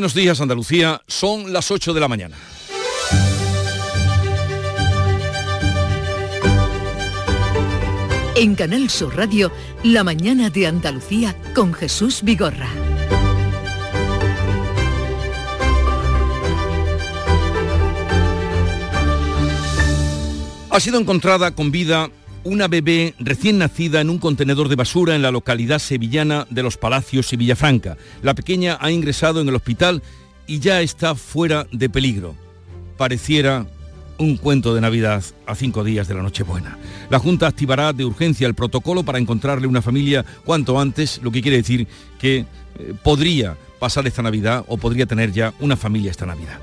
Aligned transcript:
Buenos 0.00 0.14
días 0.14 0.40
Andalucía, 0.40 1.02
son 1.06 1.52
las 1.52 1.70
8 1.70 1.92
de 1.92 2.00
la 2.00 2.08
mañana. 2.08 2.34
En 8.34 8.54
Canal 8.54 8.88
Sur 8.88 9.14
Radio, 9.14 9.52
La 9.84 10.02
mañana 10.02 10.48
de 10.48 10.66
Andalucía 10.66 11.36
con 11.54 11.74
Jesús 11.74 12.22
Vigorra. 12.22 12.70
Ha 20.70 20.80
sido 20.80 20.98
encontrada 20.98 21.54
con 21.54 21.70
vida 21.70 22.08
una 22.44 22.68
bebé 22.68 23.14
recién 23.18 23.58
nacida 23.58 24.00
en 24.00 24.10
un 24.10 24.18
contenedor 24.18 24.68
de 24.68 24.76
basura 24.76 25.14
en 25.14 25.22
la 25.22 25.30
localidad 25.30 25.78
sevillana 25.78 26.46
de 26.50 26.62
Los 26.62 26.76
Palacios 26.76 27.32
y 27.32 27.36
Villafranca. 27.36 27.96
La 28.22 28.34
pequeña 28.34 28.78
ha 28.80 28.90
ingresado 28.90 29.40
en 29.40 29.48
el 29.48 29.54
hospital 29.54 30.02
y 30.46 30.58
ya 30.58 30.80
está 30.80 31.14
fuera 31.14 31.66
de 31.70 31.90
peligro. 31.90 32.34
Pareciera 32.96 33.66
un 34.18 34.36
cuento 34.36 34.74
de 34.74 34.80
Navidad 34.80 35.24
a 35.46 35.54
cinco 35.54 35.84
días 35.84 36.08
de 36.08 36.14
la 36.14 36.22
Nochebuena. 36.22 36.78
La 37.08 37.18
Junta 37.18 37.46
activará 37.46 37.92
de 37.92 38.04
urgencia 38.04 38.46
el 38.46 38.54
protocolo 38.54 39.02
para 39.02 39.18
encontrarle 39.18 39.66
una 39.66 39.82
familia 39.82 40.24
cuanto 40.44 40.78
antes, 40.78 41.20
lo 41.22 41.30
que 41.30 41.42
quiere 41.42 41.58
decir 41.58 41.86
que 42.18 42.38
eh, 42.38 42.94
podría 43.02 43.56
pasar 43.78 44.06
esta 44.06 44.22
Navidad 44.22 44.64
o 44.68 44.76
podría 44.76 45.06
tener 45.06 45.32
ya 45.32 45.54
una 45.58 45.76
familia 45.76 46.10
esta 46.10 46.26
Navidad. 46.26 46.58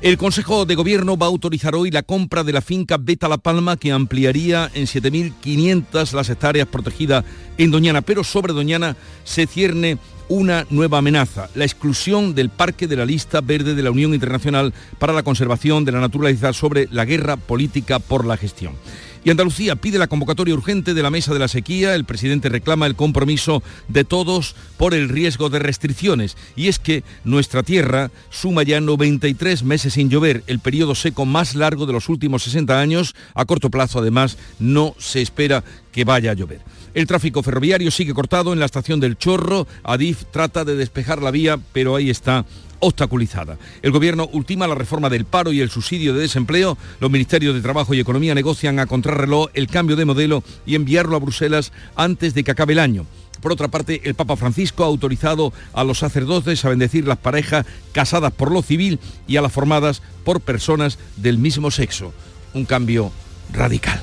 El 0.00 0.16
Consejo 0.16 0.64
de 0.64 0.76
Gobierno 0.76 1.16
va 1.16 1.26
a 1.26 1.28
autorizar 1.28 1.74
hoy 1.74 1.90
la 1.90 2.04
compra 2.04 2.44
de 2.44 2.52
la 2.52 2.60
finca 2.60 2.98
Beta 3.00 3.28
La 3.28 3.36
Palma 3.36 3.76
que 3.76 3.90
ampliaría 3.90 4.70
en 4.74 4.86
7.500 4.86 6.12
las 6.12 6.30
hectáreas 6.30 6.68
protegidas 6.68 7.24
en 7.58 7.72
Doñana, 7.72 8.00
pero 8.00 8.22
sobre 8.22 8.52
Doñana 8.52 8.96
se 9.24 9.48
cierne 9.48 9.98
una 10.28 10.66
nueva 10.70 10.98
amenaza, 10.98 11.48
la 11.56 11.64
exclusión 11.64 12.36
del 12.36 12.48
parque 12.48 12.86
de 12.86 12.94
la 12.94 13.06
lista 13.06 13.40
verde 13.40 13.74
de 13.74 13.82
la 13.82 13.90
Unión 13.90 14.14
Internacional 14.14 14.72
para 15.00 15.12
la 15.12 15.24
Conservación 15.24 15.84
de 15.84 15.90
la 15.90 16.00
Naturaleza 16.00 16.52
sobre 16.52 16.86
la 16.92 17.04
guerra 17.04 17.36
política 17.36 17.98
por 17.98 18.24
la 18.24 18.36
gestión. 18.36 18.74
Y 19.24 19.30
Andalucía 19.30 19.76
pide 19.76 19.98
la 19.98 20.06
convocatoria 20.06 20.54
urgente 20.54 20.94
de 20.94 21.02
la 21.02 21.10
mesa 21.10 21.32
de 21.32 21.40
la 21.40 21.48
sequía. 21.48 21.94
El 21.94 22.04
presidente 22.04 22.48
reclama 22.48 22.86
el 22.86 22.96
compromiso 22.96 23.62
de 23.88 24.04
todos 24.04 24.54
por 24.76 24.94
el 24.94 25.08
riesgo 25.08 25.50
de 25.50 25.58
restricciones. 25.58 26.36
Y 26.56 26.68
es 26.68 26.78
que 26.78 27.02
nuestra 27.24 27.62
tierra 27.62 28.10
suma 28.30 28.62
ya 28.62 28.80
93 28.80 29.62
meses 29.64 29.94
sin 29.94 30.10
llover, 30.10 30.44
el 30.46 30.60
periodo 30.60 30.94
seco 30.94 31.26
más 31.26 31.54
largo 31.54 31.86
de 31.86 31.92
los 31.92 32.08
últimos 32.08 32.42
60 32.44 32.80
años. 32.80 33.14
A 33.34 33.44
corto 33.44 33.70
plazo, 33.70 33.98
además, 33.98 34.38
no 34.58 34.94
se 34.98 35.20
espera 35.20 35.64
que 35.92 36.04
vaya 36.04 36.30
a 36.30 36.34
llover. 36.34 36.60
El 36.94 37.06
tráfico 37.06 37.42
ferroviario 37.42 37.90
sigue 37.90 38.14
cortado 38.14 38.52
en 38.52 38.60
la 38.60 38.66
estación 38.66 38.98
del 39.00 39.18
Chorro. 39.18 39.66
Adif 39.84 40.24
trata 40.30 40.64
de 40.64 40.74
despejar 40.74 41.22
la 41.22 41.30
vía, 41.30 41.58
pero 41.72 41.96
ahí 41.96 42.10
está 42.10 42.44
obstaculizada. 42.80 43.58
El 43.82 43.92
gobierno 43.92 44.28
ultima 44.32 44.66
la 44.66 44.74
reforma 44.74 45.08
del 45.08 45.24
paro 45.24 45.52
y 45.52 45.60
el 45.60 45.70
subsidio 45.70 46.14
de 46.14 46.20
desempleo. 46.20 46.76
Los 47.00 47.10
ministerios 47.10 47.54
de 47.54 47.60
Trabajo 47.60 47.94
y 47.94 48.00
Economía 48.00 48.34
negocian 48.34 48.78
a 48.78 48.86
contrarreloj 48.86 49.48
el 49.54 49.68
cambio 49.68 49.96
de 49.96 50.04
modelo 50.04 50.42
y 50.66 50.74
enviarlo 50.74 51.16
a 51.16 51.20
Bruselas 51.20 51.72
antes 51.96 52.34
de 52.34 52.44
que 52.44 52.50
acabe 52.50 52.72
el 52.72 52.78
año. 52.78 53.06
Por 53.40 53.52
otra 53.52 53.68
parte, 53.68 54.00
el 54.04 54.14
Papa 54.14 54.36
Francisco 54.36 54.82
ha 54.82 54.86
autorizado 54.86 55.52
a 55.72 55.84
los 55.84 55.98
sacerdotes 55.98 56.64
a 56.64 56.70
bendecir 56.70 57.06
las 57.06 57.18
parejas 57.18 57.66
casadas 57.92 58.32
por 58.32 58.50
lo 58.50 58.62
civil 58.62 58.98
y 59.26 59.36
a 59.36 59.42
las 59.42 59.52
formadas 59.52 60.02
por 60.24 60.40
personas 60.40 60.98
del 61.16 61.38
mismo 61.38 61.70
sexo. 61.70 62.12
Un 62.54 62.64
cambio 62.64 63.12
radical. 63.52 64.02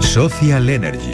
Social 0.00 0.68
Energy. 0.70 1.12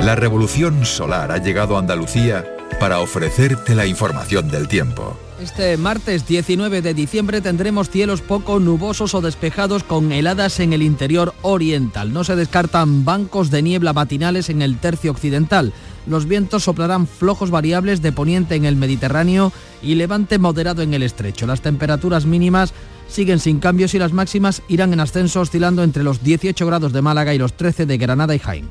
La 0.00 0.16
revolución 0.16 0.84
solar 0.84 1.32
ha 1.32 1.38
llegado 1.38 1.76
a 1.76 1.80
Andalucía 1.80 2.44
para 2.80 3.00
ofrecerte 3.00 3.74
la 3.74 3.86
información 3.86 4.50
del 4.50 4.68
tiempo. 4.68 5.18
Este 5.40 5.76
martes 5.76 6.28
19 6.28 6.80
de 6.80 6.94
diciembre 6.94 7.40
tendremos 7.40 7.90
cielos 7.90 8.20
poco 8.20 8.60
nubosos 8.60 9.14
o 9.14 9.20
despejados 9.20 9.82
con 9.82 10.12
heladas 10.12 10.60
en 10.60 10.72
el 10.72 10.80
interior 10.80 11.34
oriental. 11.42 12.12
No 12.12 12.22
se 12.22 12.36
descartan 12.36 13.04
bancos 13.04 13.50
de 13.50 13.62
niebla 13.62 13.92
matinales 13.92 14.48
en 14.48 14.62
el 14.62 14.78
tercio 14.78 15.10
occidental. 15.10 15.72
Los 16.06 16.26
vientos 16.26 16.62
soplarán 16.62 17.08
flojos 17.08 17.50
variables 17.50 18.00
de 18.00 18.12
poniente 18.12 18.54
en 18.54 18.64
el 18.64 18.76
Mediterráneo 18.76 19.52
y 19.82 19.96
levante 19.96 20.38
moderado 20.38 20.82
en 20.82 20.94
el 20.94 21.02
estrecho. 21.02 21.48
Las 21.48 21.62
temperaturas 21.62 22.26
mínimas 22.26 22.72
siguen 23.08 23.40
sin 23.40 23.58
cambios 23.58 23.94
y 23.94 23.98
las 23.98 24.12
máximas 24.12 24.62
irán 24.68 24.92
en 24.92 25.00
ascenso 25.00 25.40
oscilando 25.40 25.82
entre 25.82 26.04
los 26.04 26.22
18 26.22 26.64
grados 26.64 26.92
de 26.92 27.02
Málaga 27.02 27.34
y 27.34 27.38
los 27.38 27.54
13 27.54 27.86
de 27.86 27.98
Granada 27.98 28.36
y 28.36 28.38
Jaén. 28.38 28.70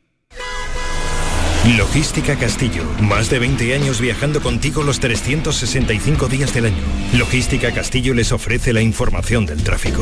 Logística 1.63 2.35
Castillo. 2.37 2.83
Más 3.01 3.29
de 3.29 3.37
20 3.37 3.75
años 3.75 4.01
viajando 4.01 4.41
contigo 4.41 4.81
los 4.81 4.99
365 4.99 6.27
días 6.27 6.55
del 6.55 6.65
año. 6.65 6.83
Logística 7.13 7.71
Castillo 7.71 8.15
les 8.15 8.31
ofrece 8.31 8.73
la 8.73 8.81
información 8.81 9.45
del 9.45 9.63
tráfico. 9.63 10.01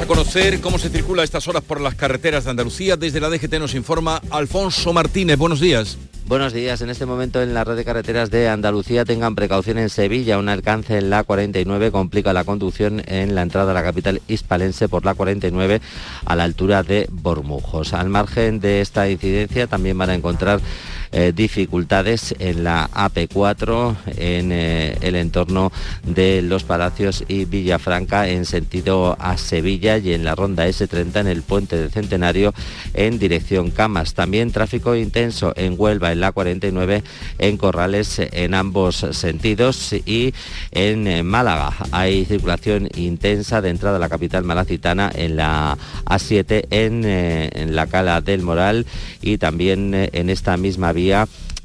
A 0.00 0.06
conocer 0.06 0.60
cómo 0.60 0.78
se 0.78 0.88
circula 0.88 1.22
a 1.22 1.24
estas 1.24 1.48
horas 1.48 1.64
por 1.64 1.80
las 1.80 1.96
carreteras 1.96 2.44
de 2.44 2.50
Andalucía, 2.50 2.96
desde 2.96 3.18
la 3.18 3.28
DGT 3.28 3.54
nos 3.54 3.74
informa 3.74 4.22
Alfonso 4.30 4.92
Martínez. 4.92 5.36
Buenos 5.36 5.58
días. 5.58 5.98
Buenos 6.28 6.52
días. 6.52 6.82
En 6.82 6.90
este 6.90 7.06
momento 7.06 7.40
en 7.40 7.54
la 7.54 7.64
red 7.64 7.74
de 7.74 7.86
carreteras 7.86 8.30
de 8.30 8.50
Andalucía 8.50 9.06
tengan 9.06 9.34
precaución 9.34 9.78
en 9.78 9.88
Sevilla. 9.88 10.38
Un 10.38 10.50
alcance 10.50 10.98
en 10.98 11.08
la 11.08 11.24
49 11.24 11.90
complica 11.90 12.34
la 12.34 12.44
conducción 12.44 13.02
en 13.06 13.34
la 13.34 13.40
entrada 13.40 13.70
a 13.70 13.74
la 13.74 13.82
capital 13.82 14.20
hispalense 14.28 14.90
por 14.90 15.06
la 15.06 15.14
49 15.14 15.80
a 16.26 16.36
la 16.36 16.44
altura 16.44 16.82
de 16.82 17.08
Bormujos. 17.10 17.94
Al 17.94 18.10
margen 18.10 18.60
de 18.60 18.82
esta 18.82 19.08
incidencia 19.08 19.68
también 19.68 19.96
van 19.96 20.10
a 20.10 20.14
encontrar 20.14 20.60
eh, 21.10 21.32
dificultades 21.34 22.34
en 22.38 22.64
la 22.64 22.90
AP4 22.90 23.96
en 24.18 24.52
eh, 24.52 24.96
el 25.00 25.16
entorno 25.16 25.72
de 26.04 26.42
Los 26.42 26.64
Palacios 26.64 27.24
y 27.28 27.46
Villafranca 27.46 28.28
en 28.28 28.44
sentido 28.44 29.16
a 29.18 29.38
Sevilla 29.38 29.96
y 29.96 30.12
en 30.12 30.24
la 30.24 30.34
ronda 30.34 30.68
S30 30.68 31.20
en 31.20 31.26
el 31.28 31.42
puente 31.42 31.76
del 31.76 31.90
Centenario 31.90 32.52
en 32.92 33.18
dirección 33.18 33.70
Camas. 33.70 34.12
También 34.12 34.52
tráfico 34.52 34.94
intenso 34.96 35.54
en 35.56 35.76
Huelva 35.78 36.12
en 36.12 36.20
la 36.20 36.32
49 36.32 37.02
en 37.38 37.56
Corrales 37.56 38.18
en 38.18 38.52
ambos 38.52 39.06
sentidos 39.12 39.94
y 40.04 40.34
en 40.72 41.06
eh, 41.06 41.22
Málaga 41.22 41.74
hay 41.90 42.26
circulación 42.26 42.88
intensa 42.96 43.62
de 43.62 43.70
entrada 43.70 43.96
a 43.96 44.00
la 44.00 44.10
capital 44.10 44.44
malacitana 44.44 45.10
en 45.14 45.36
la 45.36 45.78
A7 46.04 46.66
en, 46.70 47.04
en 47.04 47.74
la 47.74 47.86
Cala 47.86 48.20
del 48.20 48.42
Moral 48.42 48.84
y 49.22 49.38
también 49.38 49.94
en 49.94 50.30
esta 50.30 50.56
misma 50.58 50.92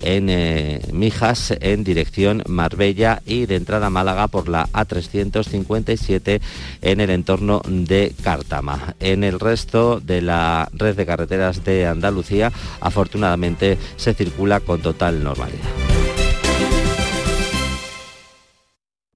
en 0.02 0.30
eh, 0.30 0.82
Mijas 0.92 1.54
en 1.60 1.84
dirección 1.84 2.44
Marbella 2.48 3.22
y 3.26 3.46
de 3.46 3.56
entrada 3.56 3.88
a 3.88 3.90
Málaga 3.90 4.28
por 4.28 4.50
la 4.50 4.68
A357 4.68 6.42
en 6.82 7.02
el 7.02 7.10
entorno 7.10 7.62
de 7.68 8.14
Cártama. 8.24 8.96
En 9.00 9.24
el 9.24 9.40
resto 9.40 10.00
de 10.00 10.22
la 10.22 10.70
red 10.74 10.96
de 10.96 11.06
carreteras 11.06 11.64
de 11.64 11.88
Andalucía 11.88 12.52
afortunadamente 12.80 13.78
se 13.96 14.14
circula 14.14 14.60
con 14.60 14.82
total 14.82 15.24
normalidad. 15.24 15.93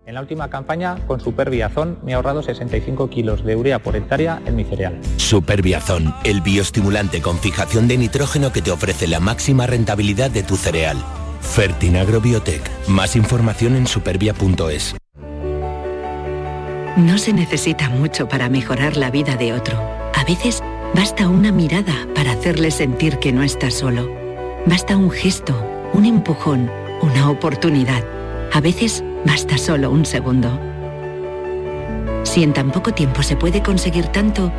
En 0.08 0.14
la 0.14 0.22
última 0.22 0.50
campaña, 0.50 0.96
con 1.06 1.20
Superbiazón, 1.20 2.00
me 2.02 2.14
he 2.14 2.16
ahorrado 2.16 2.42
65 2.42 3.10
kilos 3.10 3.44
de 3.44 3.58
urea 3.58 3.80
por 3.80 3.98
hectárea 3.98 4.42
en 4.46 4.56
mi 4.56 4.64
cereal. 4.64 4.98
Superbiazón, 5.18 6.16
el 6.24 6.40
bioestimulante 6.40 7.22
con 7.22 7.38
fijación 7.40 7.90
de 7.90 7.98
nitrógeno 7.98 8.54
que 8.54 8.62
te 8.62 8.72
ofrece 8.72 9.06
la 9.08 9.20
máxima 9.20 9.68
rentabilidad 9.68 10.32
de 10.32 10.44
tu 10.44 10.56
cereal. 10.56 10.96
Fertinagro 11.42 12.22
Biotech. 12.22 12.62
Más 12.88 13.18
información 13.18 13.76
en 13.76 13.86
supervia.es. 13.86 14.96
No 16.96 17.18
se 17.18 17.34
necesita 17.34 17.90
mucho 17.90 18.30
para 18.30 18.48
mejorar 18.48 18.96
la 18.96 19.12
vida 19.12 19.36
de 19.36 19.52
otro. 19.52 19.78
A 19.78 20.24
veces 20.26 20.64
basta 20.96 21.28
una 21.28 21.52
mirada 21.52 22.08
para 22.16 22.32
hacerle 22.32 22.72
sentir 22.72 23.20
que 23.20 23.34
no 23.34 23.44
está 23.44 23.72
solo. 23.72 24.10
Basta 24.66 24.96
un 24.96 25.12
gesto, 25.12 25.54
un 25.92 26.06
empujón, 26.06 26.72
una 27.02 27.30
oportunidad. 27.30 28.06
A 28.54 28.62
veces 28.62 29.04
basta 29.26 29.58
solo 29.58 29.92
un 29.92 30.06
segundo. 30.06 30.60
Si 32.24 32.44
en 32.44 32.54
tan 32.54 32.72
poco 32.72 32.94
tiempo 32.94 33.24
se 33.24 33.36
puede 33.36 33.64
conseguir 33.64 34.08
tanto, 34.08 34.52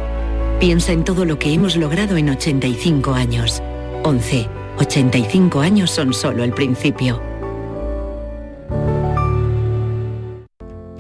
piensa 0.59 0.93
en 0.93 1.05
todo 1.05 1.25
lo 1.25 1.39
que 1.39 1.53
hemos 1.53 1.77
logrado 1.77 2.17
en 2.17 2.31
85 2.31 3.13
años. 3.15 3.63
11. 4.05 4.49
85 4.79 5.61
años 5.61 5.91
son 5.91 6.13
solo 6.13 6.45
el 6.45 6.53
principio. 6.53 7.21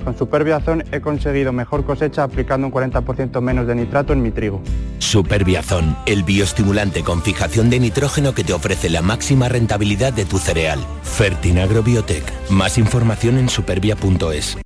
Con 0.05 0.17
Superbiazón 0.17 0.85
he 0.91 1.01
conseguido 1.01 1.53
mejor 1.53 1.85
cosecha 1.85 2.23
aplicando 2.23 2.67
un 2.67 2.73
40% 2.73 3.41
menos 3.41 3.67
de 3.67 3.75
nitrato 3.75 4.13
en 4.13 4.23
mi 4.23 4.31
trigo. 4.31 4.63
Superbiazón, 5.09 5.97
el 6.05 6.23
bioestimulante 6.23 7.03
con 7.03 7.23
fijación 7.23 7.71
de 7.71 7.81
nitrógeno 7.81 8.35
que 8.35 8.45
te 8.45 8.53
ofrece 8.53 8.91
la 8.91 9.01
máxima 9.01 9.49
rentabilidad 9.49 10.13
de 10.13 10.27
tu 10.27 10.39
cereal. 10.39 10.85
Fertinagro 11.03 11.83
Biotech. 11.83 12.25
Más 12.51 12.77
información 12.77 13.39
en 13.39 13.49
supervia.es. 13.49 14.59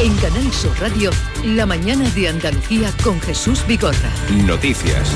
En 0.00 0.16
Canal 0.16 0.50
Sur 0.50 0.72
Radio, 0.80 1.10
la 1.44 1.66
mañana 1.66 2.08
de 2.08 2.28
Andalucía 2.28 2.90
con 3.04 3.20
Jesús 3.20 3.62
Vigorra. 3.68 4.10
Noticias. 4.46 5.14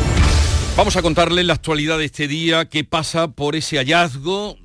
Vamos 0.76 0.94
a 0.96 1.02
contarles 1.02 1.46
la 1.46 1.54
actualidad 1.54 1.96
de 1.96 2.04
este 2.04 2.28
día 2.28 2.66
que 2.66 2.84
pasa 2.84 3.28
por 3.28 3.56
ese 3.56 3.78
hallazgo 3.78 4.58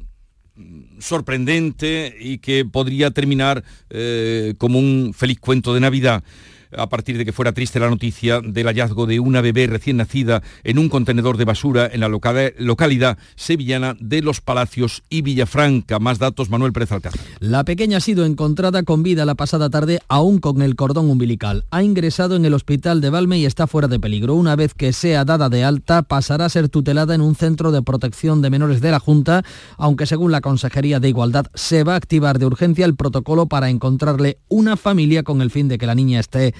sorprendente 0.99 2.17
y 2.19 2.39
que 2.39 2.65
podría 2.65 3.11
terminar 3.11 3.63
eh, 3.89 4.55
como 4.57 4.77
un 4.77 5.13
feliz 5.15 5.39
cuento 5.39 5.73
de 5.73 5.79
Navidad 5.79 6.21
a 6.77 6.87
partir 6.87 7.17
de 7.17 7.25
que 7.25 7.31
fuera 7.31 7.53
triste 7.53 7.79
la 7.79 7.89
noticia 7.89 8.41
del 8.41 8.67
hallazgo 8.67 9.05
de 9.05 9.19
una 9.19 9.41
bebé 9.41 9.67
recién 9.67 9.97
nacida 9.97 10.41
en 10.63 10.77
un 10.77 10.89
contenedor 10.89 11.37
de 11.37 11.45
basura 11.45 11.89
en 11.91 11.99
la 11.99 12.09
localidad 12.09 13.17
sevillana 13.35 13.95
de 13.99 14.21
Los 14.21 14.41
Palacios 14.41 15.03
y 15.09 15.21
Villafranca. 15.21 15.99
Más 15.99 16.19
datos, 16.19 16.49
Manuel 16.49 16.73
Pérez 16.73 16.91
Alcázar. 16.91 17.21
La 17.39 17.63
pequeña 17.63 17.97
ha 17.97 18.01
sido 18.01 18.25
encontrada 18.25 18.83
con 18.83 19.03
vida 19.03 19.25
la 19.25 19.35
pasada 19.35 19.69
tarde, 19.69 19.99
aún 20.07 20.39
con 20.39 20.61
el 20.61 20.75
cordón 20.75 21.09
umbilical. 21.09 21.65
Ha 21.71 21.83
ingresado 21.83 22.35
en 22.35 22.45
el 22.45 22.53
hospital 22.53 23.01
de 23.01 23.09
Valme 23.09 23.37
y 23.37 23.45
está 23.45 23.67
fuera 23.67 23.87
de 23.87 23.99
peligro. 23.99 24.35
Una 24.35 24.55
vez 24.55 24.73
que 24.73 24.93
sea 24.93 25.25
dada 25.25 25.49
de 25.49 25.63
alta, 25.63 26.03
pasará 26.03 26.45
a 26.45 26.49
ser 26.49 26.69
tutelada 26.69 27.15
en 27.15 27.21
un 27.21 27.35
centro 27.35 27.71
de 27.71 27.81
protección 27.81 28.41
de 28.41 28.49
menores 28.49 28.81
de 28.81 28.91
la 28.91 28.99
Junta, 28.99 29.43
aunque 29.77 30.05
según 30.05 30.31
la 30.31 30.41
Consejería 30.41 30.99
de 30.99 31.09
Igualdad 31.09 31.47
se 31.53 31.83
va 31.83 31.93
a 31.93 31.97
activar 31.97 32.39
de 32.39 32.45
urgencia 32.45 32.85
el 32.85 32.95
protocolo 32.95 33.47
para 33.47 33.69
encontrarle 33.69 34.37
una 34.47 34.77
familia 34.77 35.23
con 35.23 35.41
el 35.41 35.51
fin 35.51 35.67
de 35.67 35.77
que 35.77 35.85
la 35.85 35.95
niña 35.95 36.19
esté 36.19 36.53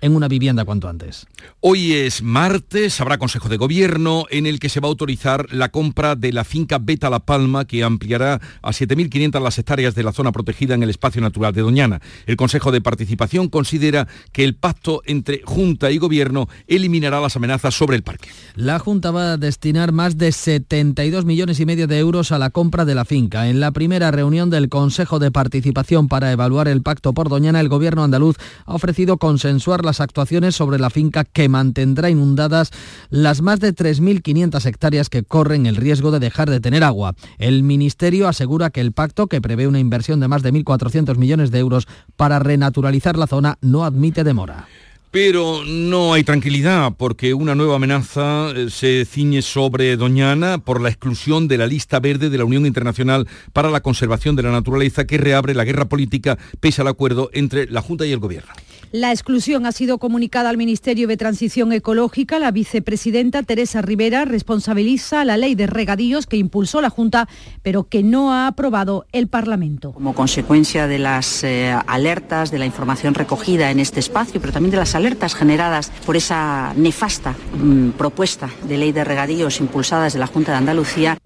en 0.00 0.14
una 0.14 0.28
vivienda 0.28 0.64
cuanto 0.64 0.88
antes. 0.88 1.26
Hoy 1.60 1.92
es 1.92 2.22
martes, 2.22 3.00
habrá 3.00 3.18
Consejo 3.18 3.48
de 3.48 3.56
Gobierno 3.56 4.26
en 4.30 4.46
el 4.46 4.60
que 4.60 4.68
se 4.68 4.80
va 4.80 4.86
a 4.86 4.90
autorizar 4.90 5.52
la 5.52 5.70
compra 5.70 6.16
de 6.16 6.32
la 6.32 6.44
finca 6.44 6.78
Beta 6.78 7.10
La 7.10 7.20
Palma 7.20 7.64
que 7.64 7.84
ampliará 7.84 8.40
a 8.62 8.70
7.500 8.70 9.42
las 9.42 9.58
hectáreas 9.58 9.94
de 9.94 10.02
la 10.02 10.12
zona 10.12 10.32
protegida 10.32 10.74
en 10.74 10.82
el 10.82 10.90
espacio 10.90 11.20
natural 11.20 11.52
de 11.52 11.62
Doñana. 11.62 12.00
El 12.26 12.36
Consejo 12.36 12.72
de 12.72 12.80
Participación 12.80 13.48
considera 13.48 14.08
que 14.32 14.44
el 14.44 14.54
pacto 14.54 15.02
entre 15.04 15.42
Junta 15.44 15.90
y 15.90 15.98
Gobierno 15.98 16.48
eliminará 16.66 17.20
las 17.20 17.36
amenazas 17.36 17.74
sobre 17.74 17.96
el 17.96 18.02
parque. 18.02 18.28
La 18.54 18.78
Junta 18.78 19.10
va 19.10 19.32
a 19.32 19.36
destinar 19.36 19.92
más 19.92 20.18
de 20.18 20.32
72 20.32 21.24
millones 21.24 21.60
y 21.60 21.66
medio 21.66 21.86
de 21.86 21.98
euros 21.98 22.32
a 22.32 22.38
la 22.38 22.50
compra 22.50 22.84
de 22.84 22.94
la 22.94 23.04
finca. 23.04 23.48
En 23.48 23.60
la 23.60 23.72
primera 23.72 24.10
reunión 24.10 24.50
del 24.50 24.68
Consejo 24.68 25.18
de 25.18 25.30
Participación 25.30 26.08
para 26.08 26.32
evaluar 26.32 26.68
el 26.68 26.82
pacto 26.82 27.12
por 27.12 27.28
Doñana, 27.28 27.60
el 27.60 27.68
Gobierno 27.68 28.04
andaluz 28.04 28.36
ha 28.66 28.74
ofrecido 28.74 29.18
consensuar 29.18 29.84
las 29.88 30.00
actuaciones 30.00 30.54
sobre 30.54 30.78
la 30.78 30.90
finca 30.90 31.24
que 31.24 31.48
mantendrá 31.48 32.10
inundadas 32.10 32.70
las 33.10 33.40
más 33.40 33.58
de 33.58 33.74
3.500 33.74 34.66
hectáreas 34.66 35.08
que 35.08 35.24
corren 35.24 35.66
el 35.66 35.76
riesgo 35.76 36.10
de 36.10 36.20
dejar 36.20 36.50
de 36.50 36.60
tener 36.60 36.84
agua. 36.84 37.14
El 37.38 37.62
Ministerio 37.62 38.28
asegura 38.28 38.70
que 38.70 38.82
el 38.82 38.92
pacto, 38.92 39.26
que 39.26 39.40
prevé 39.40 39.66
una 39.66 39.80
inversión 39.80 40.20
de 40.20 40.28
más 40.28 40.42
de 40.42 40.52
1.400 40.52 41.16
millones 41.16 41.50
de 41.50 41.58
euros 41.58 41.88
para 42.16 42.38
renaturalizar 42.38 43.16
la 43.16 43.26
zona, 43.26 43.58
no 43.62 43.84
admite 43.84 44.24
demora. 44.24 44.68
Pero 45.10 45.64
no 45.64 46.12
hay 46.12 46.22
tranquilidad 46.22 46.92
porque 46.98 47.32
una 47.32 47.54
nueva 47.54 47.76
amenaza 47.76 48.50
eh, 48.50 48.68
se 48.68 49.06
ciñe 49.06 49.40
sobre 49.40 49.96
Doñana 49.96 50.58
por 50.58 50.82
la 50.82 50.90
exclusión 50.90 51.48
de 51.48 51.56
la 51.56 51.66
lista 51.66 51.98
verde 51.98 52.28
de 52.28 52.36
la 52.36 52.44
Unión 52.44 52.66
Internacional 52.66 53.26
para 53.54 53.70
la 53.70 53.80
Conservación 53.80 54.36
de 54.36 54.42
la 54.42 54.50
Naturaleza 54.50 55.06
que 55.06 55.16
reabre 55.16 55.54
la 55.54 55.64
guerra 55.64 55.88
política 55.88 56.36
pese 56.60 56.82
al 56.82 56.88
acuerdo 56.88 57.30
entre 57.32 57.70
la 57.70 57.80
Junta 57.80 58.04
y 58.04 58.12
el 58.12 58.18
Gobierno. 58.18 58.52
La 58.90 59.12
exclusión 59.12 59.66
ha 59.66 59.72
sido 59.72 59.98
comunicada 59.98 60.48
al 60.48 60.56
Ministerio 60.56 61.08
de 61.08 61.18
Transición 61.18 61.74
Ecológica. 61.74 62.38
La 62.38 62.50
vicepresidenta 62.50 63.42
Teresa 63.42 63.82
Rivera 63.82 64.24
responsabiliza 64.24 65.26
la 65.26 65.36
ley 65.36 65.54
de 65.54 65.66
regadíos 65.66 66.26
que 66.26 66.38
impulsó 66.38 66.80
la 66.80 66.88
Junta, 66.88 67.28
pero 67.62 67.84
que 67.84 68.02
no 68.02 68.32
ha 68.32 68.46
aprobado 68.46 69.04
el 69.12 69.28
Parlamento. 69.28 69.92
Como 69.92 70.14
consecuencia 70.14 70.86
de 70.86 70.98
las 70.98 71.44
eh, 71.44 71.76
alertas, 71.86 72.50
de 72.50 72.58
la 72.58 72.64
información 72.64 73.12
recogida 73.12 73.70
en 73.70 73.78
este 73.78 74.00
espacio, 74.00 74.40
pero 74.40 74.54
también 74.54 74.70
de 74.70 74.78
las 74.78 74.94
alertas 74.94 75.34
generadas 75.34 75.92
por 76.06 76.16
esa 76.16 76.72
nefasta 76.74 77.36
mm, 77.62 77.90
propuesta 77.90 78.48
de 78.66 78.78
ley 78.78 78.92
de 78.92 79.04
regadíos 79.04 79.60
impulsada 79.60 80.04
desde 80.04 80.18
la 80.18 80.26
Junta 80.26 80.52
de 80.52 80.58
Andalucía, 80.58 81.18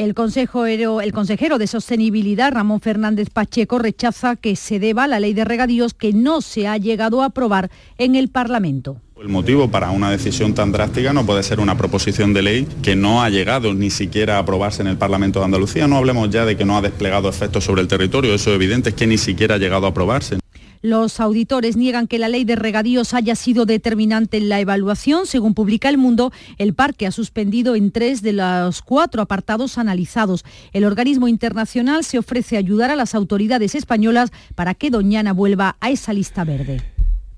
el 0.00 0.14
consejero, 0.14 1.58
de 1.58 1.66
Sostenibilidad, 1.66 2.52
Ramón 2.52 2.80
Fernández 2.80 3.28
Pacheco, 3.28 3.78
rechaza 3.78 4.34
que 4.36 4.56
se 4.56 4.78
deba 4.78 5.06
la 5.06 5.20
ley 5.20 5.34
de 5.34 5.44
regadíos 5.44 5.92
que 5.92 6.14
no 6.14 6.40
se 6.40 6.66
ha 6.66 6.78
llegado 6.78 7.20
a 7.20 7.26
aprobar 7.26 7.70
en 7.98 8.14
el 8.14 8.28
Parlamento. 8.28 8.96
El 9.20 9.28
motivo 9.28 9.70
para 9.70 9.90
una 9.90 10.10
decisión 10.10 10.54
tan 10.54 10.72
drástica 10.72 11.12
no 11.12 11.26
puede 11.26 11.42
ser 11.42 11.60
una 11.60 11.76
proposición 11.76 12.32
de 12.32 12.40
ley 12.40 12.68
que 12.82 12.96
no 12.96 13.22
ha 13.22 13.28
llegado 13.28 13.74
ni 13.74 13.90
siquiera 13.90 14.36
a 14.36 14.38
aprobarse 14.38 14.80
en 14.80 14.88
el 14.88 14.96
Parlamento 14.96 15.40
de 15.40 15.44
Andalucía. 15.44 15.86
No 15.86 15.98
hablemos 15.98 16.30
ya 16.30 16.46
de 16.46 16.56
que 16.56 16.64
no 16.64 16.78
ha 16.78 16.80
desplegado 16.80 17.28
efectos 17.28 17.64
sobre 17.64 17.82
el 17.82 17.88
territorio, 17.88 18.32
eso 18.32 18.48
es 18.48 18.56
evidente, 18.56 18.88
es 18.88 18.94
que 18.94 19.06
ni 19.06 19.18
siquiera 19.18 19.56
ha 19.56 19.58
llegado 19.58 19.84
a 19.84 19.90
aprobarse. 19.90 20.38
Los 20.82 21.20
auditores 21.20 21.76
niegan 21.76 22.06
que 22.06 22.18
la 22.18 22.28
ley 22.28 22.44
de 22.44 22.56
regadíos 22.56 23.12
haya 23.12 23.36
sido 23.36 23.66
determinante 23.66 24.38
en 24.38 24.48
la 24.48 24.60
evaluación. 24.60 25.26
Según 25.26 25.52
publica 25.52 25.90
El 25.90 25.98
Mundo, 25.98 26.32
el 26.56 26.72
parque 26.72 27.06
ha 27.06 27.12
suspendido 27.12 27.74
en 27.74 27.90
tres 27.90 28.22
de 28.22 28.32
los 28.32 28.80
cuatro 28.80 29.20
apartados 29.20 29.76
analizados. 29.76 30.44
El 30.72 30.84
organismo 30.84 31.28
internacional 31.28 32.02
se 32.02 32.18
ofrece 32.18 32.56
a 32.56 32.60
ayudar 32.60 32.90
a 32.90 32.96
las 32.96 33.14
autoridades 33.14 33.74
españolas 33.74 34.30
para 34.54 34.74
que 34.74 34.90
Doñana 34.90 35.34
vuelva 35.34 35.76
a 35.80 35.90
esa 35.90 36.14
lista 36.14 36.44
verde. 36.44 36.80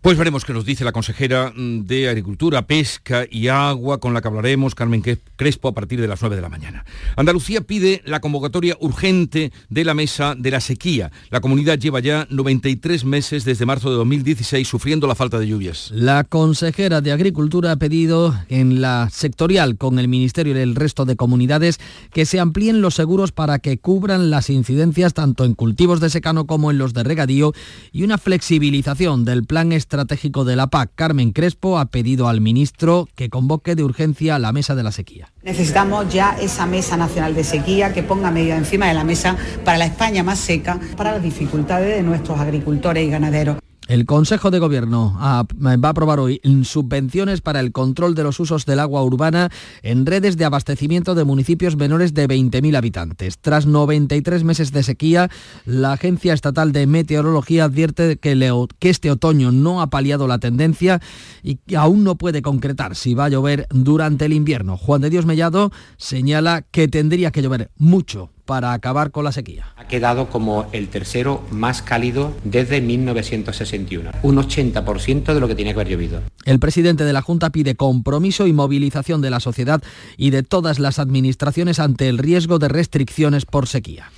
Pues 0.02 0.18
veremos 0.18 0.44
qué 0.44 0.52
nos 0.52 0.64
dice 0.64 0.82
la 0.82 0.90
consejera 0.90 1.52
mm, 1.54 1.82
de 1.82 2.08
Agricultura, 2.08 2.66
Pesca 2.66 3.24
y 3.30 3.46
Agua, 3.46 4.00
con 4.00 4.12
la 4.12 4.20
que 4.20 4.26
hablaremos, 4.26 4.74
Carmen 4.74 5.00
Crespo, 5.36 5.68
a 5.68 5.74
partir 5.74 6.00
de 6.00 6.08
las 6.08 6.20
9 6.20 6.34
de 6.34 6.42
la 6.42 6.48
mañana. 6.48 6.84
Andalucía 7.14 7.60
pide 7.60 8.02
la 8.04 8.18
convocatoria 8.18 8.76
urgente 8.80 9.52
de 9.68 9.84
la 9.84 9.94
mesa 9.94 10.34
de 10.36 10.50
la 10.50 10.60
sequía. 10.60 11.12
La 11.30 11.40
comunidad 11.40 11.78
lleva 11.78 12.00
ya 12.00 12.26
93 12.30 13.04
meses 13.04 13.44
desde 13.44 13.64
marzo 13.64 13.90
de 13.90 13.96
2016 13.96 14.66
sufriendo 14.66 15.06
la 15.06 15.14
falta 15.14 15.38
de 15.38 15.46
lluvias. 15.46 15.92
La 15.94 16.24
consejera 16.24 17.00
de 17.00 17.12
Agricultura 17.12 17.70
ha 17.70 17.76
pedido 17.76 18.34
en 18.48 18.80
la 18.80 19.08
sectorial 19.08 19.76
con 19.76 20.00
el 20.00 20.08
Ministerio 20.08 20.58
y 20.58 20.62
el 20.62 20.74
resto 20.74 21.04
de 21.04 21.14
comunidades 21.14 21.78
que 22.12 22.26
se 22.26 22.40
amplíen 22.40 22.80
los 22.80 22.96
seguros 22.96 23.30
para 23.30 23.60
que 23.60 23.78
cubran 23.78 24.30
las 24.30 24.50
incidencias 24.50 25.14
tanto 25.14 25.44
en 25.44 25.54
cultivos 25.54 26.00
de 26.00 26.10
secano 26.10 26.48
como 26.48 26.72
en 26.72 26.78
los 26.78 26.92
de 26.92 27.04
regadío 27.04 27.52
y 27.92 28.02
una 28.02 28.18
flexibilización 28.18 29.24
del 29.24 29.44
plan 29.44 29.70
estratégico 29.92 30.44
de 30.44 30.56
la 30.56 30.68
PAC, 30.68 30.90
Carmen 30.94 31.32
Crespo, 31.32 31.78
ha 31.78 31.86
pedido 31.86 32.28
al 32.28 32.40
ministro 32.40 33.08
que 33.14 33.28
convoque 33.28 33.74
de 33.74 33.84
urgencia 33.84 34.38
la 34.38 34.50
mesa 34.50 34.74
de 34.74 34.82
la 34.82 34.90
sequía. 34.90 35.30
Necesitamos 35.42 36.10
ya 36.10 36.34
esa 36.40 36.64
mesa 36.64 36.96
nacional 36.96 37.34
de 37.34 37.44
sequía 37.44 37.92
que 37.92 38.02
ponga 38.02 38.30
medidas 38.30 38.58
encima 38.58 38.88
de 38.88 38.94
la 38.94 39.04
mesa 39.04 39.36
para 39.66 39.76
la 39.76 39.84
España 39.84 40.22
más 40.22 40.38
seca, 40.38 40.80
para 40.96 41.12
las 41.12 41.22
dificultades 41.22 41.94
de 41.96 42.02
nuestros 42.02 42.40
agricultores 42.40 43.06
y 43.06 43.10
ganaderos. 43.10 43.58
El 43.92 44.06
Consejo 44.06 44.50
de 44.50 44.58
Gobierno 44.58 45.14
va 45.20 45.44
a 45.44 45.88
aprobar 45.90 46.18
hoy 46.18 46.40
subvenciones 46.64 47.42
para 47.42 47.60
el 47.60 47.72
control 47.72 48.14
de 48.14 48.22
los 48.22 48.40
usos 48.40 48.64
del 48.64 48.80
agua 48.80 49.04
urbana 49.04 49.50
en 49.82 50.06
redes 50.06 50.38
de 50.38 50.46
abastecimiento 50.46 51.14
de 51.14 51.24
municipios 51.24 51.76
menores 51.76 52.14
de 52.14 52.26
20.000 52.26 52.74
habitantes. 52.74 53.36
Tras 53.38 53.66
93 53.66 54.44
meses 54.44 54.72
de 54.72 54.82
sequía, 54.82 55.30
la 55.66 55.92
Agencia 55.92 56.32
Estatal 56.32 56.72
de 56.72 56.86
Meteorología 56.86 57.64
advierte 57.64 58.16
que, 58.16 58.32
este 58.80 59.10
otoño 59.10 59.52
no 59.52 59.82
ha 59.82 59.90
paliado 59.90 60.26
la 60.26 60.38
tendencia 60.38 61.02
y 61.42 61.58
aún 61.76 62.02
no 62.02 62.16
puede 62.16 62.40
concretar 62.40 62.96
si 62.96 63.12
va 63.12 63.26
a 63.26 63.28
llover 63.28 63.66
durante 63.68 64.24
el 64.24 64.32
invierno. 64.32 64.78
Juan 64.78 65.02
de 65.02 65.10
Dios 65.10 65.26
Mellado 65.26 65.70
señala 65.98 66.62
que 66.62 66.88
tendría 66.88 67.30
que 67.30 67.42
llover 67.42 67.70
mucho 67.76 68.30
para 68.44 68.72
acabar 68.72 69.10
con 69.10 69.24
la 69.24 69.32
sequía. 69.32 69.72
Ha 69.76 69.86
quedado 69.86 70.28
como 70.28 70.66
el 70.72 70.88
tercero 70.88 71.42
más 71.50 71.82
cálido 71.82 72.34
desde 72.44 72.80
1961, 72.80 74.10
un 74.22 74.36
80% 74.36 75.34
de 75.34 75.40
lo 75.40 75.48
que 75.48 75.54
tiene 75.54 75.72
que 75.72 75.80
haber 75.80 75.92
llovido. 75.92 76.22
El 76.44 76.58
presidente 76.58 77.04
de 77.04 77.12
la 77.12 77.22
Junta 77.22 77.50
pide 77.50 77.74
compromiso 77.74 78.46
y 78.46 78.52
movilización 78.52 79.20
de 79.20 79.30
la 79.30 79.40
sociedad 79.40 79.82
y 80.16 80.30
de 80.30 80.42
todas 80.42 80.78
las 80.78 80.98
administraciones 80.98 81.78
ante 81.78 82.08
el 82.08 82.18
riesgo 82.18 82.58
de 82.58 82.68
restricciones 82.68 83.46
por 83.46 83.68
sequía. 83.68 84.10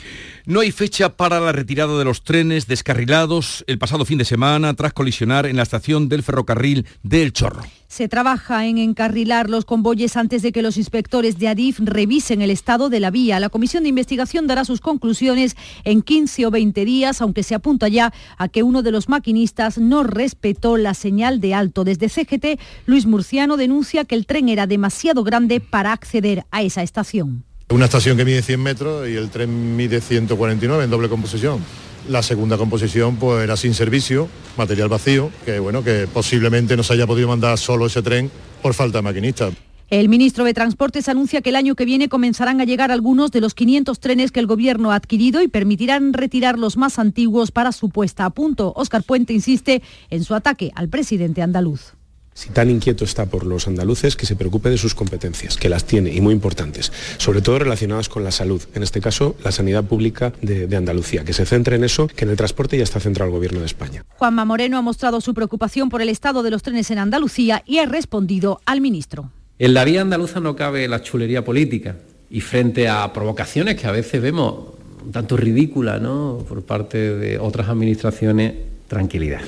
No 0.47 0.61
hay 0.61 0.73
fecha 0.73 1.17
para 1.17 1.41
la 1.41 1.53
retirada 1.53 1.97
de 1.97 2.05
los 2.05 2.23
trenes 2.23 2.67
descarrilados 2.67 3.65
el 3.67 3.79
pasado 3.79 4.05
fin 4.05 4.19
de 4.19 4.27
semana 4.27 4.75
tras 4.75 4.93
colisionar 4.93 5.47
en 5.47 5.57
la 5.57 5.63
estación 5.63 6.11
del 6.11 6.23
ferrocarril 6.23 6.87
del 7.03 7.33
Chorro. 7.33 7.63
Se 7.89 8.09
trabaja 8.09 8.67
en 8.67 8.77
encarrilar 8.77 9.49
los 9.49 9.65
convoyes 9.65 10.19
antes 10.19 10.43
de 10.43 10.53
que 10.53 10.61
los 10.61 10.77
inspectores 10.77 11.39
de 11.39 11.49
Adif 11.49 11.79
revisen 11.81 12.43
el 12.43 12.51
estado 12.51 12.91
de 12.91 13.01
la 13.01 13.11
vía. 13.11 13.41
La 13.41 13.49
comisión 13.49 13.85
de 13.85 13.89
investigación 13.89 14.47
dará 14.47 14.67
sus 14.67 14.83
conclusiones 14.83 15.57
en 15.85 16.03
15 16.03 16.45
o 16.45 16.51
20 16.51 16.85
días, 16.85 17.23
aunque 17.23 17.43
se 17.43 17.55
apunta 17.55 17.89
ya 17.89 18.13
a 18.37 18.49
que 18.49 18.63
uno 18.63 18.83
de 18.83 18.91
los 18.91 19.09
maquinistas 19.09 19.79
no 19.79 20.03
respetó 20.03 20.77
la 20.77 20.93
señal 20.93 21.41
de 21.41 21.55
alto. 21.55 21.85
Desde 21.85 22.11
CGT, 22.11 22.61
Luis 22.85 23.07
Murciano 23.07 23.57
denuncia 23.57 24.05
que 24.05 24.15
el 24.15 24.27
tren 24.27 24.51
era 24.51 24.67
demasiado 24.67 25.25
grande 25.25 25.61
para 25.61 25.93
acceder 25.93 26.45
a 26.51 26.61
esa 26.61 26.83
estación. 26.83 27.45
Una 27.71 27.87
estación 27.87 28.17
que 28.17 28.25
mide 28.25 28.43
100 28.43 28.63
metros 28.63 29.09
y 29.09 29.15
el 29.17 29.31
tren 29.31 29.77
mide 29.77 30.01
149 30.01 30.85
en 30.85 30.91
doble 30.91 31.09
composición. 31.09 31.61
La 32.09 32.23
segunda 32.23 32.59
composición 32.59 33.17
pues 33.17 33.43
era 33.43 33.57
sin 33.57 33.73
servicio, 33.73 34.29
material 34.59 34.91
vacío, 34.91 35.31
que 35.47 35.59
bueno, 35.59 35.83
que 35.83 36.07
posiblemente 36.07 36.77
no 36.77 36.83
se 36.83 36.93
haya 36.93 37.07
podido 37.07 37.29
mandar 37.29 37.57
solo 37.57 37.87
ese 37.87 38.03
tren 38.03 38.31
por 38.63 38.75
falta 38.75 38.99
de 38.99 39.03
maquinistas. 39.03 39.55
El 39.89 40.09
ministro 40.09 40.45
de 40.45 40.55
Transportes 40.55 41.09
anuncia 41.09 41.41
que 41.41 41.51
el 41.51 41.57
año 41.57 41.75
que 41.75 41.85
viene 41.85 42.09
comenzarán 42.09 42.61
a 42.61 42.65
llegar 42.65 42.91
algunos 42.91 43.31
de 43.31 43.41
los 43.41 43.55
500 43.55 43.99
trenes 43.99 44.33
que 44.33 44.41
el 44.41 44.47
gobierno 44.47 44.93
ha 44.93 44.97
adquirido 44.97 45.41
y 45.43 45.49
permitirán 45.49 46.13
retirar 46.13 46.59
los 46.59 46.77
más 46.77 46.99
antiguos 46.99 47.51
para 47.51 47.73
su 47.73 47.89
puesta 47.89 48.25
a 48.25 48.31
punto. 48.31 48.73
Óscar 48.77 49.03
Puente 49.05 49.33
insiste 49.33 49.83
en 50.11 50.25
su 50.25 50.35
ataque 50.35 50.71
al 50.75 50.89
presidente 50.89 51.43
andaluz. 51.43 51.95
Si 52.35 52.51
tan 52.51 52.69
inquieto 52.69 53.05
está 53.05 53.27
por 53.27 53.47
los 53.47 53.69
andaluces, 53.69 54.17
que 54.17 54.27
se 54.27 54.35
preocupe 54.35 54.69
de 54.69 54.77
sus 54.77 54.95
competencias, 54.97 55.57
que 55.57 55.69
las 55.69 55.85
tiene 55.85 56.13
y 56.13 56.21
muy 56.21 56.35
importantes, 56.35 56.93
sobre 57.17 57.41
todo 57.41 57.61
relacionadas 57.61 58.09
con 58.09 58.25
la 58.25 58.33
salud, 58.33 58.61
en 58.75 58.83
este 58.83 59.01
caso 59.01 59.37
la 59.45 59.53
sanidad 59.53 59.85
pública 59.85 60.33
de, 60.43 60.67
de, 60.67 60.77
Andalucía, 60.77 61.25
que 61.25 61.33
se 61.33 61.47
centre 61.47 61.77
en 61.77 61.85
eso, 61.85 62.09
que 62.09 62.25
en 62.25 62.31
el 62.33 62.37
transporte 62.37 62.77
ya 62.77 62.83
está 62.83 62.99
centrado 62.99 63.31
el 63.31 63.37
Gobierno 63.37 63.61
de 63.61 63.67
España. 63.67 64.05
Juanma 64.19 64.45
Moreno 64.45 64.77
ha 64.77 64.83
mostrado 64.83 65.21
su 65.21 65.33
preocupación 65.33 65.89
por 65.89 66.03
el 66.03 66.09
estado 66.09 66.43
de 66.43 66.51
los 66.51 66.63
trenes 66.63 66.91
en 66.91 66.99
Andalucía 66.99 67.63
y 67.67 67.79
ha 67.79 67.87
respondido 67.87 68.61
al 68.67 68.81
ministro. 68.81 69.31
En 69.61 69.73
la 69.73 69.85
vía 69.85 70.03
andaluza 70.03 70.41
no 70.41 70.57
cabe 70.57 70.89
la 70.89 71.03
chulería 71.03 71.45
política 71.45 71.97
y 72.29 72.41
frente 72.41 72.89
a 72.89 73.13
provocaciones 73.13 73.81
que 73.81 73.87
a 73.87 73.93
veces 73.93 74.21
vemos 74.21 74.75
un 75.05 75.13
tanto 75.13 75.37
ridículas 75.37 76.03
¿no? 76.03 76.45
por 76.49 76.65
parte 76.65 77.15
de 77.15 77.39
otras 77.39 77.69
administraciones, 77.69 78.55
tranquilidad. 78.89 79.43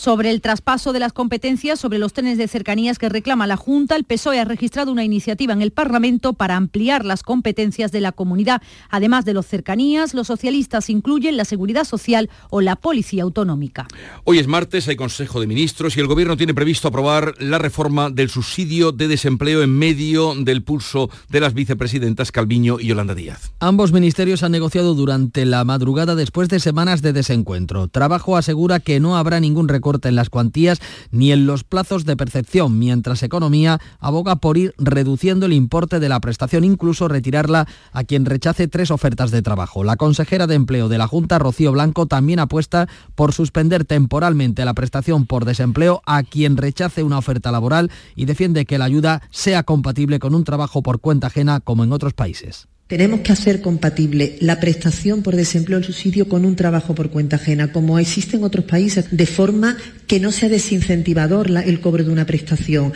Sobre 0.00 0.30
el 0.30 0.40
traspaso 0.40 0.94
de 0.94 0.98
las 0.98 1.12
competencias 1.12 1.78
sobre 1.78 1.98
los 1.98 2.14
trenes 2.14 2.38
de 2.38 2.48
cercanías 2.48 2.98
que 2.98 3.10
reclama 3.10 3.46
la 3.46 3.58
Junta, 3.58 3.96
el 3.96 4.04
PSOE 4.04 4.40
ha 4.40 4.46
registrado 4.46 4.92
una 4.92 5.04
iniciativa 5.04 5.52
en 5.52 5.60
el 5.60 5.72
Parlamento 5.72 6.32
para 6.32 6.56
ampliar 6.56 7.04
las 7.04 7.22
competencias 7.22 7.92
de 7.92 8.00
la 8.00 8.12
comunidad. 8.12 8.62
Además 8.88 9.26
de 9.26 9.34
los 9.34 9.44
cercanías, 9.44 10.14
los 10.14 10.28
socialistas 10.28 10.88
incluyen 10.88 11.36
la 11.36 11.44
seguridad 11.44 11.84
social 11.84 12.30
o 12.48 12.62
la 12.62 12.76
policía 12.76 13.24
autonómica. 13.24 13.88
Hoy 14.24 14.38
es 14.38 14.46
martes, 14.46 14.88
hay 14.88 14.96
Consejo 14.96 15.38
de 15.38 15.46
Ministros 15.46 15.94
y 15.98 16.00
el 16.00 16.06
Gobierno 16.06 16.38
tiene 16.38 16.54
previsto 16.54 16.88
aprobar 16.88 17.34
la 17.38 17.58
reforma 17.58 18.08
del 18.08 18.30
subsidio 18.30 18.92
de 18.92 19.06
desempleo 19.06 19.62
en 19.62 19.76
medio 19.76 20.34
del 20.34 20.62
pulso 20.62 21.10
de 21.28 21.40
las 21.40 21.52
vicepresidentas 21.52 22.32
Calviño 22.32 22.80
y 22.80 22.86
Yolanda 22.86 23.14
Díaz. 23.14 23.52
Ambos 23.60 23.92
ministerios 23.92 24.42
han 24.44 24.52
negociado 24.52 24.94
durante 24.94 25.44
la 25.44 25.62
madrugada 25.64 26.14
después 26.14 26.48
de 26.48 26.58
semanas 26.58 27.02
de 27.02 27.12
desencuentro. 27.12 27.88
Trabajo 27.88 28.38
asegura 28.38 28.80
que 28.80 28.98
no 28.98 29.18
habrá 29.18 29.40
ningún 29.40 29.68
recorte 29.68 29.89
en 30.08 30.16
las 30.16 30.30
cuantías 30.30 30.80
ni 31.10 31.32
en 31.32 31.46
los 31.46 31.64
plazos 31.64 32.04
de 32.04 32.16
percepción, 32.16 32.78
mientras 32.78 33.22
Economía 33.22 33.80
aboga 33.98 34.36
por 34.36 34.56
ir 34.56 34.74
reduciendo 34.78 35.46
el 35.46 35.52
importe 35.52 36.00
de 36.00 36.08
la 36.08 36.20
prestación, 36.20 36.64
incluso 36.64 37.08
retirarla 37.08 37.66
a 37.92 38.04
quien 38.04 38.24
rechace 38.24 38.68
tres 38.68 38.90
ofertas 38.90 39.30
de 39.30 39.42
trabajo. 39.42 39.84
La 39.84 39.96
consejera 39.96 40.46
de 40.46 40.54
Empleo 40.54 40.88
de 40.88 40.98
la 40.98 41.06
Junta, 41.06 41.38
Rocío 41.38 41.72
Blanco, 41.72 42.06
también 42.06 42.38
apuesta 42.38 42.88
por 43.14 43.32
suspender 43.32 43.84
temporalmente 43.84 44.64
la 44.64 44.74
prestación 44.74 45.26
por 45.26 45.44
desempleo 45.44 46.02
a 46.06 46.22
quien 46.22 46.56
rechace 46.56 47.02
una 47.02 47.18
oferta 47.18 47.50
laboral 47.52 47.90
y 48.14 48.24
defiende 48.24 48.66
que 48.66 48.78
la 48.78 48.84
ayuda 48.84 49.22
sea 49.30 49.62
compatible 49.62 50.18
con 50.18 50.34
un 50.34 50.44
trabajo 50.44 50.82
por 50.82 51.00
cuenta 51.00 51.28
ajena 51.28 51.60
como 51.60 51.84
en 51.84 51.92
otros 51.92 52.14
países. 52.14 52.68
Tenemos 52.90 53.20
que 53.20 53.30
hacer 53.30 53.60
compatible 53.60 54.36
la 54.40 54.58
prestación 54.58 55.22
por 55.22 55.36
desempleo, 55.36 55.78
el 55.78 55.84
subsidio, 55.84 56.28
con 56.28 56.44
un 56.44 56.56
trabajo 56.56 56.92
por 56.92 57.08
cuenta 57.10 57.36
ajena, 57.36 57.70
como 57.70 58.00
existe 58.00 58.36
en 58.36 58.42
otros 58.42 58.64
países, 58.64 59.16
de 59.16 59.26
forma 59.26 59.76
que 60.08 60.18
no 60.18 60.32
sea 60.32 60.48
desincentivador 60.48 61.52
el 61.52 61.80
cobro 61.80 62.02
de 62.02 62.10
una 62.10 62.26
prestación. 62.26 62.92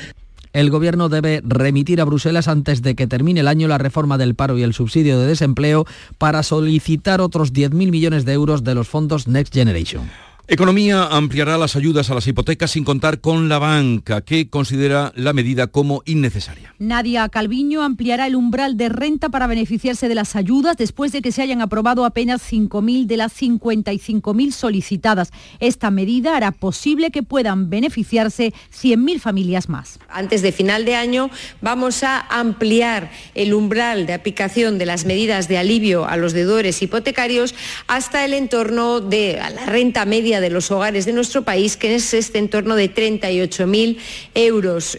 El 0.52 0.70
Gobierno 0.70 1.08
debe 1.08 1.42
remitir 1.44 2.00
a 2.00 2.04
Bruselas 2.04 2.48
antes 2.48 2.82
de 2.82 2.96
que 2.96 3.06
termine 3.06 3.38
el 3.38 3.46
año 3.46 3.68
la 3.68 3.78
reforma 3.78 4.18
del 4.18 4.34
paro 4.34 4.58
y 4.58 4.64
el 4.64 4.74
subsidio 4.74 5.20
de 5.20 5.28
desempleo 5.28 5.86
para 6.18 6.42
solicitar 6.42 7.20
otros 7.20 7.52
10.000 7.52 7.92
millones 7.92 8.24
de 8.24 8.32
euros 8.32 8.64
de 8.64 8.74
los 8.74 8.88
fondos 8.88 9.28
Next 9.28 9.54
Generation. 9.54 10.10
Economía 10.46 11.04
ampliará 11.04 11.56
las 11.56 11.74
ayudas 11.74 12.10
a 12.10 12.14
las 12.14 12.26
hipotecas 12.26 12.72
sin 12.72 12.84
contar 12.84 13.22
con 13.22 13.48
la 13.48 13.58
banca, 13.58 14.20
que 14.20 14.50
considera 14.50 15.10
la 15.16 15.32
medida 15.32 15.68
como 15.68 16.02
innecesaria. 16.04 16.74
Nadia 16.78 17.30
Calviño 17.30 17.80
ampliará 17.80 18.26
el 18.26 18.36
umbral 18.36 18.76
de 18.76 18.90
renta 18.90 19.30
para 19.30 19.46
beneficiarse 19.46 20.06
de 20.06 20.14
las 20.14 20.36
ayudas 20.36 20.76
después 20.76 21.12
de 21.12 21.22
que 21.22 21.32
se 21.32 21.40
hayan 21.40 21.62
aprobado 21.62 22.04
apenas 22.04 22.42
5.000 22.52 23.06
de 23.06 23.16
las 23.16 23.40
55.000 23.40 24.50
solicitadas. 24.50 25.30
Esta 25.60 25.90
medida 25.90 26.36
hará 26.36 26.52
posible 26.52 27.10
que 27.10 27.22
puedan 27.22 27.70
beneficiarse 27.70 28.52
100.000 28.70 29.20
familias 29.20 29.70
más. 29.70 29.98
Antes 30.10 30.42
de 30.42 30.52
final 30.52 30.84
de 30.84 30.94
año 30.94 31.30
vamos 31.62 32.02
a 32.02 32.20
ampliar 32.20 33.10
el 33.34 33.54
umbral 33.54 34.06
de 34.06 34.12
aplicación 34.12 34.76
de 34.76 34.84
las 34.84 35.06
medidas 35.06 35.48
de 35.48 35.56
alivio 35.56 36.06
a 36.06 36.18
los 36.18 36.34
deudores 36.34 36.82
hipotecarios 36.82 37.54
hasta 37.86 38.26
el 38.26 38.34
entorno 38.34 39.00
de 39.00 39.38
la 39.38 39.64
renta 39.64 40.04
media 40.04 40.33
de 40.40 40.50
los 40.50 40.70
hogares 40.70 41.04
de 41.04 41.12
nuestro 41.12 41.42
país, 41.42 41.76
que 41.76 41.94
es 41.94 42.14
este 42.14 42.38
entorno 42.38 42.76
de 42.76 42.92
38.000 42.92 43.98
euros. 44.34 44.98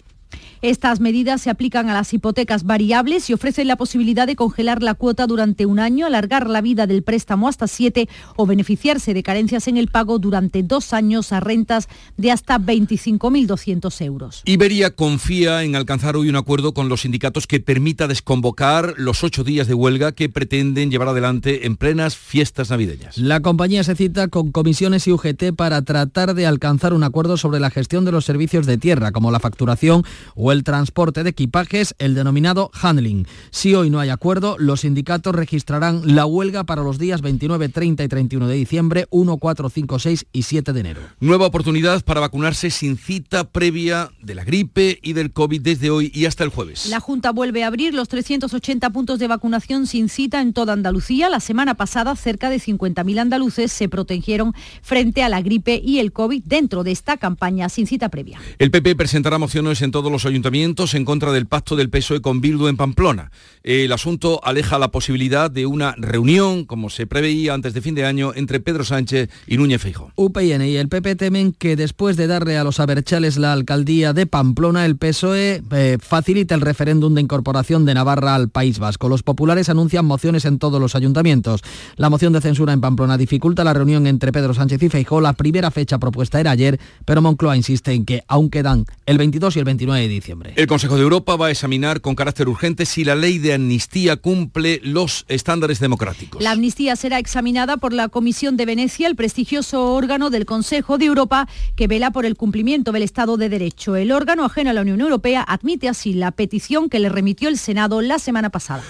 Estas 0.62 1.00
medidas 1.00 1.42
se 1.42 1.50
aplican 1.50 1.90
a 1.90 1.94
las 1.94 2.12
hipotecas 2.14 2.64
variables 2.64 3.28
y 3.28 3.34
ofrecen 3.34 3.68
la 3.68 3.76
posibilidad 3.76 4.26
de 4.26 4.36
congelar 4.36 4.82
la 4.82 4.94
cuota 4.94 5.26
durante 5.26 5.66
un 5.66 5.78
año, 5.78 6.06
alargar 6.06 6.48
la 6.48 6.60
vida 6.60 6.86
del 6.86 7.02
préstamo 7.02 7.48
hasta 7.48 7.66
siete 7.66 8.08
o 8.36 8.46
beneficiarse 8.46 9.12
de 9.12 9.22
carencias 9.22 9.68
en 9.68 9.76
el 9.76 9.88
pago 9.88 10.18
durante 10.18 10.62
dos 10.62 10.92
años 10.92 11.32
a 11.32 11.40
rentas 11.40 11.88
de 12.16 12.30
hasta 12.30 12.58
25.200 12.58 14.04
euros. 14.04 14.42
Iberia 14.46 14.90
confía 14.90 15.62
en 15.62 15.76
alcanzar 15.76 16.16
hoy 16.16 16.28
un 16.28 16.36
acuerdo 16.36 16.72
con 16.72 16.88
los 16.88 17.02
sindicatos 17.02 17.46
que 17.46 17.60
permita 17.60 18.08
desconvocar 18.08 18.94
los 18.96 19.24
ocho 19.24 19.44
días 19.44 19.66
de 19.66 19.74
huelga 19.74 20.12
que 20.12 20.28
pretenden 20.28 20.90
llevar 20.90 21.08
adelante 21.08 21.66
en 21.66 21.76
plenas 21.76 22.16
fiestas 22.16 22.70
navideñas. 22.70 23.18
La 23.18 23.40
compañía 23.40 23.84
se 23.84 23.94
cita 23.94 24.28
con 24.28 24.52
comisiones 24.52 25.06
y 25.06 25.12
UGT 25.12 25.54
para 25.56 25.82
tratar 25.82 26.34
de 26.34 26.46
alcanzar 26.46 26.92
un 26.94 27.04
acuerdo 27.04 27.36
sobre 27.36 27.60
la 27.60 27.70
gestión 27.70 28.04
de 28.04 28.12
los 28.12 28.24
servicios 28.24 28.66
de 28.66 28.78
tierra, 28.78 29.12
como 29.12 29.30
la 29.30 29.40
facturación 29.40 30.04
o 30.34 30.45
el 30.52 30.64
transporte 30.64 31.22
de 31.22 31.30
equipajes, 31.30 31.94
el 31.98 32.14
denominado 32.14 32.70
handling. 32.80 33.26
Si 33.50 33.74
hoy 33.74 33.90
no 33.90 34.00
hay 34.00 34.10
acuerdo, 34.10 34.56
los 34.58 34.80
sindicatos 34.80 35.34
registrarán 35.34 36.14
la 36.14 36.26
huelga 36.26 36.64
para 36.64 36.82
los 36.82 36.98
días 36.98 37.20
29, 37.22 37.68
30 37.68 38.04
y 38.04 38.08
31 38.08 38.48
de 38.48 38.54
diciembre, 38.54 39.06
1, 39.10 39.36
4, 39.36 39.70
5, 39.70 39.98
6 39.98 40.26
y 40.32 40.42
7 40.42 40.72
de 40.72 40.80
enero. 40.80 41.00
Nueva 41.20 41.46
oportunidad 41.46 42.04
para 42.04 42.20
vacunarse 42.20 42.70
sin 42.70 42.96
cita 42.96 43.44
previa 43.50 44.10
de 44.22 44.34
la 44.34 44.44
gripe 44.44 44.98
y 45.02 45.12
del 45.12 45.32
COVID 45.32 45.60
desde 45.60 45.90
hoy 45.90 46.10
y 46.14 46.26
hasta 46.26 46.44
el 46.44 46.50
jueves. 46.50 46.86
La 46.86 47.00
Junta 47.00 47.32
vuelve 47.32 47.64
a 47.64 47.68
abrir 47.68 47.94
los 47.94 48.08
380 48.08 48.90
puntos 48.90 49.18
de 49.18 49.28
vacunación 49.28 49.86
sin 49.86 50.08
cita 50.08 50.40
en 50.40 50.52
toda 50.52 50.72
Andalucía. 50.72 51.28
La 51.28 51.40
semana 51.40 51.74
pasada, 51.74 52.16
cerca 52.16 52.50
de 52.50 52.56
50.000 52.56 53.18
andaluces 53.18 53.72
se 53.72 53.88
protegieron 53.88 54.54
frente 54.82 55.22
a 55.22 55.28
la 55.28 55.42
gripe 55.42 55.80
y 55.82 55.98
el 55.98 56.12
COVID 56.12 56.42
dentro 56.44 56.84
de 56.84 56.92
esta 56.92 57.16
campaña 57.16 57.68
sin 57.68 57.86
cita 57.86 58.08
previa. 58.08 58.40
El 58.58 58.70
PP 58.70 58.96
presentará 58.96 59.38
mociones 59.38 59.82
en 59.82 59.90
todos 59.90 60.10
los 60.10 60.24
ayuntamientos 60.36 60.92
en 60.92 61.06
contra 61.06 61.32
del 61.32 61.46
pacto 61.46 61.76
del 61.76 61.88
PSOE 61.88 62.20
con 62.20 62.42
Bildu 62.42 62.68
en 62.68 62.76
Pamplona. 62.76 63.30
El 63.62 63.90
asunto 63.90 64.38
aleja 64.44 64.78
la 64.78 64.90
posibilidad 64.90 65.50
de 65.50 65.64
una 65.64 65.94
reunión, 65.96 66.66
como 66.66 66.90
se 66.90 67.06
preveía 67.06 67.54
antes 67.54 67.72
de 67.72 67.80
fin 67.80 67.94
de 67.94 68.04
año, 68.04 68.32
entre 68.34 68.60
Pedro 68.60 68.84
Sánchez 68.84 69.30
y 69.46 69.56
Núñez 69.56 69.80
Feijóo. 69.80 70.12
UPN 70.14 70.66
y 70.66 70.76
el 70.76 70.88
PP 70.88 71.16
temen 71.16 71.52
que 71.52 71.74
después 71.74 72.18
de 72.18 72.26
darle 72.26 72.58
a 72.58 72.64
los 72.64 72.80
aberchales 72.80 73.38
la 73.38 73.54
alcaldía 73.54 74.12
de 74.12 74.26
Pamplona, 74.26 74.84
el 74.84 74.98
PSOE 74.98 75.62
eh, 75.72 75.96
facilite 76.00 76.52
el 76.52 76.60
referéndum 76.60 77.14
de 77.14 77.22
incorporación 77.22 77.86
de 77.86 77.94
Navarra 77.94 78.34
al 78.34 78.50
País 78.50 78.78
Vasco. 78.78 79.08
Los 79.08 79.22
populares 79.22 79.70
anuncian 79.70 80.04
mociones 80.04 80.44
en 80.44 80.58
todos 80.58 80.78
los 80.78 80.94
ayuntamientos. 80.94 81.62
La 81.96 82.10
moción 82.10 82.34
de 82.34 82.42
censura 82.42 82.74
en 82.74 82.82
Pamplona 82.82 83.16
dificulta 83.16 83.64
la 83.64 83.72
reunión 83.72 84.06
entre 84.06 84.32
Pedro 84.32 84.52
Sánchez 84.52 84.82
y 84.82 84.90
Feijóo. 84.90 85.22
La 85.22 85.32
primera 85.32 85.70
fecha 85.70 85.98
propuesta 85.98 86.38
era 86.38 86.50
ayer, 86.50 86.78
pero 87.06 87.22
Moncloa 87.22 87.56
insiste 87.56 87.94
en 87.94 88.04
que 88.04 88.22
aún 88.28 88.50
quedan 88.50 88.84
el 89.06 89.16
22 89.16 89.56
y 89.56 89.58
el 89.60 89.64
29 89.64 90.02
de 90.02 90.08
diciembre. 90.08 90.25
El 90.56 90.66
Consejo 90.66 90.96
de 90.96 91.02
Europa 91.02 91.36
va 91.36 91.46
a 91.46 91.50
examinar 91.50 92.00
con 92.00 92.14
carácter 92.14 92.48
urgente 92.48 92.86
si 92.86 93.04
la 93.04 93.14
ley 93.14 93.38
de 93.38 93.54
amnistía 93.54 94.16
cumple 94.16 94.80
los 94.82 95.24
estándares 95.28 95.78
democráticos. 95.78 96.42
La 96.42 96.52
amnistía 96.52 96.96
será 96.96 97.18
examinada 97.18 97.76
por 97.76 97.92
la 97.92 98.08
Comisión 98.08 98.56
de 98.56 98.66
Venecia, 98.66 99.06
el 99.06 99.16
prestigioso 99.16 99.94
órgano 99.94 100.30
del 100.30 100.46
Consejo 100.46 100.98
de 100.98 101.06
Europa 101.06 101.48
que 101.76 101.86
vela 101.86 102.10
por 102.10 102.26
el 102.26 102.36
cumplimiento 102.36 102.92
del 102.92 103.02
Estado 103.02 103.36
de 103.36 103.48
Derecho. 103.48 103.96
El 103.96 104.12
órgano 104.12 104.44
ajeno 104.44 104.70
a 104.70 104.72
la 104.72 104.82
Unión 104.82 105.00
Europea 105.00 105.44
admite 105.46 105.88
así 105.88 106.12
la 106.12 106.32
petición 106.32 106.88
que 106.88 106.98
le 106.98 107.08
remitió 107.08 107.48
el 107.48 107.58
Senado 107.58 108.00
la 108.00 108.18
semana 108.18 108.50
pasada. 108.50 108.82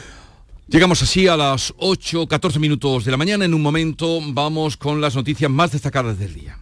Llegamos 0.69 1.01
así 1.03 1.29
a 1.29 1.37
las 1.37 1.73
8, 1.77 2.27
14 2.27 2.59
minutos 2.59 3.05
de 3.05 3.13
la 3.13 3.17
mañana. 3.17 3.45
En 3.45 3.55
un 3.55 3.63
momento 3.63 4.19
vamos 4.33 4.77
con 4.77 5.01
las 5.01 5.15
noticias 5.15 5.51
más 5.51 5.71
destacadas 5.71 6.19
del 6.19 6.35
día. 6.35 6.59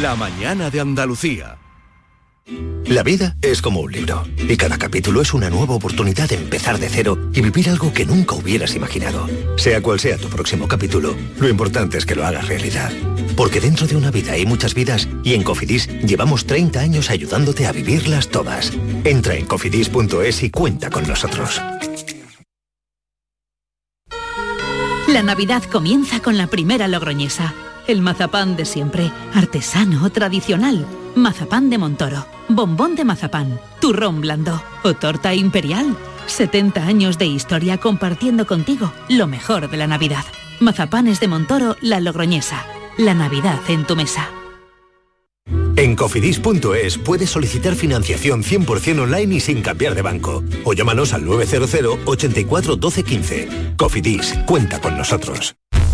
La 0.00 0.16
mañana 0.16 0.70
de 0.70 0.80
Andalucía. 0.80 1.58
La 2.46 3.02
vida 3.02 3.36
es 3.40 3.62
como 3.62 3.80
un 3.80 3.92
libro 3.92 4.24
y 4.36 4.56
cada 4.56 4.76
capítulo 4.76 5.20
es 5.20 5.32
una 5.32 5.48
nueva 5.48 5.74
oportunidad 5.74 6.28
de 6.28 6.36
empezar 6.36 6.78
de 6.78 6.88
cero 6.88 7.16
y 7.32 7.40
vivir 7.40 7.70
algo 7.70 7.92
que 7.92 8.04
nunca 8.04 8.34
hubieras 8.34 8.74
imaginado. 8.74 9.28
Sea 9.56 9.80
cual 9.80 10.00
sea 10.00 10.16
tu 10.16 10.28
próximo 10.28 10.66
capítulo, 10.66 11.14
lo 11.38 11.48
importante 11.48 11.98
es 11.98 12.06
que 12.06 12.16
lo 12.16 12.26
hagas 12.26 12.48
realidad. 12.48 12.92
Porque 13.36 13.60
dentro 13.60 13.86
de 13.86 13.96
una 13.96 14.10
vida 14.10 14.32
hay 14.32 14.44
muchas 14.44 14.74
vidas 14.74 15.08
y 15.22 15.34
en 15.34 15.44
Cofidis 15.44 15.88
llevamos 16.02 16.46
30 16.46 16.80
años 16.80 17.10
ayudándote 17.10 17.66
a 17.66 17.72
vivirlas 17.72 18.28
todas. 18.28 18.72
Entra 19.04 19.36
en 19.36 19.46
cofidis.es 19.46 20.42
y 20.42 20.50
cuenta 20.50 20.90
con 20.90 21.06
nosotros. 21.06 21.60
La 25.08 25.22
Navidad 25.22 25.62
comienza 25.64 26.20
con 26.20 26.36
la 26.36 26.46
primera 26.46 26.86
logroñesa. 26.86 27.54
El 27.90 28.02
mazapán 28.02 28.54
de 28.54 28.66
siempre, 28.66 29.10
artesano, 29.34 30.08
tradicional 30.10 30.86
mazapán 31.16 31.70
de 31.70 31.78
Montoro, 31.78 32.24
bombón 32.48 32.94
de 32.94 33.04
mazapán, 33.04 33.58
turrón 33.80 34.20
blando 34.20 34.62
o 34.84 34.94
torta 34.94 35.34
imperial. 35.34 35.96
70 36.26 36.86
años 36.86 37.18
de 37.18 37.26
historia 37.26 37.78
compartiendo 37.78 38.46
contigo 38.46 38.92
lo 39.08 39.26
mejor 39.26 39.68
de 39.68 39.76
la 39.76 39.88
Navidad. 39.88 40.24
Mazapanes 40.60 41.18
de 41.18 41.26
Montoro, 41.26 41.74
la 41.80 41.98
Logroñesa. 41.98 42.64
La 42.96 43.12
Navidad 43.12 43.58
en 43.66 43.84
tu 43.84 43.96
mesa. 43.96 44.30
En 45.74 45.96
cofidis.es 45.96 46.96
puedes 46.98 47.30
solicitar 47.30 47.74
financiación 47.74 48.44
100% 48.44 49.00
online 49.00 49.34
y 49.34 49.40
sin 49.40 49.62
cambiar 49.62 49.96
de 49.96 50.02
banco. 50.02 50.44
O 50.62 50.74
llámanos 50.74 51.12
al 51.12 51.24
900 51.24 51.98
84 52.04 52.76
12 52.76 53.02
15. 53.02 53.48
Cofidis, 53.76 54.38
cuenta 54.46 54.80
con 54.80 54.96
nosotros. 54.96 55.56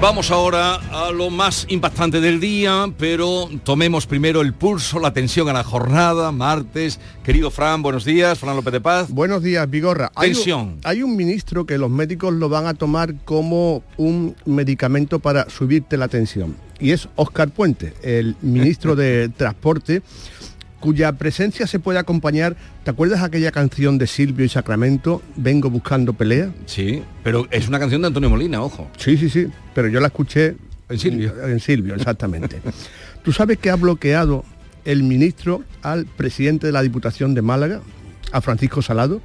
Vamos 0.00 0.30
ahora 0.30 0.74
a 0.92 1.10
lo 1.10 1.30
más 1.30 1.66
impactante 1.70 2.20
del 2.20 2.38
día, 2.38 2.92
pero 2.98 3.48
tomemos 3.64 4.06
primero 4.06 4.42
el 4.42 4.52
pulso, 4.52 5.00
la 5.00 5.12
tensión 5.14 5.48
a 5.48 5.54
la 5.54 5.64
jornada, 5.64 6.30
martes. 6.32 7.00
Querido 7.24 7.50
Fran, 7.50 7.82
buenos 7.82 8.04
días, 8.04 8.38
Fran 8.38 8.56
López 8.56 8.74
de 8.74 8.80
Paz. 8.82 9.10
Buenos 9.10 9.42
días, 9.42 9.68
Vigorra. 9.68 10.12
Hay 10.14 10.28
un- 10.30 10.34
Tensión. 10.34 10.78
Hay 10.84 11.02
un, 11.02 11.16
ministro 11.16 11.64
que 11.64 11.78
los 11.78 11.90
médicos 11.90 12.34
lo 12.34 12.50
van 12.50 12.66
a 12.66 12.74
tomar 12.74 13.14
como 13.24 13.82
un 13.96 14.36
medicamento 14.44 15.18
para 15.18 15.48
subirte 15.48 15.96
la 15.96 16.08
tensión. 16.08 16.56
Y 16.78 16.90
es 16.90 17.08
Oscar 17.16 17.48
Puente, 17.48 17.94
el 18.02 18.36
ministro 18.42 18.96
de 18.96 19.30
Transporte, 19.36 20.02
cuya 20.80 21.12
presencia 21.12 21.66
se 21.66 21.78
puede 21.78 21.98
acompañar. 21.98 22.56
¿Te 22.84 22.90
acuerdas 22.90 23.22
aquella 23.22 23.50
canción 23.52 23.98
de 23.98 24.06
Silvio 24.06 24.44
y 24.44 24.48
Sacramento, 24.48 25.22
Vengo 25.36 25.70
buscando 25.70 26.12
pelea? 26.12 26.52
Sí, 26.66 27.02
pero 27.24 27.46
es 27.50 27.68
una 27.68 27.78
canción 27.78 28.00
de 28.02 28.08
Antonio 28.08 28.30
Molina, 28.30 28.62
ojo. 28.62 28.88
Sí, 28.98 29.16
sí, 29.16 29.28
sí, 29.28 29.46
pero 29.74 29.88
yo 29.88 30.00
la 30.00 30.08
escuché 30.08 30.56
en 30.88 30.98
Silvio. 30.98 31.32
En 31.46 31.60
Silvio, 31.60 31.94
exactamente. 31.94 32.60
¿Tú 33.22 33.32
sabes 33.32 33.58
que 33.58 33.70
ha 33.70 33.76
bloqueado 33.76 34.44
el 34.84 35.02
ministro 35.02 35.64
al 35.82 36.06
presidente 36.06 36.66
de 36.66 36.72
la 36.72 36.82
Diputación 36.82 37.34
de 37.34 37.42
Málaga, 37.42 37.80
a 38.32 38.40
Francisco 38.40 38.82
Salado? 38.82 39.20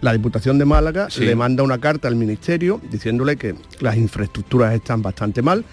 La 0.00 0.12
Diputación 0.14 0.58
de 0.58 0.64
Málaga 0.64 1.08
Sí. 1.10 1.24
le 1.24 1.36
manda 1.36 1.62
una 1.62 1.78
carta 1.78 2.08
al 2.08 2.16
ministerio 2.16 2.80
diciéndole 2.90 3.36
que 3.36 3.54
las 3.80 3.96
infraestructuras 3.96 4.74
están 4.74 5.02
bastante 5.02 5.42
mal, 5.42 5.64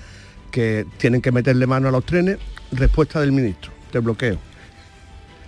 que 0.52 0.86
tienen 0.98 1.22
que 1.22 1.32
meterle 1.32 1.66
mano 1.66 1.88
a 1.88 1.92
los 1.92 2.06
trenes. 2.06 2.38
Respuesta 2.74 3.22
del 3.22 3.32
ministro, 3.32 3.72
te 3.92 4.00
bloqueo. 4.00 4.38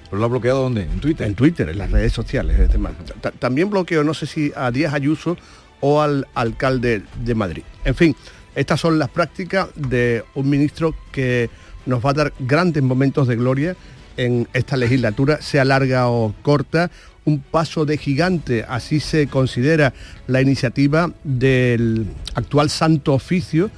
¿Pero 0.10 0.20
lo 0.20 0.26
ha 0.26 0.30
bloqueado 0.30 0.62
dónde? 0.64 0.84
¿En 0.84 1.00
Twitter? 1.00 1.28
En 1.28 1.36
Twitter, 1.36 1.70
en 1.70 1.78
las 1.78 1.92
redes 1.92 2.14
sociales. 2.14 2.60
es 2.60 2.72
demás. 2.72 2.94
Ta- 3.22 3.32
También 3.32 3.70
bloqueo, 3.70 4.04
no 4.04 4.14
sé 4.14 4.26
si 4.26 4.52
a 4.56 4.72
Díaz 4.72 4.94
Ayuso 4.94 5.38
o 5.82 6.02
al 6.02 6.28
alcalde 6.34 7.04
de 7.24 7.36
Madrid. 7.36 7.64
En 7.86 7.96
fin, 7.96 8.16
estas 8.56 8.80
son 8.82 8.98
las 9.00 9.10
prácticas 9.10 9.68
de 9.76 10.24
un 10.36 10.50
ministro 10.50 10.96
que 11.12 11.50
nos 11.86 12.04
va 12.04 12.10
a 12.10 12.14
dar 12.14 12.34
grandes 12.40 12.84
momentos 12.84 13.28
de 13.28 13.36
gloria 13.36 13.76
en 14.18 14.48
esta 14.54 14.76
legislatura, 14.76 15.42
sea 15.42 15.64
larga 15.64 16.10
o 16.10 16.34
corta, 16.42 16.92
un 17.26 17.40
paso 17.40 17.86
de 17.86 17.98
gigante, 17.98 18.66
así 18.68 19.00
se 19.00 19.28
considera 19.28 19.94
la 20.28 20.42
iniciativa 20.42 21.12
del 21.24 22.08
actual 22.36 22.70
Santo 22.70 23.14
Oficio 23.14 23.70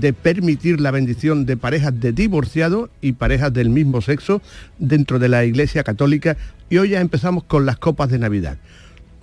de 0.00 0.12
permitir 0.12 0.80
la 0.80 0.90
bendición 0.90 1.46
de 1.46 1.56
parejas 1.56 1.98
de 1.98 2.12
divorciados 2.12 2.90
y 3.00 3.12
parejas 3.12 3.52
del 3.52 3.70
mismo 3.70 4.00
sexo 4.00 4.40
dentro 4.78 5.18
de 5.18 5.28
la 5.28 5.44
Iglesia 5.44 5.82
Católica. 5.82 6.36
Y 6.70 6.78
hoy 6.78 6.90
ya 6.90 7.00
empezamos 7.00 7.44
con 7.44 7.66
las 7.66 7.78
copas 7.78 8.10
de 8.10 8.18
Navidad. 8.18 8.58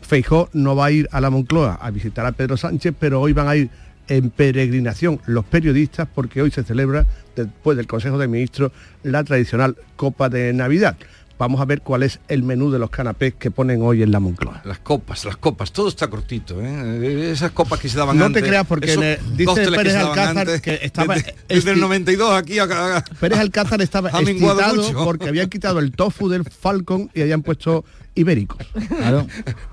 Feijó 0.01 0.49
no 0.53 0.75
va 0.75 0.87
a 0.87 0.91
ir 0.91 1.07
a 1.11 1.21
la 1.21 1.29
Moncloa 1.29 1.75
a 1.81 1.91
visitar 1.91 2.25
a 2.25 2.31
Pedro 2.33 2.57
Sánchez, 2.57 2.93
pero 2.99 3.21
hoy 3.21 3.33
van 3.33 3.47
a 3.47 3.55
ir 3.55 3.69
en 4.07 4.29
peregrinación 4.29 5.19
los 5.25 5.45
periodistas 5.45 6.07
porque 6.13 6.41
hoy 6.41 6.51
se 6.51 6.63
celebra, 6.63 7.05
después 7.35 7.75
del 7.77 7.87
Consejo 7.87 8.17
de 8.17 8.27
Ministros, 8.27 8.71
la 9.03 9.23
tradicional 9.23 9.77
Copa 9.95 10.29
de 10.29 10.53
Navidad. 10.53 10.95
Vamos 11.37 11.59
a 11.59 11.65
ver 11.65 11.81
cuál 11.81 12.03
es 12.03 12.19
el 12.29 12.43
menú 12.43 12.71
de 12.71 12.79
los 12.79 12.89
canapés 12.89 13.33
que 13.37 13.51
ponen 13.51 13.81
hoy 13.81 14.01
en 14.01 14.11
la 14.11 14.21
Moncloa. 14.21 14.61
Las 14.63 14.79
copas, 14.79 15.25
las 15.25 15.35
copas, 15.35 15.73
todo 15.73 15.89
está 15.89 16.07
cortito, 16.07 16.61
¿eh? 16.61 17.31
Esas 17.31 17.51
copas 17.51 17.77
que 17.79 17.89
se 17.89 17.97
daban 17.97 18.17
No 18.17 18.25
antes. 18.25 18.41
te 18.41 18.47
creas, 18.47 18.65
porque 18.65 19.19
dice 19.35 19.69
Pérez 19.71 19.95
Alcázar 19.95 20.37
antes, 20.37 20.61
que 20.61 20.79
estaba 20.81 21.15
Desde, 21.15 21.35
desde 21.49 21.71
el 21.71 21.77
esti- 21.77 21.81
92 21.81 22.33
aquí 22.37 22.57
a, 22.59 22.63
a- 22.97 23.03
Pérez 23.19 23.37
Alcázar 23.39 23.81
estaba 23.81 24.09
excitado 24.11 24.75
mucho. 24.83 25.03
porque 25.03 25.27
habían 25.27 25.49
quitado 25.49 25.79
el 25.79 25.91
tofu 25.91 26.29
del 26.29 26.45
Falcon 26.45 27.09
y 27.13 27.21
habían 27.21 27.41
puesto 27.41 27.83
ibéricos. 28.15 28.57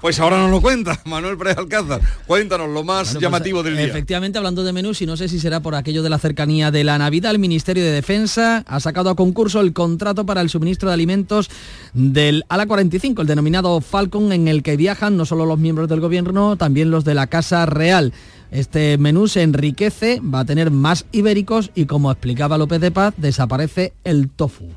Pues 0.01 0.21
ahora 0.21 0.39
nos 0.39 0.51
lo 0.51 0.61
cuenta 0.61 1.01
Manuel 1.05 1.37
Pérez 1.39 1.59
Alcázar. 1.59 2.01
Cuéntanos 2.27 2.69
lo 2.69 2.85
más 2.85 3.09
Bueno, 3.09 3.13
pues, 3.13 3.23
llamativo 3.23 3.63
del 3.63 3.77
día. 3.77 3.87
Efectivamente, 3.87 4.39
hablando 4.39 4.65
de 4.65 4.73
menús, 4.73 5.01
y 5.03 5.07
no 5.07 5.17
sé 5.17 5.29
si 5.29 5.39
será 5.39 5.61
por 5.61 5.75
aquello 5.75 6.03
de 6.03 6.11
la 6.11 6.19
cercanía 6.19 6.71
de 6.71 6.85
la 6.85 6.99
Navidad, 6.99 7.31
el 7.31 7.39
Ministerio 7.39 7.83
de 7.85 7.91
Defensa 7.91 8.65
ha 8.67 8.81
sacado 8.81 9.11
a 9.11 9.17
concurso 9.17 9.61
el 9.61 9.73
contrato 9.73 10.27
para 10.27 10.41
el 10.41 10.51
suministro 10.51 10.89
de 10.89 10.95
alimentos 10.95 11.51
del 11.95 12.45
ALA 12.49 12.67
45, 12.67 13.23
el 13.23 13.29
denominado 13.29 13.81
Falcon, 13.81 14.33
en 14.33 14.49
el 14.49 14.63
que 14.63 14.77
viajan 14.77 15.17
no 15.17 15.25
solo 15.25 15.47
los 15.47 15.59
miembros 15.59 15.89
del 15.89 16.01
gobierno, 16.01 16.57
también 16.57 16.91
los 16.91 17.05
de 17.05 17.15
la 17.15 17.29
Casa 17.29 17.67
Real. 17.67 18.13
Este 18.51 18.99
menú 18.99 19.29
se 19.29 19.43
enriquece, 19.43 20.21
va 20.21 20.41
a 20.41 20.45
tener 20.45 20.71
más 20.71 21.07
ibéricos 21.11 21.71
y 21.75 21.87
como 21.87 22.11
explicaba 22.11 22.59
López 22.59 22.81
de 22.81 22.91
Paz, 22.91 23.15
desaparece 23.17 23.95
el 24.05 24.29
tofu. 24.29 24.69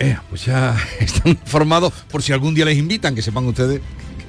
Eh, 0.00 0.16
pues 0.30 0.46
ya 0.46 0.76
están 1.00 1.32
informados 1.32 1.92
por 2.10 2.22
si 2.22 2.32
algún 2.32 2.54
día 2.54 2.64
les 2.64 2.78
invitan, 2.78 3.14
que 3.14 3.22
sepan 3.22 3.46
ustedes 3.46 3.80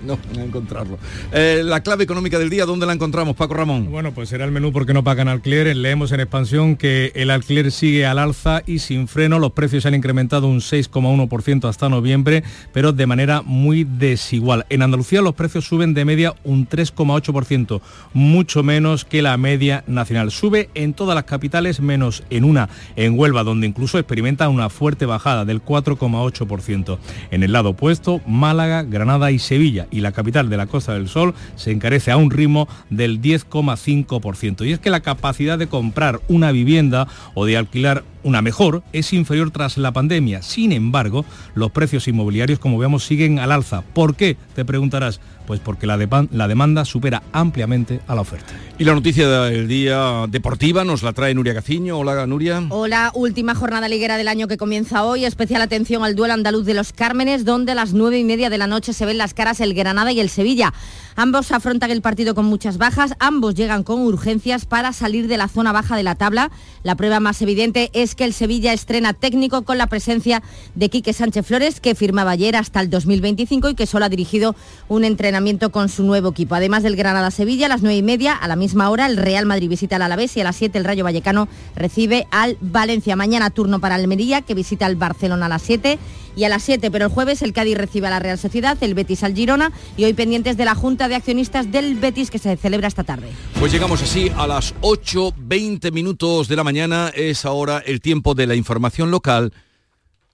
no 0.06 0.18
a 0.40 0.44
encontrarlo. 0.44 0.98
Eh, 1.32 1.62
la 1.64 1.82
clave 1.82 2.04
económica 2.04 2.40
del 2.40 2.50
día, 2.50 2.66
¿dónde 2.66 2.86
la 2.86 2.94
encontramos, 2.94 3.36
Paco 3.36 3.54
Ramón? 3.54 3.92
Bueno, 3.92 4.14
pues 4.14 4.30
será 4.30 4.46
el 4.46 4.52
menú 4.52 4.72
porque 4.72 4.94
no 4.94 5.04
pagan 5.04 5.28
alquiler. 5.28 5.76
Leemos 5.76 6.12
en 6.12 6.20
expansión 6.20 6.76
que 6.76 7.12
el 7.16 7.30
alquiler 7.30 7.72
sigue 7.72 8.06
al 8.06 8.20
alza 8.20 8.64
y 8.66 8.80
sin 8.80 9.08
freno. 9.08 9.40
Los 9.40 9.52
precios 9.52 9.84
se 9.84 9.90
han 9.90 9.96
incrementado 9.96 10.48
un 10.48 10.60
6,1% 10.60 11.68
hasta 11.68 11.90
noviembre, 11.90 12.44
pero 12.74 12.94
de 12.94 13.08
manera 13.08 13.42
muy 13.42 13.84
desigual. 13.84 14.66
En 14.70 14.82
Andalucía 14.82 15.22
los 15.22 15.36
precios 15.36 15.66
suben 15.66 15.94
de 15.94 16.06
media 16.06 16.34
un 16.44 16.68
3,8%, 16.68 17.82
mucho 18.14 18.64
menos 18.64 19.06
que 19.06 19.22
la 19.22 19.38
media 19.38 19.84
nacional. 19.88 20.32
Sube 20.32 20.70
en 20.74 20.94
todas 20.94 21.16
las 21.16 21.26
capitales 21.26 21.80
menos 21.80 22.24
en 22.30 22.44
una, 22.44 22.70
en 22.96 23.18
Huelva, 23.18 23.44
donde 23.44 23.68
incluso 23.68 23.98
experimenta 23.98 24.50
una 24.50 24.70
fuerte 24.70 25.06
bajada 25.06 25.46
del 25.46 25.64
4,8%. 25.64 26.98
En 27.32 27.44
el 27.44 27.52
lado 27.52 27.70
opuesto, 27.70 28.22
Málaga, 28.26 28.84
Granada 28.84 29.32
y 29.32 29.40
Sevilla 29.40 29.88
y 29.92 30.02
la 30.02 30.12
capital 30.12 30.50
de 30.50 30.58
la 30.58 30.68
Costa 30.68 30.94
del 30.94 31.08
Sol 31.08 31.34
se 31.56 31.72
encarece 31.72 32.12
a 32.12 32.18
un 32.18 32.32
ritmo 32.32 32.68
del 32.90 33.22
10,5%. 33.22 34.66
Y 34.66 34.72
es 34.72 34.80
que 34.80 34.90
la 34.90 35.02
capacidad 35.02 35.60
de 35.60 35.68
comprar 35.68 36.22
una 36.28 36.52
vivienda 36.52 37.08
o 37.34 37.46
de 37.46 37.58
alquilar 37.58 38.04
una 38.24 38.42
mejor 38.42 38.84
es 38.94 39.14
inferior 39.14 39.52
tras 39.52 39.78
la 39.78 39.92
pandemia. 39.92 40.42
Sin 40.42 40.72
embargo, 40.72 41.26
los 41.56 41.72
precios 41.72 42.08
inmobiliarios, 42.08 42.60
como 42.60 42.78
vemos, 42.78 43.04
siguen 43.06 43.40
al 43.40 43.52
alza. 43.52 43.82
¿Por 43.82 44.16
qué? 44.16 44.38
Te 44.56 44.66
preguntarás. 44.66 45.20
Pues 45.48 45.60
porque 45.60 45.86
la, 45.88 45.98
depan- 45.98 46.30
la 46.32 46.48
demanda 46.48 46.86
supera 46.86 47.24
ampliamente 47.34 48.00
a 48.08 48.16
la 48.16 48.22
oferta. 48.22 48.54
Y 48.78 48.86
la 48.86 48.94
noticia 48.94 49.28
del 49.28 49.68
día 49.68 50.26
deportiva 50.30 50.86
nos 50.86 51.04
la 51.04 51.12
trae 51.14 51.34
Nuria 51.34 51.52
Gaciño. 51.54 51.98
Hola, 51.98 52.26
Nuria. 52.26 52.64
Hola, 52.70 53.12
última 53.16 53.54
jornada 53.54 53.90
liguera 53.90 54.18
del 54.18 54.30
año 54.30 54.48
que 54.48 54.56
comienza 54.58 55.04
hoy. 55.04 55.26
Especial 55.26 55.62
atención 55.62 56.06
al 56.06 56.16
duelo 56.16 56.36
andaluz 56.36 56.66
de 56.66 56.76
los 56.76 56.94
Cármenes, 56.94 57.44
donde 57.44 57.74
a 57.74 57.76
las 57.76 57.92
nueve 57.92 58.18
y 58.20 58.24
media 58.24 58.50
de 58.50 58.60
la 58.60 58.68
noche 58.68 58.94
se 58.94 59.06
ven 59.06 59.18
las 59.18 59.34
caras 59.34 59.60
el 59.60 59.74
Granada 59.74 60.12
y 60.14 60.20
el 60.22 60.30
Sevilla. 60.30 60.74
Ambos 61.18 61.52
afrontan 61.52 61.92
el 61.92 62.02
partido 62.02 62.34
con 62.34 62.46
muchas 62.46 62.78
bajas, 62.78 63.16
ambos 63.20 63.54
llegan 63.56 63.84
con 63.84 64.00
urgencias 64.00 64.66
para 64.66 64.94
salir 64.94 65.28
de 65.28 65.36
la 65.38 65.50
zona 65.50 65.74
baja 65.74 65.98
de 65.98 66.04
la 66.04 66.16
tabla. 66.16 66.50
La 66.84 66.96
prueba 66.96 67.20
más 67.20 67.42
evidente 67.42 67.90
es 67.94 68.11
que 68.16 68.24
el 68.24 68.34
Sevilla 68.34 68.74
estrena 68.74 69.14
técnico 69.14 69.64
con 69.64 69.78
la 69.78 69.88
presencia 69.88 70.42
de 70.76 70.90
Quique 70.90 71.14
Sánchez 71.14 71.46
Flores, 71.46 71.80
que 71.80 71.96
firmaba 71.96 72.32
ayer 72.32 72.56
hasta 72.56 72.80
el 72.80 72.90
2025 72.90 73.70
y 73.70 73.76
que 73.76 73.88
solo 73.88 74.06
ha 74.06 74.10
dirigido 74.10 74.56
un 74.88 75.04
entrenamiento 75.04 75.72
con 75.72 75.90
su 75.90 76.04
nuevo 76.04 76.30
equipo. 76.30 76.56
Además 76.56 76.84
del 76.84 76.96
Granada-Sevilla, 76.96 77.68
a 77.68 77.70
las 77.70 77.82
nueve 77.82 77.98
y 77.98 78.04
media, 78.04 78.34
a 78.34 78.48
la 78.48 78.56
misma 78.56 78.90
hora, 78.90 79.06
el 79.06 79.18
Real 79.18 79.46
Madrid 79.46 79.70
visita 79.70 79.96
al 79.96 80.02
Alavés 80.04 80.36
y 80.38 80.42
a 80.42 80.44
las 80.44 80.56
7 80.56 80.78
el 80.78 80.86
Rayo 80.86 81.04
Vallecano 81.04 81.48
recibe 81.76 82.28
al 82.32 82.58
Valencia. 82.62 83.16
Mañana 83.16 83.50
turno 83.50 83.80
para 83.80 83.96
Almería, 83.96 84.42
que 84.42 84.54
visita 84.54 84.86
al 84.86 84.96
Barcelona 84.96 85.48
a 85.48 85.50
las 85.50 85.62
7 85.62 86.00
y 86.36 86.44
a 86.44 86.50
las 86.50 86.64
7, 86.64 86.92
pero 86.92 87.06
el 87.06 87.12
jueves 87.12 87.42
el 87.42 87.54
Cádiz 87.54 87.78
recibe 87.78 88.08
a 88.08 88.10
la 88.10 88.20
Real 88.20 88.38
Sociedad, 88.38 88.78
el 88.82 88.94
Betis 88.94 89.24
al 89.24 89.36
Girona 89.36 89.72
y 89.98 90.06
hoy 90.06 90.14
pendientes 90.14 90.58
de 90.58 90.66
la 90.66 90.76
Junta 90.76 91.08
de 91.08 91.16
Accionistas 91.16 91.72
del 91.72 91.96
Betis 91.96 92.32
que 92.32 92.40
se 92.40 92.56
celebra 92.58 92.88
esta 92.88 93.04
tarde. 93.04 93.30
Pues 93.60 93.72
llegamos 93.72 94.02
así 94.02 94.32
a 94.38 94.48
las 94.48 94.76
8.20 94.82 95.92
minutos 95.92 96.48
de 96.48 96.56
la 96.56 96.64
mañana, 96.64 97.12
es 97.16 97.46
ahora 97.46 97.82
el 97.86 98.02
tiempo 98.02 98.34
de 98.34 98.48
la 98.48 98.56
información 98.56 99.12
local. 99.12 99.54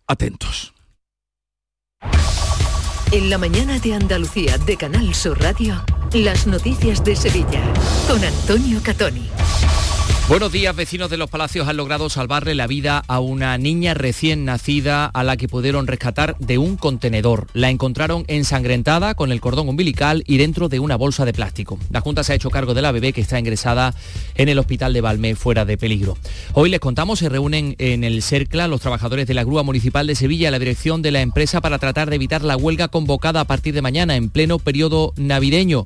Atentos. 0.08 0.74
En 3.12 3.30
la 3.30 3.38
mañana 3.38 3.80
de 3.80 3.94
Andalucía 3.94 4.58
de 4.58 4.76
Canal 4.76 5.16
Sur 5.16 5.40
Radio, 5.42 5.82
las 6.14 6.46
noticias 6.46 7.04
de 7.04 7.16
Sevilla 7.16 7.64
con 8.08 8.24
Antonio 8.24 8.82
Catoni. 8.84 9.30
Buenos 10.30 10.52
días, 10.52 10.76
vecinos 10.76 11.10
de 11.10 11.16
los 11.16 11.30
Palacios 11.30 11.70
han 11.70 11.78
logrado 11.78 12.10
salvarle 12.10 12.54
la 12.54 12.68
vida 12.68 13.02
a 13.08 13.22
una 13.22 13.58
niña 13.58 13.94
recién 13.94 14.44
nacida 14.44 15.06
a 15.06 15.24
la 15.24 15.38
que 15.38 15.48
pudieron 15.48 15.88
rescatar 15.88 16.36
de 16.38 16.58
un 16.58 16.76
contenedor. 16.76 17.48
La 17.54 17.70
encontraron 17.70 18.26
ensangrentada 18.28 19.16
con 19.16 19.32
el 19.32 19.40
cordón 19.40 19.70
umbilical 19.70 20.26
y 20.28 20.36
dentro 20.36 20.68
de 20.68 20.82
una 20.82 20.98
bolsa 20.98 21.24
de 21.24 21.32
plástico. 21.32 21.80
La 21.92 22.02
Junta 22.02 22.26
se 22.26 22.34
ha 22.34 22.36
hecho 22.36 22.50
cargo 22.50 22.74
de 22.74 22.82
la 22.82 22.92
bebé 22.92 23.14
que 23.14 23.22
está 23.22 23.40
ingresada 23.40 23.96
en 24.36 24.50
el 24.50 24.60
hospital 24.60 24.92
de 24.92 25.00
Valme 25.00 25.34
fuera 25.36 25.64
de 25.64 25.78
peligro. 25.78 26.18
Hoy 26.52 26.72
les 26.72 26.82
contamos, 26.82 27.20
se 27.20 27.30
reúnen 27.30 27.78
en 27.80 28.04
el 28.04 28.22
CERCLA 28.22 28.68
los 28.68 28.82
trabajadores 28.82 29.28
de 29.28 29.34
la 29.34 29.46
Grúa 29.46 29.64
Municipal 29.64 30.08
de 30.08 30.16
Sevilla, 30.16 30.52
la 30.52 30.60
dirección 30.60 31.02
de 31.02 31.12
la 31.12 31.22
empresa 31.22 31.62
para 31.62 31.80
tratar 31.80 32.10
de 32.10 32.18
evitar 32.18 32.44
la 32.44 32.58
huelga 32.58 32.90
convocada 32.90 33.40
a 33.40 33.46
partir 33.48 33.74
de 33.74 33.82
mañana 33.82 34.18
en 34.18 34.30
pleno 34.30 34.60
periodo 34.60 35.14
navideño. 35.16 35.86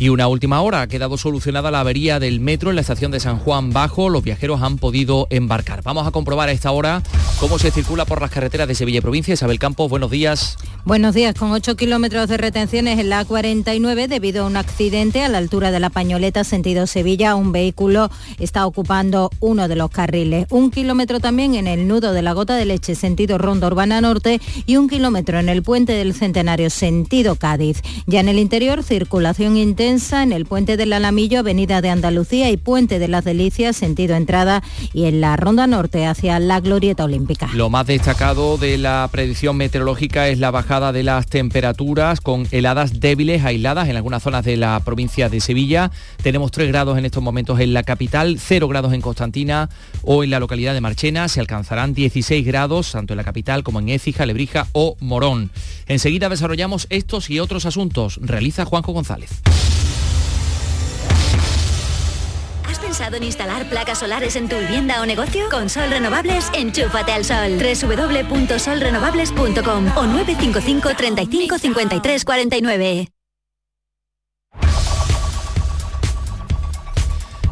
Y 0.00 0.08
una 0.08 0.28
última 0.28 0.62
hora, 0.62 0.80
ha 0.80 0.86
quedado 0.86 1.18
solucionada 1.18 1.70
la 1.70 1.80
avería 1.80 2.18
del 2.18 2.40
metro 2.40 2.70
en 2.70 2.76
la 2.76 2.80
estación 2.80 3.10
de 3.10 3.20
San 3.20 3.36
Juan 3.36 3.70
Bajo. 3.70 4.08
Los 4.08 4.22
viajeros 4.22 4.62
han 4.62 4.78
podido 4.78 5.26
embarcar. 5.28 5.82
Vamos 5.82 6.06
a 6.06 6.10
comprobar 6.10 6.48
a 6.48 6.52
esta 6.52 6.70
hora 6.70 7.02
cómo 7.38 7.58
se 7.58 7.70
circula 7.70 8.06
por 8.06 8.22
las 8.22 8.30
carreteras 8.30 8.66
de 8.66 8.74
Sevilla 8.74 9.00
y 9.00 9.02
provincia. 9.02 9.34
Isabel 9.34 9.58
Campos, 9.58 9.90
buenos 9.90 10.10
días. 10.10 10.56
Buenos 10.86 11.14
días, 11.14 11.34
con 11.34 11.52
8 11.52 11.76
kilómetros 11.76 12.28
de 12.30 12.38
retenciones 12.38 12.98
en 12.98 13.10
la 13.10 13.26
A49 13.26 14.08
debido 14.08 14.44
a 14.44 14.46
un 14.46 14.56
accidente 14.56 15.22
a 15.22 15.28
la 15.28 15.36
altura 15.36 15.70
de 15.70 15.80
la 15.80 15.90
Pañoleta, 15.90 16.44
sentido 16.44 16.86
Sevilla, 16.86 17.34
un 17.34 17.52
vehículo 17.52 18.10
está 18.38 18.64
ocupando 18.64 19.28
uno 19.40 19.68
de 19.68 19.76
los 19.76 19.90
carriles. 19.90 20.46
Un 20.48 20.70
kilómetro 20.70 21.20
también 21.20 21.54
en 21.54 21.66
el 21.66 21.86
nudo 21.86 22.14
de 22.14 22.22
la 22.22 22.32
Gota 22.32 22.56
de 22.56 22.64
Leche, 22.64 22.94
sentido 22.94 23.36
Ronda 23.36 23.66
Urbana 23.66 24.00
Norte, 24.00 24.40
y 24.64 24.78
un 24.78 24.88
kilómetro 24.88 25.38
en 25.38 25.50
el 25.50 25.62
puente 25.62 25.92
del 25.92 26.14
Centenario, 26.14 26.70
sentido 26.70 27.36
Cádiz. 27.36 27.82
Ya 28.06 28.20
en 28.20 28.30
el 28.30 28.38
interior, 28.38 28.82
circulación 28.82 29.58
intensa 29.58 29.89
en 29.90 30.30
el 30.30 30.46
puente 30.46 30.76
del 30.76 30.92
Alamillo, 30.92 31.40
Avenida 31.40 31.80
de 31.80 31.90
Andalucía 31.90 32.48
y 32.48 32.56
Puente 32.56 33.00
de 33.00 33.08
las 33.08 33.24
Delicias, 33.24 33.76
sentido 33.76 34.14
entrada, 34.14 34.62
y 34.92 35.06
en 35.06 35.20
la 35.20 35.36
Ronda 35.36 35.66
Norte 35.66 36.06
hacia 36.06 36.38
la 36.38 36.60
Glorieta 36.60 37.02
Olímpica. 37.02 37.50
Lo 37.54 37.70
más 37.70 37.88
destacado 37.88 38.56
de 38.56 38.78
la 38.78 39.08
predicción 39.10 39.56
meteorológica 39.56 40.28
es 40.28 40.38
la 40.38 40.52
bajada 40.52 40.92
de 40.92 41.02
las 41.02 41.26
temperaturas 41.26 42.20
con 42.20 42.46
heladas 42.52 43.00
débiles 43.00 43.44
aisladas 43.44 43.88
en 43.88 43.96
algunas 43.96 44.22
zonas 44.22 44.44
de 44.44 44.56
la 44.56 44.78
provincia 44.84 45.28
de 45.28 45.40
Sevilla. 45.40 45.90
Tenemos 46.22 46.52
3 46.52 46.68
grados 46.68 46.96
en 46.96 47.04
estos 47.04 47.24
momentos 47.24 47.58
en 47.58 47.74
la 47.74 47.82
capital, 47.82 48.38
0 48.38 48.68
grados 48.68 48.92
en 48.92 49.00
Constantina 49.00 49.70
o 50.02 50.22
en 50.22 50.30
la 50.30 50.38
localidad 50.38 50.72
de 50.72 50.80
Marchena. 50.80 51.26
Se 51.26 51.40
alcanzarán 51.40 51.94
16 51.94 52.46
grados 52.46 52.92
tanto 52.92 53.14
en 53.14 53.16
la 53.16 53.24
capital 53.24 53.64
como 53.64 53.80
en 53.80 53.88
Écija, 53.88 54.24
Lebrija 54.24 54.68
o 54.70 54.96
Morón. 55.00 55.50
Enseguida 55.88 56.28
desarrollamos 56.28 56.86
estos 56.90 57.28
y 57.28 57.40
otros 57.40 57.66
asuntos. 57.66 58.20
Realiza 58.22 58.64
Juanjo 58.64 58.92
González. 58.92 59.30
Pensado 62.80 63.16
en 63.16 63.24
instalar 63.24 63.68
placas 63.68 63.98
solares 63.98 64.36
en 64.36 64.48
tu 64.48 64.56
vivienda 64.58 65.02
o 65.02 65.06
negocio? 65.06 65.48
Con 65.50 65.68
Sol 65.68 65.90
Renovables, 65.90 66.50
enchúfate 66.54 67.12
al 67.12 67.24
sol. 67.24 67.58
www.solrenovables.com 67.58 69.96
o 69.96 70.06
955 70.06 70.94
35 70.96 71.58
53 71.58 72.24
49. 72.24 73.08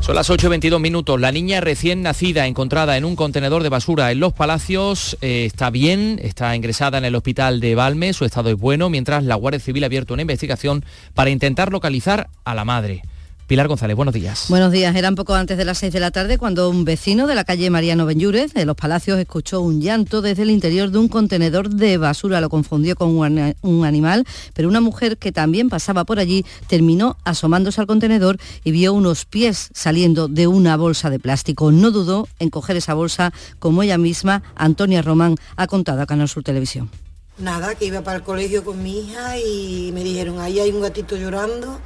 Son 0.09 0.15
las 0.15 0.31
8.22 0.31 0.81
minutos. 0.81 1.21
La 1.21 1.33
niña 1.33 1.61
recién 1.61 2.01
nacida 2.01 2.47
encontrada 2.47 2.97
en 2.97 3.05
un 3.05 3.15
contenedor 3.15 3.63
de 3.63 3.69
basura 3.69 4.11
en 4.11 4.21
Los 4.21 4.33
Palacios 4.33 5.19
eh, 5.21 5.45
está 5.45 5.69
bien, 5.69 6.19
está 6.23 6.57
ingresada 6.57 6.97
en 6.97 7.05
el 7.05 7.15
hospital 7.15 7.61
de 7.61 7.75
Valme, 7.75 8.15
su 8.15 8.25
estado 8.25 8.49
es 8.49 8.57
bueno, 8.57 8.89
mientras 8.89 9.23
la 9.25 9.35
Guardia 9.35 9.61
Civil 9.61 9.85
ha 9.85 9.87
abierto 9.87 10.15
una 10.15 10.23
investigación 10.23 10.83
para 11.13 11.29
intentar 11.29 11.71
localizar 11.71 12.31
a 12.45 12.55
la 12.55 12.65
madre. 12.65 13.03
Pilar 13.49 13.67
González, 13.67 13.97
buenos 13.97 14.13
días. 14.13 14.45
Buenos 14.51 14.71
días. 14.73 14.95
Eran 14.95 15.15
poco 15.15 15.35
antes 15.35 15.57
de 15.57 15.65
las 15.65 15.79
6 15.79 15.91
de 15.95 16.01
la 16.01 16.11
tarde 16.11 16.37
cuando 16.37 16.69
un 16.69 16.85
vecino 16.85 17.27
de 17.27 17.35
la 17.35 17.45
calle 17.45 17.71
Mariano 17.71 18.05
Benllúrez, 18.05 18.53
de 18.53 18.67
Los 18.67 18.77
Palacios, 18.77 19.19
escuchó 19.19 19.63
un 19.63 19.81
llanto 19.81 20.21
desde 20.21 20.43
el 20.43 20.51
interior 20.51 20.91
de 20.91 20.99
un 20.99 21.09
contenedor 21.09 21.71
de 21.71 21.97
basura. 21.97 22.43
Lo 22.43 22.51
confundió 22.51 22.95
con 22.95 23.17
un, 23.17 23.55
un 23.63 23.85
animal, 23.87 24.27
pero 24.53 24.69
una 24.69 24.83
mujer 24.83 25.17
que 25.17 25.33
también 25.33 25.71
pasaba 25.71 26.05
por 26.05 26.19
allí 26.19 26.45
terminó 26.67 27.17
asomándose 27.25 27.81
al 27.81 27.87
contenedor 27.87 28.37
y 28.65 28.71
vio 28.71 28.93
unos 28.93 29.25
pies 29.25 29.71
saliendo 29.73 30.29
de 30.29 30.47
una 30.47 30.77
bolsa 30.77 31.09
de 31.09 31.19
plástico. 31.19 31.73
No 31.73 31.91
dudó 31.91 32.29
en 32.41 32.51
coger 32.51 32.77
esa 32.77 32.93
bolsa, 32.93 33.33
como 33.59 33.83
ella 33.83 33.97
misma, 33.97 34.43
Antonia 34.57 35.01
Román, 35.01 35.37
ha 35.57 35.67
contado 35.69 36.03
a 36.03 36.07
Canal 36.07 36.29
Sur 36.29 36.43
Televisión. 36.43 36.91
Nada, 37.39 37.75
que 37.77 37.87
iba 37.87 38.03
para 38.03 38.19
el 38.19 38.25
colegio 38.25 38.63
con 38.63 38.83
mi 38.83 38.99
hija 38.99 39.39
y 39.39 39.91
me 39.95 40.05
dijeron, 40.05 40.39
ahí 40.39 40.61
hay 40.61 40.71
un 40.71 40.83
gatito 40.83 41.17
llorando 41.17 41.81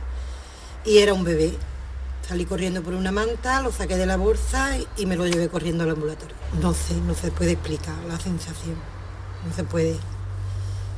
y 0.85 0.99
era 0.99 1.15
un 1.15 1.25
bebé. 1.25 1.53
Salí 2.27 2.45
corriendo 2.45 2.83
por 2.83 2.95
una 2.95 3.11
manta, 3.11 3.61
lo 3.63 3.73
saqué 3.73 3.97
de 3.97 4.07
la 4.07 4.17
bolsa 4.17 4.77
y 4.97 5.07
me 5.07 5.17
lo 5.17 5.27
llevé 5.27 5.49
corriendo 5.49 5.85
al 5.85 5.91
ambulatorio. 5.91 6.37
No 6.61 6.73
sé, 6.73 6.95
no 6.95 7.15
se 7.15 7.31
puede 7.31 7.53
explicar 7.53 7.97
la 8.09 8.19
sensación, 8.19 8.77
no 9.47 9.55
se 9.55 9.65
puede. 9.65 9.97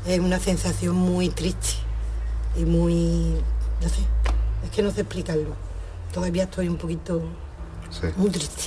Es 0.06 0.20
una 0.20 0.38
sensación 0.38 0.94
muy 0.94 1.30
triste 1.30 1.70
y 2.56 2.64
muy, 2.66 3.36
no 3.80 3.88
sé, 3.88 4.00
es 4.64 4.70
que 4.70 4.82
no 4.82 4.90
sé 4.90 5.00
explicarlo. 5.00 5.56
Todavía 6.12 6.44
estoy 6.44 6.68
un 6.68 6.76
poquito 6.76 7.22
muy 8.16 8.30
triste. 8.30 8.64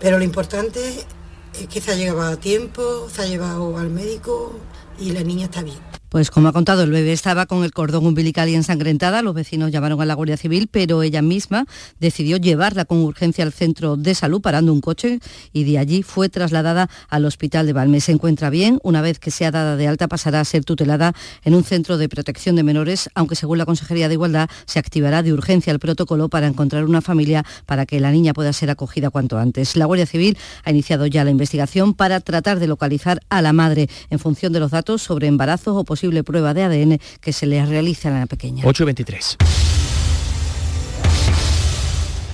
Pero 0.00 0.18
lo 0.18 0.24
importante 0.24 1.06
es 1.54 1.66
que 1.68 1.80
se 1.80 1.92
ha 1.92 1.94
llegado 1.94 2.22
a 2.22 2.36
tiempo, 2.36 3.08
se 3.10 3.22
ha 3.22 3.26
llevado 3.26 3.78
al 3.78 3.88
médico 3.88 4.52
y 4.98 5.12
la 5.12 5.22
niña 5.22 5.46
está 5.46 5.62
bien. 5.62 5.99
Pues 6.10 6.32
como 6.32 6.48
ha 6.48 6.52
contado, 6.52 6.82
el 6.82 6.90
bebé 6.90 7.12
estaba 7.12 7.46
con 7.46 7.62
el 7.62 7.70
cordón 7.70 8.04
umbilical 8.04 8.48
y 8.48 8.56
ensangrentada. 8.56 9.22
Los 9.22 9.32
vecinos 9.32 9.70
llamaron 9.70 10.02
a 10.02 10.04
la 10.04 10.14
Guardia 10.14 10.36
Civil, 10.36 10.66
pero 10.68 11.04
ella 11.04 11.22
misma 11.22 11.66
decidió 12.00 12.36
llevarla 12.36 12.84
con 12.84 12.98
urgencia 12.98 13.44
al 13.44 13.52
centro 13.52 13.96
de 13.96 14.16
salud 14.16 14.40
parando 14.40 14.72
un 14.72 14.80
coche 14.80 15.20
y 15.52 15.62
de 15.62 15.78
allí 15.78 16.02
fue 16.02 16.28
trasladada 16.28 16.90
al 17.10 17.26
hospital 17.26 17.66
de 17.66 17.74
Valme. 17.74 18.00
Se 18.00 18.10
encuentra 18.10 18.50
bien. 18.50 18.80
Una 18.82 19.02
vez 19.02 19.20
que 19.20 19.30
sea 19.30 19.52
dada 19.52 19.76
de 19.76 19.86
alta 19.86 20.08
pasará 20.08 20.40
a 20.40 20.44
ser 20.44 20.64
tutelada 20.64 21.14
en 21.44 21.54
un 21.54 21.62
centro 21.62 21.96
de 21.96 22.08
protección 22.08 22.56
de 22.56 22.64
menores, 22.64 23.08
aunque 23.14 23.36
según 23.36 23.58
la 23.58 23.64
Consejería 23.64 24.08
de 24.08 24.14
Igualdad 24.14 24.50
se 24.66 24.80
activará 24.80 25.22
de 25.22 25.32
urgencia 25.32 25.72
el 25.72 25.78
protocolo 25.78 26.28
para 26.28 26.48
encontrar 26.48 26.86
una 26.86 27.02
familia 27.02 27.44
para 27.66 27.86
que 27.86 28.00
la 28.00 28.10
niña 28.10 28.32
pueda 28.34 28.52
ser 28.52 28.70
acogida 28.70 29.10
cuanto 29.10 29.38
antes. 29.38 29.76
La 29.76 29.84
Guardia 29.84 30.06
Civil 30.06 30.36
ha 30.64 30.72
iniciado 30.72 31.06
ya 31.06 31.22
la 31.22 31.30
investigación 31.30 31.94
para 31.94 32.18
tratar 32.18 32.58
de 32.58 32.66
localizar 32.66 33.20
a 33.28 33.42
la 33.42 33.52
madre 33.52 33.88
en 34.10 34.18
función 34.18 34.52
de 34.52 34.58
los 34.58 34.72
datos 34.72 35.02
sobre 35.02 35.28
embarazos 35.28 35.76
o 35.76 35.84
posible 36.00 36.24
prueba 36.24 36.54
de 36.54 36.62
ADN 36.62 36.98
que 37.20 37.32
se 37.34 37.44
le 37.44 37.64
realiza 37.66 38.08
a 38.08 38.20
la 38.20 38.26
pequeña. 38.26 38.64
823. 38.64 39.36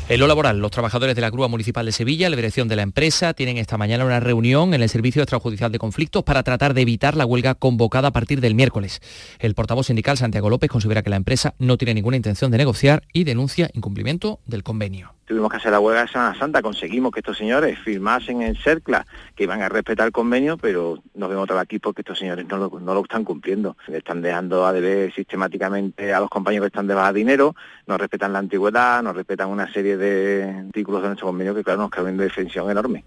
En 0.08 0.20
lo 0.20 0.28
laboral, 0.28 0.60
los 0.60 0.70
trabajadores 0.70 1.16
de 1.16 1.20
la 1.20 1.30
Grúa 1.30 1.48
Municipal 1.48 1.84
de 1.84 1.90
Sevilla, 1.90 2.30
la 2.30 2.36
dirección 2.36 2.68
de 2.68 2.76
la 2.76 2.82
empresa, 2.82 3.34
tienen 3.34 3.56
esta 3.56 3.76
mañana 3.76 4.04
una 4.04 4.20
reunión 4.20 4.72
en 4.72 4.82
el 4.82 4.88
Servicio 4.88 5.20
Extrajudicial 5.20 5.72
de 5.72 5.80
Conflictos 5.80 6.22
para 6.22 6.44
tratar 6.44 6.74
de 6.74 6.82
evitar 6.82 7.16
la 7.16 7.26
huelga 7.26 7.56
convocada 7.56 8.08
a 8.08 8.12
partir 8.12 8.40
del 8.40 8.54
miércoles. 8.54 9.00
El 9.40 9.56
portavoz 9.56 9.88
sindical 9.88 10.16
Santiago 10.16 10.48
López 10.48 10.70
considera 10.70 11.02
que 11.02 11.10
la 11.10 11.16
empresa 11.16 11.54
no 11.58 11.76
tiene 11.76 11.94
ninguna 11.94 12.16
intención 12.16 12.52
de 12.52 12.58
negociar 12.58 13.02
y 13.12 13.24
denuncia 13.24 13.68
incumplimiento 13.74 14.38
del 14.46 14.62
convenio. 14.62 15.15
Tuvimos 15.26 15.50
que 15.50 15.56
hacer 15.56 15.72
la 15.72 15.80
huelga 15.80 16.02
de 16.02 16.08
Semana 16.08 16.38
Santa, 16.38 16.62
conseguimos 16.62 17.10
que 17.10 17.18
estos 17.18 17.36
señores 17.36 17.76
firmasen 17.80 18.42
en 18.42 18.54
CERCLA 18.54 19.04
que 19.34 19.42
iban 19.42 19.60
a 19.60 19.68
respetar 19.68 20.06
el 20.06 20.12
convenio, 20.12 20.56
pero 20.56 21.02
nos 21.14 21.28
vemos 21.28 21.44
otra 21.44 21.60
aquí 21.60 21.80
porque 21.80 22.02
estos 22.02 22.20
señores 22.20 22.46
no 22.46 22.68
lo, 22.68 23.02
están 23.02 23.24
cumpliendo. 23.24 23.76
Están 23.88 24.22
dejando 24.22 24.64
a 24.64 24.72
deber 24.72 25.12
sistemáticamente 25.12 26.14
a 26.14 26.20
los 26.20 26.30
compañeros 26.30 26.66
que 26.66 26.68
están 26.68 26.86
de 26.86 26.94
baja 26.94 27.12
dinero, 27.12 27.56
no 27.88 27.98
respetan 27.98 28.32
la 28.32 28.38
antigüedad, 28.38 29.02
no 29.02 29.12
respetan 29.12 29.48
una 29.48 29.72
serie 29.72 29.96
de 29.96 30.64
artículos 30.68 31.02
de 31.02 31.08
nuestro 31.08 31.26
convenio 31.26 31.56
que 31.56 31.64
claro 31.64 31.80
nos 31.80 31.90
caben 31.90 32.16
de 32.16 32.24
defensión 32.24 32.70
enorme. 32.70 33.04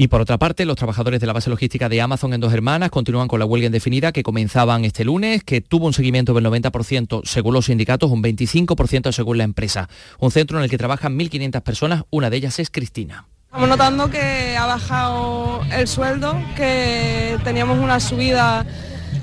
Y 0.00 0.06
por 0.06 0.20
otra 0.20 0.38
parte, 0.38 0.64
los 0.64 0.76
trabajadores 0.76 1.18
de 1.18 1.26
la 1.26 1.32
base 1.32 1.50
logística 1.50 1.88
de 1.88 2.00
Amazon 2.00 2.32
en 2.32 2.40
Dos 2.40 2.52
Hermanas 2.52 2.88
continúan 2.88 3.26
con 3.26 3.40
la 3.40 3.46
huelga 3.46 3.66
indefinida 3.66 4.12
que 4.12 4.22
comenzaban 4.22 4.84
este 4.84 5.04
lunes, 5.04 5.42
que 5.42 5.60
tuvo 5.60 5.86
un 5.86 5.92
seguimiento 5.92 6.34
del 6.34 6.44
90% 6.44 7.22
según 7.24 7.52
los 7.52 7.64
sindicatos, 7.64 8.08
un 8.08 8.22
25% 8.22 9.10
según 9.10 9.38
la 9.38 9.42
empresa. 9.42 9.88
Un 10.20 10.30
centro 10.30 10.58
en 10.58 10.62
el 10.62 10.70
que 10.70 10.78
trabajan 10.78 11.18
1.500 11.18 11.62
personas, 11.62 12.04
una 12.10 12.30
de 12.30 12.36
ellas 12.36 12.60
es 12.60 12.70
Cristina. 12.70 13.26
Estamos 13.46 13.68
notando 13.68 14.08
que 14.08 14.56
ha 14.56 14.66
bajado 14.66 15.62
el 15.72 15.88
sueldo, 15.88 16.40
que 16.54 17.36
teníamos 17.42 17.80
una 17.80 17.98
subida 17.98 18.64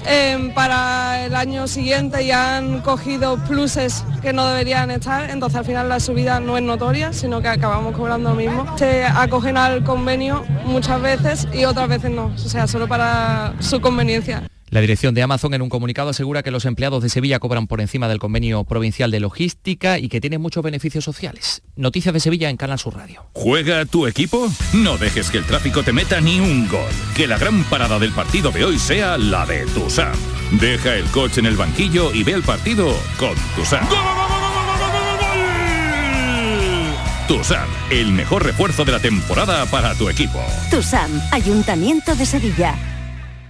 eh, 0.08 0.52
para 0.54 1.26
el 1.26 1.36
año 1.36 1.68
siguiente 1.68 2.24
y 2.24 2.32
han 2.32 2.82
cogido 2.82 3.38
pluses 3.38 4.04
que 4.22 4.34
no 4.34 4.46
deberían 4.48 4.92
estar, 4.92 5.30
entonces 5.30 5.60
al 5.60 5.66
final 5.66 5.90
la 5.90 6.00
subida 6.00 6.40
no 6.40 6.58
es 6.58 6.64
notoria, 6.64 7.14
sino 7.14 7.42
que 7.42 7.48
acabamos 7.48 7.96
cobrando 7.96 8.30
lo 8.30 8.36
mismo. 8.36 8.66
Se 8.78 9.06
acogen 9.06 9.58
al 9.58 9.84
convenio 9.84 10.44
muchas 10.66 11.02
veces 11.02 11.48
y 11.54 11.66
otras 11.66 11.88
veces 11.88 12.12
no, 12.12 12.26
o 12.26 12.38
sea, 12.38 12.68
solo 12.68 12.88
para 12.88 13.54
su 13.60 13.82
conveniencia. 13.82 14.44
La 14.70 14.82
dirección 14.82 15.14
de 15.14 15.22
Amazon 15.22 15.54
en 15.54 15.62
un 15.62 15.70
comunicado 15.70 16.10
asegura 16.10 16.42
que 16.42 16.52
los 16.52 16.66
empleados 16.66 17.04
de 17.04 17.10
Sevilla 17.10 17.40
cobran 17.40 17.68
por 17.68 17.82
encima 17.82 18.08
del 18.08 18.20
convenio 18.20 18.64
provincial 18.64 19.12
de 19.12 19.20
logística 19.20 20.00
y 20.00 20.10
que 20.10 20.20
tienen 20.20 20.42
muchos 20.42 20.64
beneficios 20.64 21.04
sociales. 21.04 21.62
Noticias 21.76 22.14
de 22.14 22.20
Sevilla 22.20 22.50
en 22.50 22.58
Canal 22.58 22.80
Sur 22.80 22.96
Radio. 22.96 23.26
¿Juega 23.34 23.86
tu 23.86 24.08
equipo? 24.08 24.52
No 24.74 24.98
dejes 24.98 25.30
que 25.30 25.38
el 25.38 25.46
tráfico 25.46 25.84
te 25.84 25.94
meta 25.94 26.20
ni 26.20 26.40
un 26.40 26.68
gol. 26.68 26.90
Que 27.16 27.28
la 27.28 27.38
gran 27.38 27.64
parada 27.66 28.00
del 28.00 28.12
partido 28.12 28.52
de 28.52 28.66
hoy 28.66 28.80
sea 28.80 29.18
la 29.18 29.46
de 29.46 29.66
Tusam. 29.68 30.16
Deja 30.60 30.96
el 30.96 31.06
coche 31.06 31.42
en 31.42 31.46
el 31.46 31.56
banquillo 31.58 32.14
y 32.14 32.24
ve 32.24 32.34
el 32.34 32.44
partido 32.44 32.92
con 33.18 33.36
Tusam. 33.56 33.88
Tusam, 37.28 37.68
el 37.92 38.12
mejor 38.12 38.46
refuerzo 38.46 38.84
de 38.84 38.92
la 38.92 39.00
temporada 39.00 39.66
para 39.68 39.96
tu 39.96 40.10
equipo. 40.10 40.40
TUSAM, 40.70 41.12
Ayuntamiento 41.32 42.16
de 42.16 42.26
Sevilla. 42.26 42.95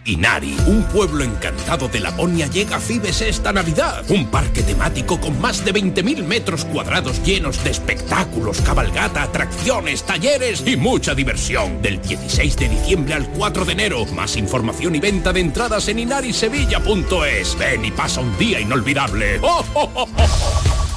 Inari, 0.06 0.56
un 0.68 0.84
pueblo 0.84 1.24
encantado 1.24 1.88
de 1.88 2.00
Laponia, 2.00 2.48
llega 2.48 2.78
a 2.78 2.80
Fibes 2.80 3.22
esta 3.22 3.52
Navidad. 3.52 4.04
Un 4.10 4.28
parque 4.28 4.62
temático 4.62 5.20
con 5.20 5.40
más 5.42 5.66
de 5.66 5.74
20.000 5.74 6.24
metros 6.24 6.64
cuadrados 6.66 7.24
llenos 7.24 7.64
de 7.64 7.72
espectáculos, 7.72 8.62
cabalgata, 8.62 9.24
atracciones, 9.24 10.04
talleres 10.04 10.64
y 10.66 10.78
mucha 10.78 11.16
diversión. 11.16 11.82
Del 11.82 12.02
16 12.02 12.56
de 12.56 12.70
diciembre 12.70 13.16
al 13.16 13.28
4 13.30 13.66
de 13.66 13.72
enero. 13.74 14.06
Más 14.14 14.38
información 14.38 14.96
y 14.96 15.00
venta 15.00 15.34
de 15.34 15.40
entradas 15.40 15.88
en 15.88 16.00
inarisevilla.es. 16.00 17.58
Ven 17.58 17.86
y 17.86 17.92
pasa 17.92 18.22
un 18.22 18.38
día 18.38 18.60
inolvidable. 18.60 19.40
¡Oh, 19.42 19.66
oh, 19.74 19.90
oh! 19.96 20.95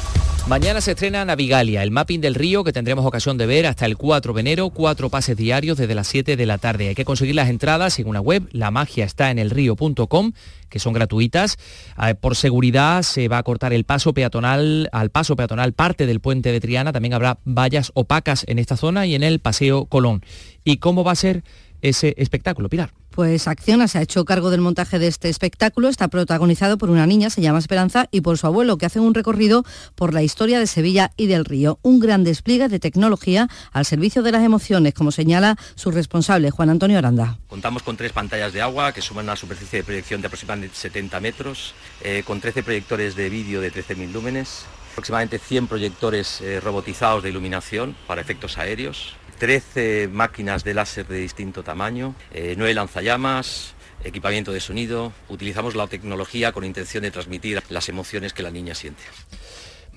Mañana 0.48 0.80
se 0.80 0.92
estrena 0.92 1.26
Navigalia, 1.26 1.82
el 1.82 1.90
mapping 1.90 2.22
del 2.22 2.34
río 2.34 2.64
que 2.64 2.72
tendremos 2.72 3.04
ocasión 3.04 3.36
de 3.36 3.44
ver 3.44 3.66
hasta 3.66 3.84
el 3.84 3.98
4 3.98 4.32
de 4.32 4.40
enero, 4.40 4.70
cuatro 4.70 5.10
pases 5.10 5.36
diarios 5.36 5.76
desde 5.76 5.94
las 5.94 6.06
7 6.08 6.38
de 6.38 6.46
la 6.46 6.56
tarde. 6.56 6.88
Hay 6.88 6.94
que 6.94 7.04
conseguir 7.04 7.34
las 7.34 7.50
entradas 7.50 7.98
en 7.98 8.08
una 8.08 8.22
web, 8.22 8.48
la 8.52 8.70
magia 8.70 9.04
está 9.04 9.30
en 9.30 9.38
el 9.38 9.50
río.com, 9.50 10.32
que 10.70 10.78
son 10.78 10.94
gratuitas. 10.94 11.58
Eh, 12.02 12.14
Por 12.14 12.34
seguridad 12.34 13.02
se 13.02 13.28
va 13.28 13.36
a 13.36 13.42
cortar 13.42 13.74
el 13.74 13.84
paso 13.84 14.14
peatonal, 14.14 14.88
al 14.90 15.10
paso 15.10 15.36
peatonal 15.36 15.74
parte 15.74 16.06
del 16.06 16.20
puente 16.20 16.50
de 16.50 16.60
Triana, 16.60 16.94
también 16.94 17.12
habrá 17.12 17.40
vallas 17.44 17.90
opacas 17.92 18.44
en 18.48 18.58
esta 18.58 18.78
zona 18.78 19.04
y 19.04 19.14
en 19.14 19.24
el 19.24 19.40
Paseo 19.40 19.84
Colón. 19.84 20.24
¿Y 20.64 20.78
cómo 20.78 21.04
va 21.04 21.12
a 21.12 21.16
ser 21.16 21.44
ese 21.82 22.14
espectáculo, 22.18 22.68
Pilar? 22.68 22.92
Pues 23.10 23.48
Acciona 23.48 23.88
se 23.88 23.98
ha 23.98 24.02
hecho 24.02 24.24
cargo 24.24 24.50
del 24.50 24.60
montaje 24.60 25.00
de 25.00 25.08
este 25.08 25.28
espectáculo. 25.28 25.88
Está 25.88 26.06
protagonizado 26.06 26.78
por 26.78 26.88
una 26.88 27.04
niña, 27.04 27.30
se 27.30 27.40
llama 27.40 27.58
Esperanza, 27.58 28.06
y 28.12 28.20
por 28.20 28.38
su 28.38 28.46
abuelo, 28.46 28.78
que 28.78 28.86
hacen 28.86 29.02
un 29.02 29.12
recorrido 29.12 29.64
por 29.96 30.14
la 30.14 30.22
historia 30.22 30.60
de 30.60 30.68
Sevilla 30.68 31.10
y 31.16 31.26
del 31.26 31.44
río. 31.44 31.80
Un 31.82 31.98
gran 31.98 32.22
despliegue 32.22 32.68
de 32.68 32.78
tecnología 32.78 33.48
al 33.72 33.84
servicio 33.84 34.22
de 34.22 34.30
las 34.30 34.44
emociones, 34.44 34.94
como 34.94 35.10
señala 35.10 35.56
su 35.74 35.90
responsable, 35.90 36.52
Juan 36.52 36.70
Antonio 36.70 36.96
Aranda. 36.96 37.38
Contamos 37.48 37.82
con 37.82 37.96
tres 37.96 38.12
pantallas 38.12 38.52
de 38.52 38.62
agua 38.62 38.92
que 38.92 39.02
suman 39.02 39.24
una 39.24 39.34
superficie 39.34 39.80
de 39.80 39.84
proyección 39.84 40.20
de 40.20 40.28
aproximadamente 40.28 40.76
70 40.76 41.18
metros, 41.18 41.74
eh, 42.02 42.22
con 42.24 42.40
13 42.40 42.62
proyectores 42.62 43.16
de 43.16 43.28
vídeo 43.30 43.60
de 43.60 43.72
13.000 43.72 44.12
lúmenes, 44.12 44.64
aproximadamente 44.92 45.40
100 45.40 45.66
proyectores 45.66 46.40
eh, 46.40 46.60
robotizados 46.60 47.22
de 47.22 47.30
iluminación 47.30 47.96
para 48.06 48.20
efectos 48.20 48.58
aéreos, 48.58 49.14
13 49.38 50.08
máquinas 50.12 50.64
de 50.64 50.74
láser 50.74 51.06
de 51.06 51.18
distinto 51.18 51.62
tamaño, 51.62 52.14
eh, 52.32 52.54
9 52.56 52.74
lanzallamas, 52.74 53.74
equipamiento 54.04 54.52
de 54.52 54.60
sonido. 54.60 55.12
Utilizamos 55.28 55.74
la 55.74 55.86
tecnología 55.86 56.52
con 56.52 56.64
intención 56.64 57.02
de 57.02 57.10
transmitir 57.10 57.62
las 57.68 57.88
emociones 57.88 58.32
que 58.32 58.42
la 58.42 58.50
niña 58.50 58.74
siente. 58.74 59.02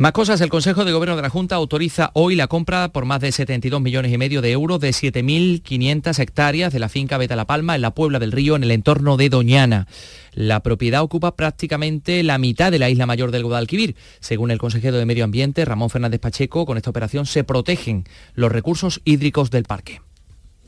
Más 0.02 0.14
cosas, 0.14 0.42
el 0.42 0.50
Consejo 0.50 0.84
de 0.84 0.94
Gobierno 0.94 1.16
de 1.16 1.22
la 1.22 1.30
Junta 1.30 1.54
autoriza 1.54 2.10
hoy 2.16 2.36
la 2.36 2.48
compra 2.48 2.92
por 2.92 3.06
más 3.06 3.22
de 3.22 3.32
72 3.32 3.80
millones 3.80 4.12
y 4.12 4.18
medio 4.18 4.42
de 4.42 4.50
euros 4.50 4.80
de 4.80 4.90
7.500 4.90 6.18
hectáreas 6.18 6.74
de 6.74 6.80
la 6.80 6.90
finca 6.90 7.20
Beta 7.20 7.36
La 7.36 7.46
Palma 7.46 7.76
en 7.76 7.84
la 7.84 7.94
Puebla 7.94 8.18
del 8.18 8.32
Río, 8.32 8.56
en 8.56 8.64
el 8.64 8.72
entorno 8.72 9.16
de 9.16 9.30
Doñana. 9.30 9.86
La 10.34 10.62
propiedad 10.62 11.04
ocupa 11.04 11.36
prácticamente 11.36 12.24
la 12.24 12.40
mitad 12.40 12.72
de 12.72 12.80
la 12.80 12.90
isla 12.90 13.06
mayor 13.06 13.30
del 13.30 13.44
Guadalquivir. 13.44 13.96
Según 14.22 14.50
el 14.50 14.58
consejero 14.58 14.98
de 14.98 15.06
Medio 15.06 15.24
Ambiente, 15.24 15.66
Ramón 15.66 15.92
Fernández 15.92 16.20
Pacheco, 16.20 16.66
con 16.66 16.78
esta 16.78 16.90
operación 16.90 17.28
se 17.28 17.44
protegen 17.44 18.06
los 18.34 18.52
recursos 18.52 19.02
hídricos 19.06 19.52
del 19.52 19.66
parque. 19.66 20.02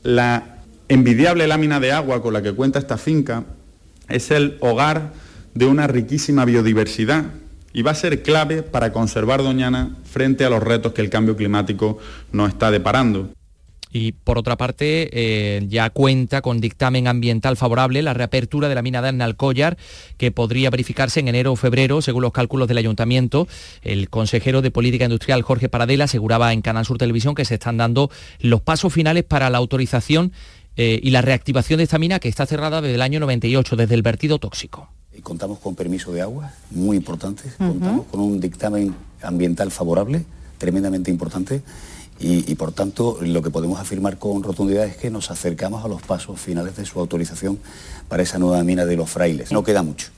La 0.04 0.58
envidiable 0.86 1.48
lámina 1.48 1.80
de 1.80 1.90
agua 1.90 2.22
con 2.22 2.34
la 2.34 2.42
que 2.42 2.52
cuenta 2.52 2.78
esta 2.78 2.98
finca 2.98 3.42
es 4.08 4.30
el 4.30 4.58
hogar 4.60 5.12
de 5.54 5.66
una 5.66 5.88
riquísima 5.88 6.44
biodiversidad 6.44 7.24
y 7.74 7.82
va 7.82 7.90
a 7.90 7.94
ser 7.94 8.22
clave 8.22 8.62
para 8.62 8.92
conservar 8.92 9.42
Doñana 9.42 9.96
frente 10.04 10.44
a 10.44 10.50
los 10.50 10.62
retos 10.62 10.92
que 10.92 11.02
el 11.02 11.10
cambio 11.10 11.36
climático 11.36 11.98
nos 12.32 12.48
está 12.48 12.70
deparando. 12.70 13.30
Y 13.92 14.12
por 14.12 14.38
otra 14.38 14.56
parte, 14.56 15.08
eh, 15.12 15.62
ya 15.68 15.90
cuenta 15.90 16.40
con 16.40 16.60
dictamen 16.60 17.06
ambiental 17.06 17.56
favorable 17.56 18.02
la 18.02 18.14
reapertura 18.14 18.68
de 18.68 18.74
la 18.74 18.82
mina 18.82 19.00
de 19.02 19.22
Alcollar, 19.22 19.76
que 20.16 20.32
podría 20.32 20.70
verificarse 20.70 21.20
en 21.20 21.28
enero 21.28 21.52
o 21.52 21.56
febrero, 21.56 22.02
según 22.02 22.22
los 22.22 22.32
cálculos 22.32 22.66
del 22.66 22.78
ayuntamiento. 22.78 23.46
El 23.82 24.08
consejero 24.08 24.62
de 24.62 24.72
Política 24.72 25.04
Industrial, 25.04 25.42
Jorge 25.42 25.68
Paradela, 25.68 26.04
aseguraba 26.04 26.52
en 26.52 26.60
Canal 26.60 26.84
Sur 26.84 26.98
Televisión 26.98 27.36
que 27.36 27.44
se 27.44 27.54
están 27.54 27.76
dando 27.76 28.10
los 28.40 28.60
pasos 28.62 28.92
finales 28.92 29.22
para 29.24 29.50
la 29.50 29.58
autorización 29.58 30.32
eh, 30.76 30.98
y 31.00 31.10
la 31.10 31.22
reactivación 31.22 31.78
de 31.78 31.84
esta 31.84 31.98
mina, 31.98 32.18
que 32.18 32.28
está 32.28 32.46
cerrada 32.46 32.80
desde 32.80 32.96
el 32.96 33.02
año 33.02 33.20
98, 33.20 33.76
desde 33.76 33.94
el 33.94 34.02
vertido 34.02 34.40
tóxico. 34.40 34.93
Y 35.16 35.20
contamos 35.20 35.58
con 35.58 35.74
permiso 35.74 36.12
de 36.12 36.22
agua, 36.22 36.52
muy 36.70 36.96
importante. 36.96 37.44
Contamos 37.56 38.06
con 38.06 38.20
un 38.20 38.40
dictamen 38.40 38.94
ambiental 39.22 39.70
favorable, 39.70 40.24
tremendamente 40.58 41.10
importante. 41.10 41.62
Y, 42.18 42.50
y, 42.50 42.54
por 42.54 42.72
tanto, 42.72 43.18
lo 43.20 43.42
que 43.42 43.50
podemos 43.50 43.80
afirmar 43.80 44.18
con 44.18 44.42
rotundidad 44.42 44.84
es 44.86 44.96
que 44.96 45.10
nos 45.10 45.30
acercamos 45.30 45.84
a 45.84 45.88
los 45.88 46.02
pasos 46.02 46.40
finales 46.40 46.76
de 46.76 46.84
su 46.84 47.00
autorización 47.00 47.58
para 48.08 48.22
esa 48.22 48.38
nueva 48.38 48.62
mina 48.62 48.84
de 48.84 48.96
los 48.96 49.10
frailes. 49.10 49.50
No 49.50 49.64
queda 49.64 49.82
mucho. 49.82 50.08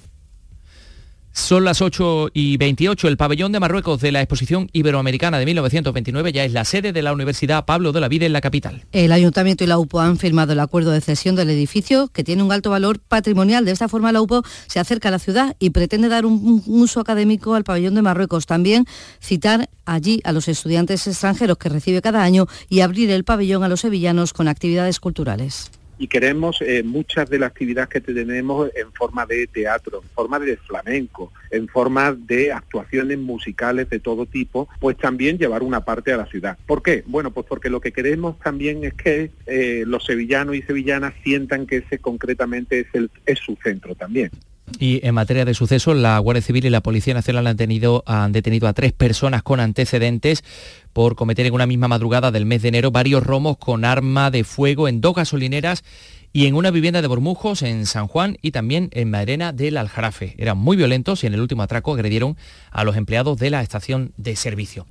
Son 1.36 1.64
las 1.64 1.82
8 1.82 2.30
y 2.32 2.56
28. 2.56 3.08
El 3.08 3.18
pabellón 3.18 3.52
de 3.52 3.60
Marruecos 3.60 4.00
de 4.00 4.10
la 4.10 4.22
exposición 4.22 4.70
iberoamericana 4.72 5.38
de 5.38 5.44
1929 5.44 6.32
ya 6.32 6.44
es 6.44 6.52
la 6.52 6.64
sede 6.64 6.94
de 6.94 7.02
la 7.02 7.12
Universidad 7.12 7.66
Pablo 7.66 7.92
de 7.92 8.00
la 8.00 8.08
Vida 8.08 8.24
en 8.24 8.32
la 8.32 8.40
capital. 8.40 8.86
El 8.90 9.12
ayuntamiento 9.12 9.62
y 9.62 9.66
la 9.66 9.78
UPO 9.78 10.00
han 10.00 10.16
firmado 10.16 10.54
el 10.54 10.60
acuerdo 10.60 10.92
de 10.92 11.02
cesión 11.02 11.36
del 11.36 11.50
edificio 11.50 12.08
que 12.08 12.24
tiene 12.24 12.42
un 12.42 12.52
alto 12.52 12.70
valor 12.70 13.00
patrimonial. 13.00 13.66
De 13.66 13.72
esta 13.72 13.86
forma 13.86 14.12
la 14.12 14.22
UPO 14.22 14.44
se 14.66 14.80
acerca 14.80 15.08
a 15.08 15.12
la 15.12 15.18
ciudad 15.18 15.54
y 15.58 15.70
pretende 15.70 16.08
dar 16.08 16.24
un, 16.24 16.64
un 16.66 16.80
uso 16.80 17.00
académico 17.00 17.54
al 17.54 17.64
pabellón 17.64 17.94
de 17.94 18.02
Marruecos. 18.02 18.46
También 18.46 18.86
citar 19.20 19.68
allí 19.84 20.22
a 20.24 20.32
los 20.32 20.48
estudiantes 20.48 21.06
extranjeros 21.06 21.58
que 21.58 21.68
recibe 21.68 22.00
cada 22.00 22.22
año 22.22 22.46
y 22.70 22.80
abrir 22.80 23.10
el 23.10 23.24
pabellón 23.24 23.62
a 23.62 23.68
los 23.68 23.82
sevillanos 23.82 24.32
con 24.32 24.48
actividades 24.48 25.00
culturales 25.00 25.70
y 25.98 26.08
queremos 26.08 26.60
eh, 26.60 26.82
muchas 26.82 27.28
de 27.30 27.38
las 27.38 27.50
actividades 27.50 27.88
que 27.88 28.00
tenemos 28.00 28.70
en 28.74 28.92
forma 28.92 29.26
de 29.26 29.46
teatro, 29.46 30.02
en 30.02 30.08
forma 30.10 30.38
de 30.38 30.56
flamenco, 30.56 31.32
en 31.50 31.68
forma 31.68 32.12
de 32.12 32.52
actuaciones 32.52 33.18
musicales 33.18 33.88
de 33.88 34.00
todo 34.00 34.26
tipo, 34.26 34.68
pues 34.80 34.96
también 34.96 35.38
llevar 35.38 35.62
una 35.62 35.84
parte 35.84 36.12
a 36.12 36.16
la 36.16 36.26
ciudad. 36.26 36.58
¿Por 36.66 36.82
qué? 36.82 37.02
Bueno, 37.06 37.30
pues 37.32 37.46
porque 37.48 37.70
lo 37.70 37.80
que 37.80 37.92
queremos 37.92 38.38
también 38.40 38.84
es 38.84 38.94
que 38.94 39.30
eh, 39.46 39.84
los 39.86 40.04
sevillanos 40.04 40.56
y 40.56 40.62
sevillanas 40.62 41.14
sientan 41.22 41.66
que 41.66 41.78
ese 41.78 41.98
concretamente 41.98 42.80
es, 42.80 42.86
el, 42.92 43.10
es 43.24 43.38
su 43.38 43.56
centro 43.62 43.94
también. 43.94 44.30
Y 44.78 45.06
en 45.06 45.14
materia 45.14 45.44
de 45.44 45.54
sucesos, 45.54 45.96
la 45.96 46.18
Guardia 46.18 46.42
Civil 46.42 46.66
y 46.66 46.70
la 46.70 46.82
Policía 46.82 47.14
Nacional 47.14 47.46
han, 47.46 47.56
tenido, 47.56 48.02
han 48.06 48.32
detenido 48.32 48.68
a 48.68 48.72
tres 48.72 48.92
personas 48.92 49.42
con 49.42 49.60
antecedentes 49.60 50.44
por 50.92 51.14
cometer 51.14 51.46
en 51.46 51.54
una 51.54 51.66
misma 51.66 51.88
madrugada 51.88 52.30
del 52.30 52.46
mes 52.46 52.62
de 52.62 52.68
enero 52.68 52.90
varios 52.90 53.22
romos 53.22 53.58
con 53.58 53.84
arma 53.84 54.30
de 54.30 54.44
fuego 54.44 54.88
en 54.88 55.00
dos 55.00 55.14
gasolineras 55.14 55.84
y 56.32 56.46
en 56.46 56.54
una 56.54 56.70
vivienda 56.70 57.00
de 57.00 57.08
Bormujos 57.08 57.62
en 57.62 57.86
San 57.86 58.08
Juan 58.08 58.36
y 58.42 58.50
también 58.50 58.90
en 58.92 59.10
Mairena 59.10 59.52
del 59.52 59.78
Aljarafe. 59.78 60.34
Eran 60.36 60.58
muy 60.58 60.76
violentos 60.76 61.24
y 61.24 61.26
en 61.26 61.34
el 61.34 61.40
último 61.40 61.62
atraco 61.62 61.94
agredieron 61.94 62.36
a 62.70 62.84
los 62.84 62.96
empleados 62.96 63.38
de 63.38 63.50
la 63.50 63.62
estación 63.62 64.12
de 64.16 64.36
servicio. 64.36 64.86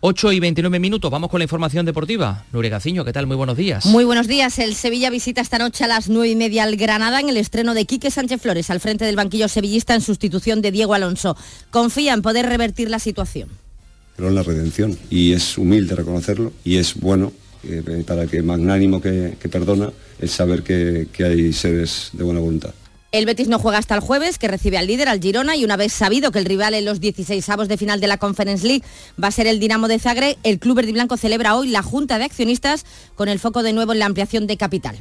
8 0.00 0.32
y 0.32 0.38
29 0.38 0.78
minutos, 0.78 1.10
vamos 1.10 1.28
con 1.28 1.40
la 1.40 1.44
información 1.44 1.84
deportiva. 1.84 2.44
Nuria 2.52 2.70
Gaciño, 2.70 3.04
¿qué 3.04 3.12
tal? 3.12 3.26
Muy 3.26 3.36
buenos 3.36 3.56
días. 3.56 3.84
Muy 3.86 4.04
buenos 4.04 4.28
días. 4.28 4.58
El 4.60 4.76
Sevilla 4.76 5.10
visita 5.10 5.40
esta 5.40 5.58
noche 5.58 5.82
a 5.82 5.88
las 5.88 6.08
9 6.08 6.28
y 6.28 6.36
media 6.36 6.62
al 6.62 6.76
Granada 6.76 7.18
en 7.18 7.28
el 7.28 7.36
estreno 7.36 7.74
de 7.74 7.84
Quique 7.84 8.12
Sánchez 8.12 8.40
Flores 8.40 8.70
al 8.70 8.78
frente 8.78 9.04
del 9.04 9.16
banquillo 9.16 9.48
sevillista 9.48 9.96
en 9.96 10.00
sustitución 10.00 10.62
de 10.62 10.70
Diego 10.70 10.94
Alonso. 10.94 11.36
Confía 11.70 12.14
en 12.14 12.22
poder 12.22 12.46
revertir 12.46 12.90
la 12.90 13.00
situación. 13.00 13.48
Pero 14.14 14.28
en 14.28 14.36
la 14.36 14.44
redención 14.44 14.96
y 15.10 15.32
es 15.32 15.58
humilde 15.58 15.96
reconocerlo 15.96 16.52
y 16.64 16.76
es 16.76 16.94
bueno 16.94 17.32
eh, 17.64 18.04
para 18.06 18.28
que 18.28 18.40
magnánimo 18.40 19.00
que, 19.00 19.36
que, 19.40 19.48
perdona 19.48 19.90
el 20.20 20.28
saber 20.28 20.62
que, 20.62 21.08
que 21.12 21.24
hay 21.24 21.52
seres 21.52 22.10
de 22.12 22.22
buena 22.22 22.38
voluntad. 22.38 22.72
El 23.10 23.24
Betis 23.24 23.48
no 23.48 23.58
juega 23.58 23.78
hasta 23.78 23.94
el 23.94 24.00
jueves, 24.00 24.38
que 24.38 24.48
recibe 24.48 24.76
al 24.76 24.86
líder, 24.86 25.08
al 25.08 25.20
Girona, 25.20 25.56
y 25.56 25.64
una 25.64 25.78
vez 25.78 25.94
sabido 25.94 26.30
que 26.30 26.38
el 26.38 26.44
rival 26.44 26.74
en 26.74 26.84
los 26.84 27.00
16 27.00 27.48
avos 27.48 27.66
de 27.66 27.78
final 27.78 28.00
de 28.00 28.06
la 28.06 28.18
Conference 28.18 28.66
League 28.66 28.84
va 29.22 29.28
a 29.28 29.30
ser 29.30 29.46
el 29.46 29.58
Dinamo 29.58 29.88
de 29.88 29.98
Zagreb, 29.98 30.36
el 30.42 30.58
Club 30.58 30.76
Verde 30.76 30.92
Blanco 30.92 31.16
celebra 31.16 31.56
hoy 31.56 31.68
la 31.68 31.82
Junta 31.82 32.18
de 32.18 32.24
Accionistas 32.24 32.84
con 33.14 33.30
el 33.30 33.38
foco 33.38 33.62
de 33.62 33.72
nuevo 33.72 33.94
en 33.94 34.00
la 34.00 34.06
ampliación 34.06 34.46
de 34.46 34.58
capital. 34.58 34.98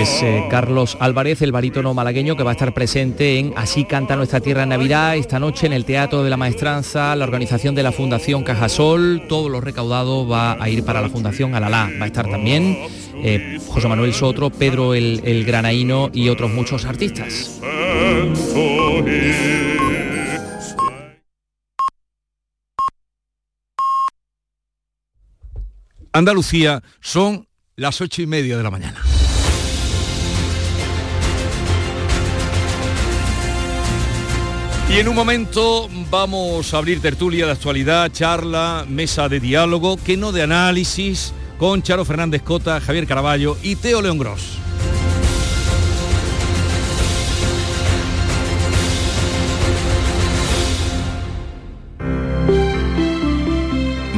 Es 0.00 0.24
Carlos 0.48 0.96
Álvarez, 0.98 1.42
el 1.42 1.52
barítono 1.52 1.92
malagueño 1.94 2.36
que 2.36 2.42
va 2.42 2.50
a 2.50 2.54
estar 2.54 2.72
presente 2.72 3.38
en 3.38 3.52
Así 3.56 3.84
canta 3.84 4.16
nuestra 4.16 4.40
tierra 4.40 4.62
en 4.62 4.70
Navidad 4.70 5.16
esta 5.16 5.38
noche 5.38 5.66
en 5.66 5.72
el 5.72 5.84
Teatro 5.84 6.22
de 6.22 6.30
la 6.30 6.36
Maestranza, 6.36 7.14
la 7.16 7.24
organización 7.24 7.74
de 7.74 7.82
la 7.82 7.92
Fundación 7.92 8.42
Cajasol, 8.42 9.22
todo 9.28 9.48
lo 9.48 9.60
recaudado 9.60 10.26
va 10.26 10.56
a 10.60 10.68
ir 10.68 10.84
para 10.84 11.02
la 11.02 11.08
Fundación 11.08 11.54
Alalá. 11.54 11.90
Va 12.00 12.04
a 12.04 12.06
estar 12.06 12.30
también 12.30 12.78
eh, 13.22 13.58
José 13.68 13.88
Manuel 13.88 14.14
Sotro, 14.14 14.50
Pedro 14.50 14.94
el, 14.94 15.20
el 15.24 15.44
Granaíno 15.44 16.10
y 16.12 16.28
otros 16.28 16.50
muchos 16.50 16.84
artistas. 16.84 17.60
Andalucía 26.12 26.82
son 27.00 27.46
las 27.76 28.00
ocho 28.00 28.22
y 28.22 28.26
media 28.26 28.56
de 28.56 28.62
la 28.62 28.70
mañana. 28.70 29.00
Y 34.90 34.98
en 34.98 35.08
un 35.08 35.14
momento 35.14 35.88
vamos 36.10 36.74
a 36.74 36.78
abrir 36.78 37.00
tertulia 37.00 37.46
de 37.46 37.52
actualidad, 37.52 38.10
charla, 38.10 38.84
mesa 38.88 39.28
de 39.28 39.38
diálogo, 39.38 39.96
que 39.96 40.16
no 40.16 40.32
de 40.32 40.42
análisis, 40.42 41.32
con 41.58 41.82
Charo 41.82 42.04
Fernández 42.04 42.42
Cota, 42.42 42.80
Javier 42.80 43.06
Caraballo 43.06 43.56
y 43.62 43.76
Teo 43.76 44.02
León 44.02 44.18
Gross. 44.18 44.58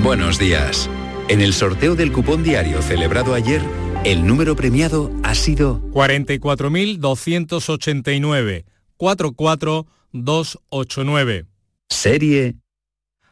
Buenos 0.02 0.38
días. 0.38 0.88
En 1.28 1.40
el 1.40 1.52
sorteo 1.54 1.94
del 1.94 2.10
cupón 2.12 2.42
diario 2.42 2.82
celebrado 2.82 3.34
ayer, 3.34 3.62
el 4.04 4.26
número 4.26 4.56
premiado 4.56 5.12
ha 5.22 5.34
sido 5.34 5.80
44.289 5.92 8.64
44289. 8.96 11.46
Serie 11.88 12.56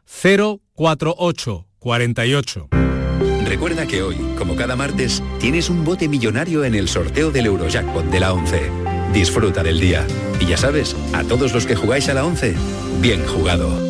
04848. 0.05 2.69
Recuerda 3.45 3.87
que 3.87 4.03
hoy, 4.03 4.17
como 4.39 4.57
cada 4.57 4.77
martes, 4.77 5.23
tienes 5.41 5.69
un 5.71 5.85
bote 5.85 6.09
millonario 6.09 6.65
en 6.65 6.75
el 6.75 6.89
sorteo 6.89 7.31
del 7.31 7.47
Eurojackpot 7.47 8.07
de 8.07 8.21
la 8.21 8.33
11. 8.33 8.63
Disfruta 9.13 9.63
del 9.63 9.79
día. 9.81 10.07
Y 10.41 10.47
ya 10.47 10.57
sabes, 10.57 10.97
a 11.13 11.23
todos 11.25 11.53
los 11.53 11.67
que 11.67 11.77
jugáis 11.77 12.09
a 12.09 12.15
la 12.15 12.25
11, 12.25 12.55
bien 13.01 13.27
jugado. 13.27 13.90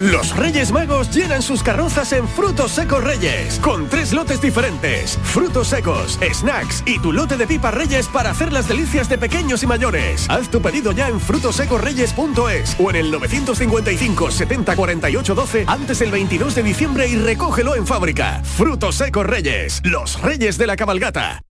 Los 0.00 0.34
Reyes 0.34 0.72
Magos 0.72 1.14
llenan 1.14 1.42
sus 1.42 1.62
carrozas 1.62 2.14
en 2.14 2.26
Frutos 2.26 2.72
Secos 2.72 3.04
Reyes, 3.04 3.58
con 3.58 3.86
tres 3.86 4.14
lotes 4.14 4.40
diferentes. 4.40 5.18
Frutos 5.22 5.68
secos, 5.68 6.18
snacks 6.32 6.82
y 6.86 6.98
tu 7.00 7.12
lote 7.12 7.36
de 7.36 7.46
pipas 7.46 7.74
Reyes 7.74 8.08
para 8.08 8.30
hacer 8.30 8.50
las 8.50 8.66
delicias 8.66 9.10
de 9.10 9.18
pequeños 9.18 9.62
y 9.62 9.66
mayores. 9.66 10.24
Haz 10.30 10.48
tu 10.48 10.62
pedido 10.62 10.92
ya 10.92 11.10
en 11.10 11.20
frutosecorreyes.es 11.20 12.76
o 12.78 12.88
en 12.88 12.96
el 12.96 13.10
955 13.10 14.30
70 14.30 14.74
48 14.74 15.34
12 15.34 15.64
antes 15.66 15.98
del 15.98 16.10
22 16.10 16.54
de 16.54 16.62
diciembre 16.62 17.06
y 17.06 17.16
recógelo 17.16 17.76
en 17.76 17.86
fábrica. 17.86 18.40
Frutos 18.42 18.94
Secos 18.94 19.26
Reyes, 19.26 19.82
los 19.84 20.18
Reyes 20.22 20.56
de 20.56 20.66
la 20.66 20.76
Cabalgata. 20.76 21.42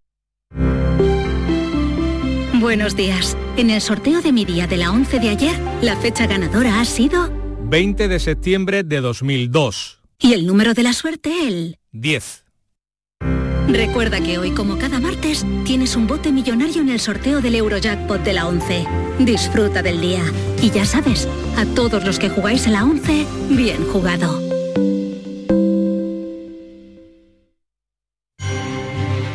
Buenos 2.54 2.96
días. 2.96 3.36
En 3.56 3.70
el 3.70 3.80
sorteo 3.80 4.20
de 4.20 4.32
mi 4.32 4.44
día 4.44 4.66
de 4.66 4.76
la 4.76 4.90
11 4.90 5.20
de 5.20 5.28
ayer, 5.28 5.56
la 5.82 5.94
fecha 5.96 6.26
ganadora 6.26 6.80
ha 6.80 6.84
sido 6.84 7.39
20 7.70 8.08
de 8.08 8.18
septiembre 8.18 8.82
de 8.82 9.00
2002. 9.00 10.00
y 10.18 10.32
el 10.32 10.44
número 10.44 10.74
de 10.74 10.82
la 10.82 10.92
suerte 10.92 11.46
el 11.46 11.78
10. 11.92 12.44
Recuerda 13.68 14.20
que 14.20 14.38
hoy, 14.38 14.50
como 14.50 14.76
cada 14.76 14.98
martes, 14.98 15.46
tienes 15.64 15.94
un 15.94 16.08
bote 16.08 16.32
millonario 16.32 16.82
en 16.82 16.88
el 16.88 16.98
sorteo 16.98 17.40
del 17.40 17.54
Eurojackpot 17.54 18.24
de 18.24 18.32
la 18.32 18.48
11. 18.48 18.86
Disfruta 19.20 19.82
del 19.82 20.00
día. 20.00 20.20
Y 20.60 20.72
ya 20.72 20.84
sabes, 20.84 21.28
a 21.56 21.64
todos 21.64 22.04
los 22.04 22.18
que 22.18 22.28
jugáis 22.28 22.66
a 22.66 22.70
la 22.70 22.82
11, 22.82 23.24
bien 23.50 23.84
jugado. 23.84 24.40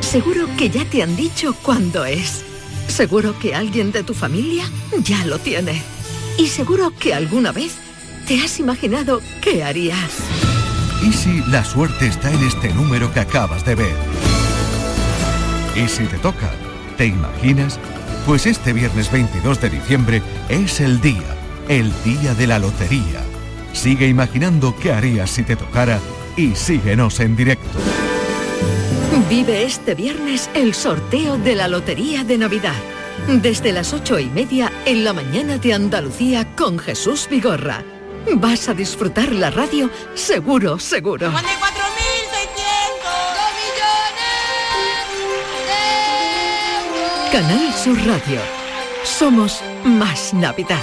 Seguro 0.02 0.50
que 0.58 0.70
ya 0.70 0.84
te 0.84 1.02
han 1.02 1.16
dicho 1.16 1.56
cuándo 1.64 2.04
es. 2.04 2.44
Seguro 2.90 3.40
que 3.40 3.56
alguien 3.56 3.94
de 3.94 4.04
tu 4.04 4.14
familia 4.14 4.66
ya 5.06 5.26
lo 5.26 5.40
tiene. 5.40 5.82
Y 6.38 6.48
seguro 6.48 6.92
que 7.00 7.14
alguna 7.14 7.54
vez 7.54 7.85
te 8.26 8.42
has 8.42 8.60
imaginado 8.60 9.22
qué 9.42 9.64
harías. 9.64 10.18
¿Y 11.04 11.14
si 11.14 11.42
la 11.48 11.64
suerte 11.64 12.08
está 12.08 12.32
en 12.32 12.44
este 12.44 12.74
número 12.74 13.14
que 13.14 13.20
acabas 13.20 13.64
de 13.66 13.76
ver? 13.76 13.96
¿Y 15.76 15.88
si 15.88 16.06
te 16.06 16.18
toca? 16.18 16.52
¿Te 16.98 17.06
imaginas? 17.06 17.80
Pues 18.26 18.48
este 18.48 18.74
viernes 18.74 19.12
22 19.12 19.62
de 19.62 19.70
diciembre 19.70 20.22
es 20.50 20.80
el 20.80 21.02
día, 21.02 21.36
el 21.70 21.92
día 22.04 22.34
de 22.34 22.48
la 22.48 22.58
lotería. 22.58 23.22
Sigue 23.74 24.08
imaginando 24.08 24.76
qué 24.76 24.92
harías 24.94 25.30
si 25.30 25.44
te 25.44 25.56
tocara 25.56 26.00
y 26.36 26.56
síguenos 26.56 27.20
en 27.20 27.36
directo. 27.36 27.80
Vive 29.30 29.64
este 29.64 29.94
viernes 29.94 30.50
el 30.56 30.74
sorteo 30.74 31.38
de 31.38 31.56
la 31.56 31.68
Lotería 31.68 32.24
de 32.24 32.38
Navidad. 32.38 32.76
Desde 33.28 33.72
las 33.72 33.94
ocho 33.94 34.20
y 34.20 34.26
media 34.26 34.72
en 34.86 35.04
la 35.04 35.14
mañana 35.14 35.58
de 35.58 35.74
Andalucía 35.74 36.56
con 36.56 36.80
Jesús 36.80 37.28
Vigorra. 37.30 37.84
Vas 38.34 38.70
a 38.70 38.74
disfrutar 38.74 39.32
la 39.32 39.52
radio 39.52 39.90
seguro, 40.16 40.80
seguro. 40.80 41.32
Canal 47.32 47.74
Sur 47.74 47.98
Radio. 48.08 48.40
Somos 49.04 49.62
más 49.84 50.34
Navidad. 50.34 50.80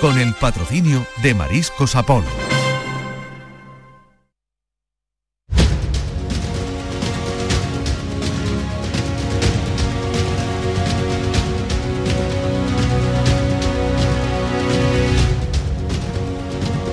Con 0.00 0.18
el 0.18 0.34
patrocinio 0.34 1.06
de 1.22 1.34
Mariscos 1.34 1.94
Apolo. 1.96 2.57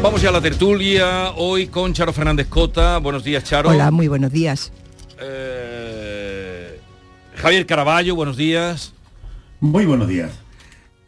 Vamos 0.06 0.22
ya 0.22 0.30
a 0.30 0.34
la 0.34 0.40
tertulia, 0.40 1.32
hoy 1.36 1.66
con 1.66 1.92
Charo 1.92 2.14
Fernández 2.14 2.46
Cota. 2.48 3.00
Buenos 3.00 3.24
días, 3.24 3.44
Charo. 3.44 3.72
Hola, 3.72 3.90
muy 3.90 4.08
buenos 4.08 4.32
días. 4.32 4.72
Eh, 5.20 6.80
Javier 7.38 7.66
Caraballo, 7.66 8.14
buenos 8.14 8.38
días. 8.38 8.94
Muy 9.60 9.88
buenos 9.88 10.08
días. 10.08 10.30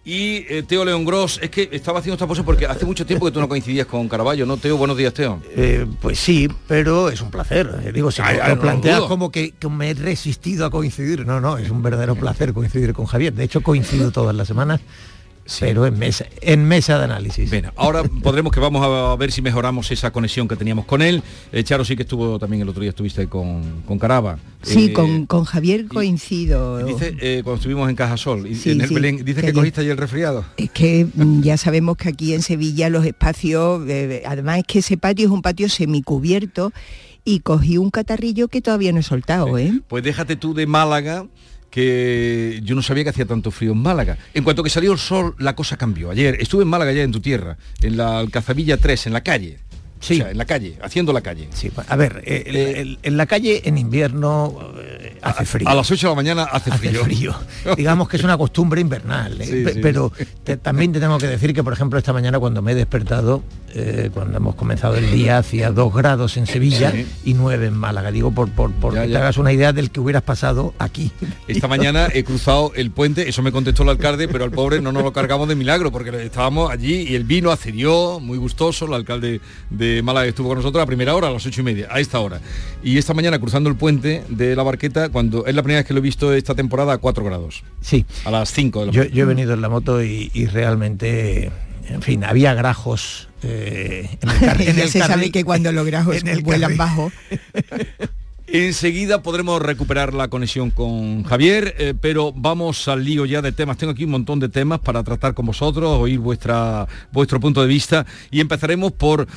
Y 0.03 0.45
eh, 0.49 0.63
Teo 0.67 0.83
León 0.83 1.05
Gross, 1.05 1.39
es 1.43 1.51
que 1.51 1.69
estaba 1.73 1.99
haciendo 1.99 2.15
esta 2.15 2.25
pose 2.25 2.41
porque 2.41 2.65
hace 2.65 2.87
mucho 2.87 3.05
tiempo 3.05 3.27
que 3.27 3.31
tú 3.31 3.39
no 3.39 3.47
coincidías 3.47 3.85
con 3.85 4.09
Caraballo, 4.09 4.47
¿no, 4.47 4.57
Teo? 4.57 4.77
Buenos 4.77 4.97
días, 4.97 5.13
Teo. 5.13 5.43
Eh, 5.55 5.85
pues 6.01 6.17
sí, 6.17 6.49
pero 6.67 7.09
es 7.09 7.21
un 7.21 7.29
placer. 7.29 7.93
Digo, 7.93 8.09
si 8.09 8.23
Ay, 8.23 8.37
lo, 8.37 8.43
ay, 8.45 8.49
lo 8.49 8.55
no 8.55 8.55
lo 8.55 8.61
planteas 8.63 8.97
dudo. 8.97 9.07
como 9.09 9.31
que, 9.31 9.51
que 9.51 9.69
me 9.69 9.91
he 9.91 9.93
resistido 9.93 10.65
a 10.65 10.71
coincidir, 10.71 11.23
no, 11.23 11.39
no, 11.39 11.59
es 11.59 11.69
un 11.69 11.83
verdadero 11.83 12.15
placer 12.15 12.51
coincidir 12.51 12.93
con 12.93 13.05
Javier. 13.05 13.31
De 13.31 13.43
hecho, 13.43 13.61
coincido 13.61 14.09
todas 14.09 14.35
las 14.35 14.47
semanas 14.47 14.81
pero 15.59 15.85
en 15.85 15.97
mesa, 15.97 16.25
en 16.41 16.65
mesa 16.65 16.97
de 16.97 17.05
análisis. 17.05 17.49
Bueno, 17.49 17.71
ahora 17.75 18.03
podremos 18.03 18.51
que 18.51 18.59
vamos 18.59 18.83
a 18.85 19.15
ver 19.15 19.31
si 19.31 19.41
mejoramos 19.41 19.89
esa 19.91 20.11
conexión 20.11 20.47
que 20.47 20.55
teníamos 20.55 20.85
con 20.85 21.01
él. 21.01 21.23
Eh, 21.51 21.63
Charo 21.63 21.85
sí 21.85 21.95
que 21.95 22.03
estuvo 22.03 22.37
también 22.39 22.61
el 22.61 22.69
otro 22.69 22.81
día, 22.81 22.89
estuviste 22.89 23.27
con, 23.27 23.81
con 23.85 23.97
Caraba. 23.99 24.39
Sí, 24.63 24.85
Eh, 24.87 24.93
con, 24.93 25.25
con 25.25 25.43
Javier 25.45 25.87
coincido. 25.87 26.77
Dice, 26.85 27.15
eh, 27.19 27.41
cuando 27.43 27.57
estuvimos 27.57 27.89
en 27.89 27.95
Cajasol, 27.95 28.47
y 28.47 28.55
Sí, 28.55 28.71
en 28.71 28.81
el 28.81 28.87
sí, 28.89 28.95
Belén, 28.95 29.23
dice 29.23 29.41
que 29.41 29.53
cogiste 29.53 29.81
ahí 29.81 29.89
el 29.89 29.97
resfriado. 29.97 30.45
Es 30.57 30.69
que 30.71 31.07
mm, 31.13 31.41
ya 31.41 31.57
sabemos 31.57 31.97
que 31.97 32.09
aquí 32.09 32.33
en 32.33 32.41
Sevilla 32.41 32.89
los 32.89 33.05
espacios, 33.05 33.83
eh, 33.87 34.23
además 34.25 34.59
es 34.59 34.63
que 34.65 34.79
ese 34.79 34.97
patio 34.97 35.25
es 35.27 35.31
un 35.31 35.41
patio 35.41 35.69
semicubierto 35.69 36.73
y 37.23 37.39
cogí 37.41 37.77
un 37.77 37.89
catarrillo 37.91 38.47
que 38.47 38.61
todavía 38.61 38.91
no 38.93 38.99
he 38.99 39.03
soltado, 39.03 39.57
¿eh? 39.57 39.81
Pues 39.87 40.03
déjate 40.03 40.35
tú 40.37 40.53
de 40.53 40.65
Málaga, 40.65 41.25
que 41.69 42.59
yo 42.63 42.75
no 42.75 42.81
sabía 42.81 43.03
que 43.03 43.09
hacía 43.11 43.25
tanto 43.25 43.51
frío 43.51 43.71
en 43.73 43.77
Málaga. 43.79 44.17
En 44.33 44.43
cuanto 44.43 44.63
que 44.63 44.69
salió 44.69 44.91
el 44.91 44.99
sol, 44.99 45.35
la 45.39 45.55
cosa 45.55 45.77
cambió. 45.77 46.09
Ayer 46.11 46.37
estuve 46.39 46.63
en 46.63 46.69
Málaga, 46.69 46.91
ya 46.91 47.03
en 47.03 47.11
tu 47.11 47.19
tierra, 47.21 47.57
en 47.81 47.97
la 47.97 48.19
Alcazabilla 48.19 48.77
3, 48.77 49.07
en 49.07 49.13
la 49.13 49.21
calle. 49.21 49.59
Sí. 49.99 50.13
O 50.13 50.17
sea, 50.17 50.31
en 50.31 50.37
la 50.37 50.45
calle, 50.45 50.77
haciendo 50.83 51.11
la 51.11 51.21
calle. 51.21 51.47
Sí, 51.53 51.71
a 51.87 51.95
ver, 51.95 52.21
eh, 52.23 52.43
el- 52.45 52.55
el- 52.55 52.99
en 53.01 53.17
la 53.17 53.25
calle 53.25 53.63
en 53.65 53.79
invierno 53.79 54.73
eh, 54.79 55.16
hace 55.21 55.45
frío. 55.45 55.67
A 55.69 55.75
las 55.75 55.89
8 55.89 56.07
de 56.07 56.11
la 56.11 56.15
mañana 56.15 56.43
hace, 56.43 56.69
Hace 56.71 56.89
frío. 56.89 57.03
frío. 57.03 57.35
Digamos 57.77 58.07
que 58.09 58.17
es 58.17 58.23
una 58.23 58.37
costumbre 58.37 58.81
invernal. 58.81 59.39
¿eh? 59.41 59.45
Sí, 59.45 59.63
Pe- 59.63 59.73
sí. 59.73 59.79
Pero 59.81 60.11
te- 60.43 60.57
también 60.57 60.91
te 60.93 60.99
tengo 60.99 61.17
que 61.17 61.27
decir 61.27 61.53
que, 61.53 61.63
por 61.63 61.73
ejemplo, 61.73 61.97
esta 61.99 62.13
mañana 62.13 62.39
cuando 62.39 62.61
me 62.61 62.71
he 62.71 62.75
despertado, 62.75 63.43
eh, 63.73 64.09
cuando 64.13 64.37
hemos 64.37 64.55
comenzado 64.55 64.95
el 64.95 65.11
día, 65.11 65.37
hacía 65.37 65.71
dos 65.71 65.93
grados 65.93 66.37
en 66.37 66.47
Sevilla 66.47 66.91
Sí. 66.91 67.05
y 67.25 67.33
nueve 67.33 67.67
en 67.67 67.73
Málaga. 67.77 68.11
Digo, 68.11 68.31
por, 68.31 68.49
por, 68.51 68.71
por 68.71 68.93
Ya, 68.95 69.03
que 69.03 69.09
te 69.09 69.17
hagas 69.17 69.37
una 69.37 69.51
idea 69.53 69.73
del 69.73 69.91
que 69.91 69.99
hubieras 69.99 70.23
pasado 70.23 70.73
aquí. 70.79 71.11
Esta 71.47 71.67
mañana 71.67 72.07
he 72.13 72.23
cruzado 72.23 72.71
el 72.75 72.91
puente, 72.91 73.27
eso 73.29 73.41
me 73.41 73.51
contestó 73.51 73.83
el 73.83 73.89
alcalde, 73.89 74.27
pero 74.27 74.43
al 74.45 74.51
pobre 74.51 74.81
no 74.81 74.91
nos 74.91 75.03
lo 75.03 75.13
cargamos 75.13 75.47
de 75.47 75.55
milagro, 75.55 75.91
porque 75.91 76.09
estábamos 76.25 76.71
allí 76.71 77.07
y 77.09 77.15
el 77.15 77.23
vino 77.23 77.51
accedió, 77.51 78.19
muy 78.19 78.37
gustoso, 78.37 78.85
el 78.85 78.93
alcalde 78.93 79.41
de 79.69 80.01
Málaga 80.01 80.27
estuvo 80.27 80.47
con 80.49 80.57
nosotros 80.57 80.81
a 80.81 80.85
primera 80.85 81.13
hora, 81.15 81.27
a 81.27 81.31
las 81.31 81.45
ocho 81.45 81.61
y 81.61 81.63
media, 81.63 81.87
a 81.91 81.99
esta 81.99 82.19
hora. 82.19 82.39
Y 82.83 82.97
esta 82.97 83.13
mañana 83.13 83.37
cruzando 83.39 83.69
el 83.69 83.75
puente 83.75 84.23
de 84.29 84.55
la 84.55 84.63
barqueta, 84.63 85.06
cuando 85.09 85.45
es 85.45 85.55
la 85.55 85.63
primera 85.63 85.79
vez 85.81 85.87
que 85.87 85.93
lo 85.93 85.99
he 85.99 86.03
visto 86.03 86.33
esta 86.33 86.55
temporada 86.55 86.93
a 86.93 86.97
4 86.97 87.23
grados. 87.23 87.63
Sí. 87.81 88.05
A 88.25 88.31
las 88.31 88.51
5 88.51 88.79
de 88.81 88.85
la 88.87 88.91
Yo, 88.91 88.99
mañana. 89.01 89.15
yo 89.15 89.23
he 89.23 89.27
venido 89.27 89.53
en 89.53 89.61
la 89.61 89.69
moto 89.69 90.03
y, 90.03 90.31
y 90.33 90.45
realmente, 90.47 91.51
en 91.89 92.01
fin, 92.01 92.23
había 92.23 92.53
grajos 92.53 93.29
eh, 93.43 94.09
en 94.21 94.29
el, 94.29 94.39
car- 94.39 94.61
en 94.61 94.75
ya 94.75 94.83
el 94.83 94.89
se 94.89 94.99
sabe 94.99 95.31
que 95.31 95.43
cuando 95.43 95.71
los 95.71 95.85
grajos 95.85 96.15
en 96.21 96.27
el 96.27 96.41
vuelan 96.41 96.77
bajo. 96.77 97.11
Enseguida 98.49 99.21
podremos 99.23 99.61
recuperar 99.61 100.13
la 100.13 100.29
conexión 100.29 100.71
con 100.71 101.23
Javier, 101.25 101.75
eh, 101.79 101.93
pero 101.99 102.31
vamos 102.33 102.87
al 102.87 103.03
lío 103.03 103.25
ya 103.25 103.41
de 103.41 103.51
temas. 103.51 103.75
Tengo 103.77 103.91
aquí 103.91 104.05
un 104.05 104.11
montón 104.11 104.39
de 104.39 104.47
temas 104.47 104.79
para 104.79 105.03
tratar 105.03 105.33
con 105.33 105.45
vosotros, 105.47 105.89
oír 105.99 106.19
vuestra, 106.19 106.87
vuestro 107.11 107.41
punto 107.41 107.61
de 107.61 107.67
vista 107.67 108.05
y 108.31 108.39
empezaremos 108.39 108.93
por 108.93 109.27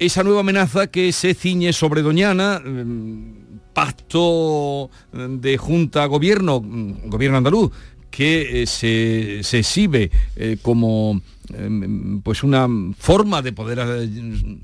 esa 0.00 0.24
nueva 0.24 0.40
amenaza 0.40 0.88
que 0.88 1.12
se 1.12 1.34
ciñe 1.34 1.72
sobre 1.72 2.02
Doñana, 2.02 2.58
mm, 2.64 3.32
pacto 3.78 4.90
de 5.12 5.56
Junta 5.56 6.04
Gobierno, 6.06 6.60
mm, 6.60 7.08
Gobierno 7.08 7.38
andaluz, 7.38 7.70
que 8.10 8.62
eh, 8.62 8.66
se, 8.66 9.44
se 9.44 9.60
exhibe 9.60 10.10
eh, 10.34 10.56
como 10.60 11.22
pues 12.22 12.42
una 12.42 12.68
forma 12.98 13.42
de 13.42 13.52
poder 13.52 13.78
eh, 13.80 14.08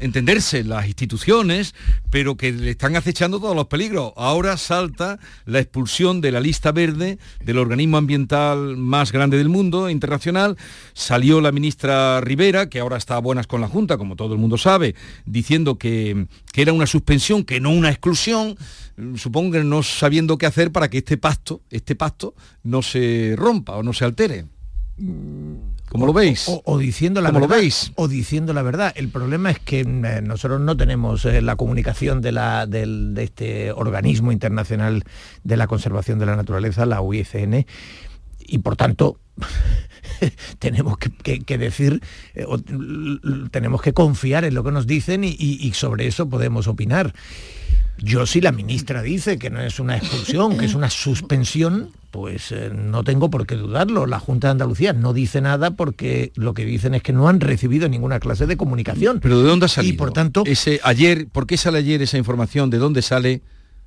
entenderse 0.01 0.65
las 0.65 0.87
instituciones, 0.87 1.75
pero 2.11 2.37
que 2.37 2.53
le 2.53 2.71
están 2.71 2.97
acechando 2.97 3.41
todos 3.41 3.57
los 3.57 3.67
peligros. 3.67 4.13
Ahora 4.17 4.57
salta 4.57 5.19
la 5.47 5.61
expulsión 5.61 6.21
de 6.21 6.33
la 6.33 6.41
lista 6.41 6.73
verde 6.73 7.19
del 7.45 7.59
organismo 7.59 7.97
ambiental 7.97 8.77
más 8.77 9.13
grande 9.13 9.39
del 9.39 9.49
mundo, 9.49 9.89
internacional. 9.89 10.57
Salió 10.93 11.41
la 11.41 11.53
ministra 11.53 12.21
Rivera, 12.21 12.69
que 12.69 12.81
ahora 12.81 12.97
está 12.97 13.17
a 13.17 13.21
buenas 13.21 13.47
con 13.47 13.61
la 13.61 13.69
Junta, 13.69 13.97
como 13.97 14.17
todo 14.17 14.35
el 14.35 14.41
mundo 14.41 14.59
sabe, 14.59 14.95
diciendo 15.25 15.79
que, 15.79 16.27
que 16.53 16.63
era 16.63 16.73
una 16.73 16.87
suspensión, 16.87 17.45
que 17.45 17.61
no 17.61 17.71
una 17.71 17.91
exclusión. 17.91 18.57
Mm, 18.97 19.17
Supongo 19.17 19.53
que 19.53 19.65
no 19.65 19.83
sabiendo 19.83 20.39
qué 20.39 20.47
hacer 20.47 20.71
para 20.71 20.89
que 20.89 20.99
este 20.99 21.17
pacto, 21.17 21.63
este 21.71 21.95
pacto, 21.95 22.35
no 22.63 22.83
se 22.83 23.35
rompa 23.37 23.77
o 23.77 23.83
no 23.83 23.93
se 23.93 24.05
altere. 24.05 24.47
¿Cómo 25.95 26.07
lo 26.07 26.13
veis? 26.13 26.49
O, 26.49 26.61
o 26.65 26.77
diciendo 26.77 27.21
la 27.21 27.29
¿Cómo 27.29 27.39
lo 27.39 27.47
verdad. 27.47 27.61
veis? 27.63 27.93
O 27.95 28.09
diciendo 28.09 28.53
la 28.53 28.63
verdad. 28.63 28.93
El 28.97 29.11
problema 29.11 29.53
es 29.53 29.61
que 29.61 29.83
eh, 29.83 30.23
nosotros 30.25 30.61
no 30.61 30.77
tenemos 30.77 31.25
eh, 31.25 31.41
la 31.41 31.55
comunicación 31.55 32.21
de, 32.21 32.33
la, 32.33 32.67
del- 32.67 33.15
de 33.15 33.23
este 33.23 33.71
organismo 33.71 34.33
internacional 34.33 35.05
de 35.45 35.57
la 35.57 35.69
conservación 35.69 36.19
de 36.19 36.27
la 36.27 36.35
naturaleza, 36.35 36.85
la 36.85 37.01
UICN, 37.01 37.65
y 38.41 38.59
por 38.59 38.75
tanto 38.75 39.21
tenemos 40.59 40.99
que, 40.99 41.11
que- 41.11 41.41
que 41.43 41.59
decir, 41.59 42.03
eh, 42.35 42.45
o- 42.49 42.59
tenemos 43.53 43.81
que 43.81 43.93
confiar 43.93 44.45
en 44.45 44.55
lo 44.55 44.65
que 44.65 44.73
nos 44.73 44.89
dicen 44.89 45.23
y, 45.23 45.29
y- 45.39 45.59
y 45.65 45.75
sobre 45.75 46.09
eso 46.09 46.29
podemos 46.29 46.67
opinar. 46.67 47.15
Yo 47.99 48.27
si 48.27 48.41
la 48.41 48.53
ministra 48.53 49.03
dice 49.03 49.39
que 49.39 49.51
no 49.51 49.61
es 49.61 49.79
una 49.81 49.97
expulsión, 49.97 50.59
que 50.59 50.67
es 50.67 50.75
una 50.75 50.91
suspensión, 50.91 51.91
pues 52.11 52.53
eh, 52.53 52.71
no 52.73 53.03
tengo 53.03 53.31
por 53.31 53.47
qué 53.47 53.57
dudarlo. 53.57 54.07
La 54.07 54.19
Junta 54.19 54.49
de 54.49 54.53
Andalucía 54.53 54.93
no 54.93 55.13
dice 55.13 55.41
nada 55.41 55.73
porque 55.73 56.33
lo 56.35 56.55
que 56.55 56.65
dicen 56.65 56.95
es 56.95 57.03
que 57.03 57.13
no 57.13 57.29
han 57.29 57.41
recibido 57.41 57.89
ninguna 57.89 58.21
clase 58.21 58.47
de 58.47 58.57
comunicación. 58.57 59.21
Pero 59.21 59.41
¿de 59.41 59.49
dónde 59.49 59.67
ha 59.67 59.69
salido? 59.69 59.95
Y 59.95 59.97
por 59.97 60.13
tanto, 60.13 60.45
ese 60.47 60.81
ayer, 60.85 61.29
¿por 61.31 61.47
qué 61.47 61.57
sale 61.57 61.79
ayer 61.79 62.03
esa 62.03 62.19
información? 62.19 62.71
¿De 62.71 62.79
dónde 62.79 63.03
sale? 63.03 63.43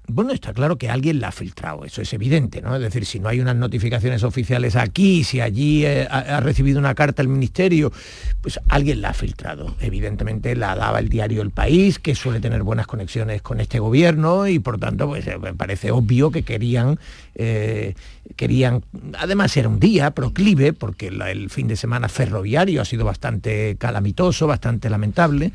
Bueno, 0.10 0.32
está 0.32 0.54
claro 0.54 0.78
que 0.78 0.90
alguien 0.90 1.20
la 1.20 1.28
ha 1.28 1.32
filtrado, 1.34 1.84
eso 1.84 2.02
es 2.02 2.14
evidente, 2.14 2.62
¿no? 2.62 2.74
Es 2.74 2.82
decir, 2.82 3.06
si 3.06 3.20
no 3.20 3.28
hay 3.28 3.42
unas 3.42 3.58
notificaciones 3.58 4.24
oficiales 4.24 4.78
aquí, 4.78 5.26
si 5.26 5.42
allí 5.42 5.86
eh, 5.86 6.08
ha, 6.10 6.40
recibido 6.40 6.80
una 6.80 6.96
carta 6.96 7.22
el 7.22 7.28
ministerio, 7.28 7.92
pues 8.40 8.58
alguien 8.70 9.02
la 9.02 9.10
ha 9.10 9.14
filtrado. 9.14 9.76
Evidentemente 9.82 10.56
la 10.56 10.78
daba 10.78 11.00
el 11.00 11.10
diario 11.10 11.42
El 11.42 11.52
País, 11.52 12.00
que 12.00 12.16
suele 12.16 12.40
tener 12.40 12.64
buenas 12.64 12.88
conexiones 12.88 13.42
con 13.42 13.60
este 13.60 13.80
gobierno 13.80 14.48
y 14.48 14.60
por 14.60 14.80
tanto, 14.80 15.08
pues 15.08 15.28
eh, 15.28 15.38
me 15.40 15.54
parece 15.54 15.92
obvio 15.92 16.32
que 16.32 16.44
querían, 16.44 16.98
eh, 17.36 17.94
querían, 18.38 18.86
además 19.20 19.58
era 19.58 19.68
un 19.68 19.82
día 19.82 20.12
proclive, 20.12 20.72
porque 20.72 21.08
el 21.08 21.50
fin 21.50 21.68
de 21.68 21.76
semana 21.76 22.08
ferroviario 22.08 22.82
ha 22.82 22.86
sido 22.86 23.04
bastante 23.04 23.76
calamitoso, 23.78 24.48
bastante 24.48 24.90
lamentable, 24.90 25.52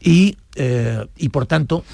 y, 0.00 0.36
eh, 0.56 1.06
y 1.16 1.28
por 1.28 1.46
tanto 1.46 1.84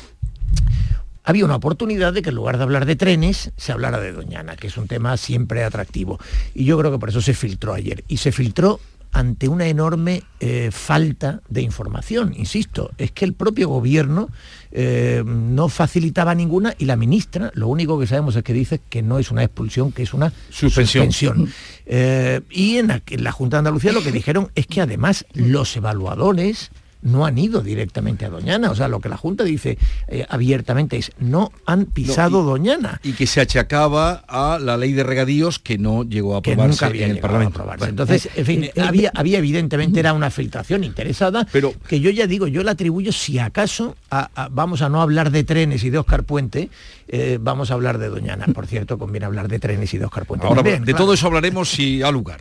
había 1.28 1.44
una 1.44 1.56
oportunidad 1.56 2.14
de 2.14 2.22
que 2.22 2.30
en 2.30 2.36
lugar 2.36 2.56
de 2.56 2.62
hablar 2.62 2.86
de 2.86 2.96
trenes, 2.96 3.52
se 3.58 3.72
hablara 3.72 4.00
de 4.00 4.12
Doñana, 4.12 4.56
que 4.56 4.68
es 4.68 4.78
un 4.78 4.88
tema 4.88 5.14
siempre 5.18 5.62
atractivo. 5.62 6.18
Y 6.54 6.64
yo 6.64 6.78
creo 6.78 6.90
que 6.90 6.98
por 6.98 7.10
eso 7.10 7.20
se 7.20 7.34
filtró 7.34 7.74
ayer. 7.74 8.02
Y 8.08 8.16
se 8.16 8.32
filtró 8.32 8.80
ante 9.12 9.46
una 9.46 9.66
enorme 9.66 10.22
eh, 10.40 10.70
falta 10.72 11.42
de 11.50 11.60
información. 11.60 12.32
Insisto, 12.34 12.92
es 12.96 13.10
que 13.12 13.26
el 13.26 13.34
propio 13.34 13.68
gobierno 13.68 14.30
eh, 14.72 15.22
no 15.26 15.68
facilitaba 15.68 16.34
ninguna 16.34 16.74
y 16.78 16.86
la 16.86 16.96
ministra, 16.96 17.50
lo 17.54 17.68
único 17.68 18.00
que 18.00 18.06
sabemos 18.06 18.34
es 18.34 18.42
que 18.42 18.54
dice 18.54 18.80
que 18.88 19.02
no 19.02 19.18
es 19.18 19.30
una 19.30 19.44
expulsión, 19.44 19.92
que 19.92 20.04
es 20.04 20.14
una 20.14 20.32
Suspensión. 20.48 21.12
suspensión. 21.12 21.52
Eh, 21.84 22.40
y 22.50 22.78
en 22.78 22.88
la, 22.88 23.02
en 23.06 23.22
la 23.22 23.32
Junta 23.32 23.56
de 23.56 23.58
Andalucía 23.58 23.92
lo 23.92 24.02
que 24.02 24.12
dijeron 24.12 24.50
es 24.54 24.66
que 24.66 24.80
además 24.80 25.26
los 25.34 25.76
evaluadores 25.76 26.70
no 27.02 27.24
han 27.26 27.38
ido 27.38 27.60
directamente 27.60 28.24
a 28.24 28.30
Doñana. 28.30 28.70
O 28.70 28.74
sea, 28.74 28.88
lo 28.88 29.00
que 29.00 29.08
la 29.08 29.16
Junta 29.16 29.44
dice 29.44 29.78
eh, 30.08 30.26
abiertamente 30.28 30.96
es 30.96 31.12
no 31.18 31.52
han 31.66 31.86
pisado 31.86 32.42
Doñana. 32.42 33.00
Y 33.04 33.12
que 33.12 33.26
se 33.26 33.40
achacaba 33.40 34.24
a 34.28 34.58
la 34.58 34.76
ley 34.76 34.92
de 34.92 35.02
regadíos 35.04 35.58
que 35.58 35.78
no 35.78 36.02
llegó 36.04 36.36
a 36.36 36.42
Que 36.42 36.52
aprobarse 36.52 36.72
nunca 36.74 36.86
había 36.86 37.04
en 37.06 37.12
el 37.12 37.18
a 37.18 37.20
Parlamento. 37.22 37.64
Bueno, 37.64 37.84
Entonces, 37.86 38.28
en 38.34 38.44
fin, 38.46 38.70
había, 38.82 39.10
había 39.14 39.38
evidentemente 39.38 40.00
era 40.00 40.12
una 40.12 40.30
filtración 40.30 40.84
interesada, 40.84 41.46
pero 41.52 41.72
que 41.88 42.00
yo 42.00 42.10
ya 42.10 42.26
digo, 42.26 42.46
yo 42.46 42.62
la 42.62 42.72
atribuyo 42.72 43.12
si 43.12 43.38
acaso, 43.38 43.96
a- 44.10 44.30
a- 44.34 44.48
vamos 44.50 44.82
a 44.82 44.88
no 44.88 45.00
hablar 45.00 45.30
de 45.30 45.44
trenes 45.44 45.84
y 45.84 45.90
de 45.90 45.98
Oscar 45.98 46.24
Puente, 46.24 46.70
eh, 47.08 47.38
vamos 47.40 47.70
a 47.70 47.74
hablar 47.74 47.98
de 47.98 48.08
Doñana. 48.08 48.46
Por 48.52 48.66
cierto, 48.66 48.98
conviene 48.98 49.26
hablar 49.26 49.48
de 49.48 49.58
trenes 49.58 49.94
y 49.94 49.98
de 49.98 50.04
Oscar 50.04 50.26
Puente. 50.26 50.46
Ahora, 50.46 50.56
también, 50.62 50.80
de 50.84 50.92
claro. 50.92 51.04
todo 51.04 51.14
eso 51.14 51.26
hablaremos 51.26 51.68
si 51.70 52.02
ha 52.02 52.10
lugar. 52.10 52.40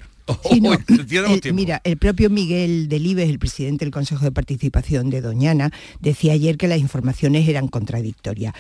Sí, 0.51 0.61
no, 0.61 0.78
Tenemos 0.78 1.32
el- 1.32 1.41
tiempo. 1.41 1.55
mira, 1.55 1.82
el 1.84 1.97
propio 1.97 2.30
Miguel 2.30 2.88
Delibes, 2.89 3.30
el 3.30 3.39
presidente 3.39 3.86
del 3.86 3.91
Consejo 3.93 4.25
de 4.25 4.32
Participación 4.32 5.09
de 5.09 5.21
Doñana, 5.21 5.71
decía 5.99 6.34
ayer 6.34 6.57
que 6.57 6.67
las 6.67 6.80
informaciones 6.80 7.47
eran 7.47 7.67
contradictorias. 7.67 8.53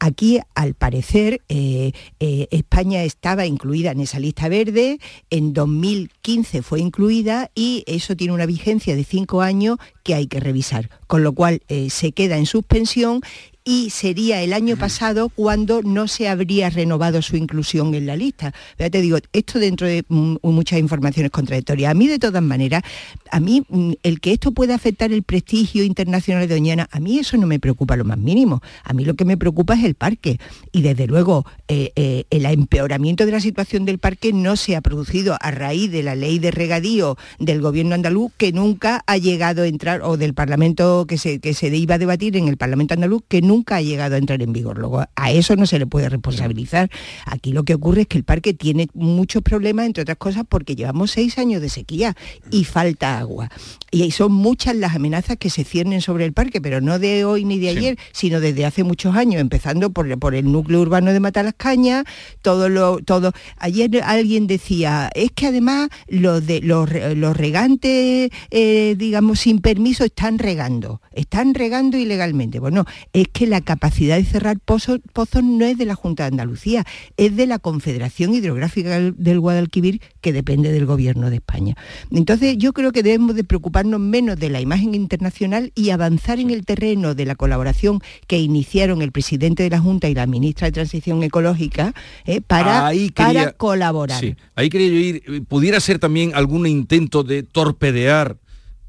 Aquí, 0.00 0.40
al 0.54 0.74
parecer, 0.74 1.40
eh, 1.48 1.92
eh, 2.20 2.48
España 2.50 3.02
estaba 3.04 3.46
incluida 3.46 3.92
en 3.92 4.00
esa 4.00 4.18
lista 4.18 4.48
verde, 4.48 4.98
en 5.30 5.52
2015 5.54 6.62
fue 6.62 6.80
incluida 6.80 7.50
y 7.54 7.84
eso 7.86 8.14
tiene 8.16 8.34
una 8.34 8.44
vigencia 8.46 8.94
de 8.96 9.04
cinco 9.04 9.40
años 9.40 9.78
que 10.02 10.14
hay 10.14 10.26
que 10.26 10.40
revisar, 10.40 10.90
con 11.06 11.22
lo 11.22 11.32
cual 11.32 11.62
eh, 11.68 11.88
se 11.90 12.12
queda 12.12 12.36
en 12.36 12.46
suspensión 12.46 13.20
y 13.66 13.88
sería 13.88 14.42
el 14.42 14.52
año 14.52 14.76
pasado 14.76 15.30
cuando 15.30 15.80
no 15.80 16.06
se 16.06 16.28
habría 16.28 16.68
renovado 16.68 17.22
su 17.22 17.36
inclusión 17.36 17.94
en 17.94 18.04
la 18.04 18.14
lista. 18.14 18.52
Ya 18.78 18.90
te 18.90 19.00
digo, 19.00 19.16
esto 19.32 19.58
dentro 19.58 19.86
de 19.86 20.04
mm, 20.06 20.36
muchas 20.42 20.78
informaciones 20.78 21.32
contradictorias. 21.32 21.90
A 21.90 21.94
mí, 21.94 22.06
de 22.06 22.18
todas 22.18 22.42
maneras, 22.42 22.82
a 23.30 23.40
mí 23.40 23.64
mm, 23.66 23.92
el 24.02 24.20
que 24.20 24.32
esto 24.32 24.52
pueda 24.52 24.74
afectar 24.74 25.12
el 25.12 25.22
prestigio 25.22 25.82
internacional 25.82 26.46
de 26.46 26.54
Doñana, 26.54 26.88
a 26.92 27.00
mí 27.00 27.18
eso 27.18 27.38
no 27.38 27.46
me 27.46 27.58
preocupa 27.58 27.96
lo 27.96 28.04
más 28.04 28.18
mínimo. 28.18 28.60
A 28.82 28.92
mí 28.92 29.06
lo 29.06 29.14
que 29.14 29.24
me 29.24 29.38
preocupa 29.38 29.72
es 29.74 29.84
el 29.84 29.94
parque. 29.94 30.38
Y 30.70 30.82
desde 30.82 31.06
luego, 31.06 31.46
eh, 31.68 31.90
eh, 31.96 32.24
el 32.28 32.44
empeoramiento 32.44 33.24
de 33.24 33.32
la 33.32 33.40
situación 33.40 33.86
del 33.86 33.98
parque 33.98 34.34
no 34.34 34.56
se 34.56 34.76
ha 34.76 34.82
producido 34.82 35.38
a 35.40 35.50
raíz 35.50 35.90
de 35.90 36.02
la 36.02 36.14
ley 36.14 36.38
de 36.38 36.50
regadío 36.50 37.16
del 37.38 37.62
gobierno 37.62 37.94
andaluz 37.94 38.30
que 38.36 38.52
nunca 38.52 39.02
ha 39.06 39.16
llegado 39.16 39.62
a 39.62 39.66
entrar, 39.66 40.02
o 40.02 40.18
del 40.18 40.34
Parlamento 40.34 41.06
que 41.08 41.16
se, 41.16 41.40
que 41.40 41.54
se 41.54 41.74
iba 41.74 41.94
a 41.94 41.98
debatir 41.98 42.36
en 42.36 42.48
el 42.48 42.58
Parlamento 42.58 42.92
andaluz, 42.92 43.22
que 43.26 43.40
nunca 43.40 43.53
ha 43.76 43.82
llegado 43.82 44.14
a 44.14 44.18
entrar 44.18 44.42
en 44.42 44.52
vigor. 44.52 44.78
Luego, 44.78 45.04
a 45.14 45.30
eso 45.30 45.56
no 45.56 45.66
se 45.66 45.78
le 45.78 45.86
puede 45.86 46.08
responsabilizar. 46.08 46.90
Aquí 47.26 47.52
lo 47.52 47.64
que 47.64 47.74
ocurre 47.74 48.02
es 48.02 48.06
que 48.08 48.18
el 48.18 48.24
parque 48.24 48.54
tiene 48.54 48.88
muchos 48.94 49.42
problemas, 49.42 49.86
entre 49.86 50.02
otras 50.02 50.18
cosas, 50.18 50.44
porque 50.48 50.74
llevamos 50.74 51.12
seis 51.12 51.38
años 51.38 51.60
de 51.60 51.68
sequía 51.68 52.16
y 52.50 52.64
falta 52.64 53.18
agua. 53.18 53.50
Y 53.90 54.10
son 54.10 54.32
muchas 54.32 54.74
las 54.76 54.96
amenazas 54.96 55.36
que 55.36 55.50
se 55.50 55.64
ciernen 55.64 56.00
sobre 56.00 56.24
el 56.24 56.32
parque, 56.32 56.60
pero 56.60 56.80
no 56.80 56.98
de 56.98 57.24
hoy 57.24 57.44
ni 57.44 57.58
de 57.58 57.68
ayer, 57.68 57.98
sino 58.12 58.40
desde 58.40 58.64
hace 58.64 58.82
muchos 58.82 59.14
años, 59.14 59.40
empezando 59.40 59.90
por, 59.90 60.18
por 60.18 60.34
el 60.34 60.50
núcleo 60.50 60.80
urbano 60.80 61.12
de 61.12 61.20
Matalascaña, 61.20 62.04
todo 62.42 62.68
lo, 62.68 62.98
todo. 62.98 63.32
Ayer 63.58 64.02
alguien 64.04 64.46
decía, 64.46 65.10
es 65.14 65.30
que 65.32 65.46
además 65.48 65.90
los 66.08 66.46
de 66.46 66.60
los, 66.60 66.88
los 67.16 67.36
regantes, 67.36 68.30
eh, 68.50 68.94
digamos, 68.96 69.40
sin 69.40 69.60
permiso 69.60 70.04
están 70.04 70.38
regando, 70.38 71.00
están 71.12 71.54
regando 71.54 71.96
ilegalmente. 71.96 72.58
Bueno, 72.58 72.84
es 73.12 73.28
que 73.28 73.43
la 73.46 73.60
capacidad 73.60 74.16
de 74.16 74.24
cerrar 74.24 74.58
pozos, 74.60 75.00
pozos 75.12 75.42
no 75.42 75.64
es 75.64 75.78
de 75.78 75.84
la 75.84 75.94
Junta 75.94 76.24
de 76.24 76.28
Andalucía, 76.28 76.84
es 77.16 77.36
de 77.36 77.46
la 77.46 77.58
Confederación 77.58 78.34
Hidrográfica 78.34 78.98
del 78.98 79.40
Guadalquivir, 79.40 80.00
que 80.20 80.32
depende 80.32 80.72
del 80.72 80.86
gobierno 80.86 81.30
de 81.30 81.36
España. 81.36 81.76
Entonces 82.10 82.56
yo 82.58 82.72
creo 82.72 82.92
que 82.92 83.02
debemos 83.02 83.36
de 83.36 83.44
preocuparnos 83.44 84.00
menos 84.00 84.38
de 84.38 84.50
la 84.50 84.60
imagen 84.60 84.94
internacional 84.94 85.72
y 85.74 85.90
avanzar 85.90 86.38
en 86.38 86.50
el 86.50 86.64
terreno 86.64 87.14
de 87.14 87.26
la 87.26 87.34
colaboración 87.34 88.00
que 88.26 88.38
iniciaron 88.38 89.02
el 89.02 89.12
presidente 89.12 89.62
de 89.62 89.70
la 89.70 89.80
Junta 89.80 90.08
y 90.08 90.14
la 90.14 90.26
ministra 90.26 90.68
de 90.68 90.72
Transición 90.72 91.22
Ecológica 91.22 91.94
eh, 92.24 92.40
para, 92.40 92.92
para 93.14 93.52
colaborar. 93.52 94.20
Sí, 94.20 94.36
ahí 94.54 94.68
quería 94.70 94.88
yo 94.88 94.94
ir. 94.94 95.44
¿Pudiera 95.46 95.80
ser 95.80 95.98
también 95.98 96.32
algún 96.34 96.66
intento 96.66 97.22
de 97.22 97.42
torpedear 97.42 98.38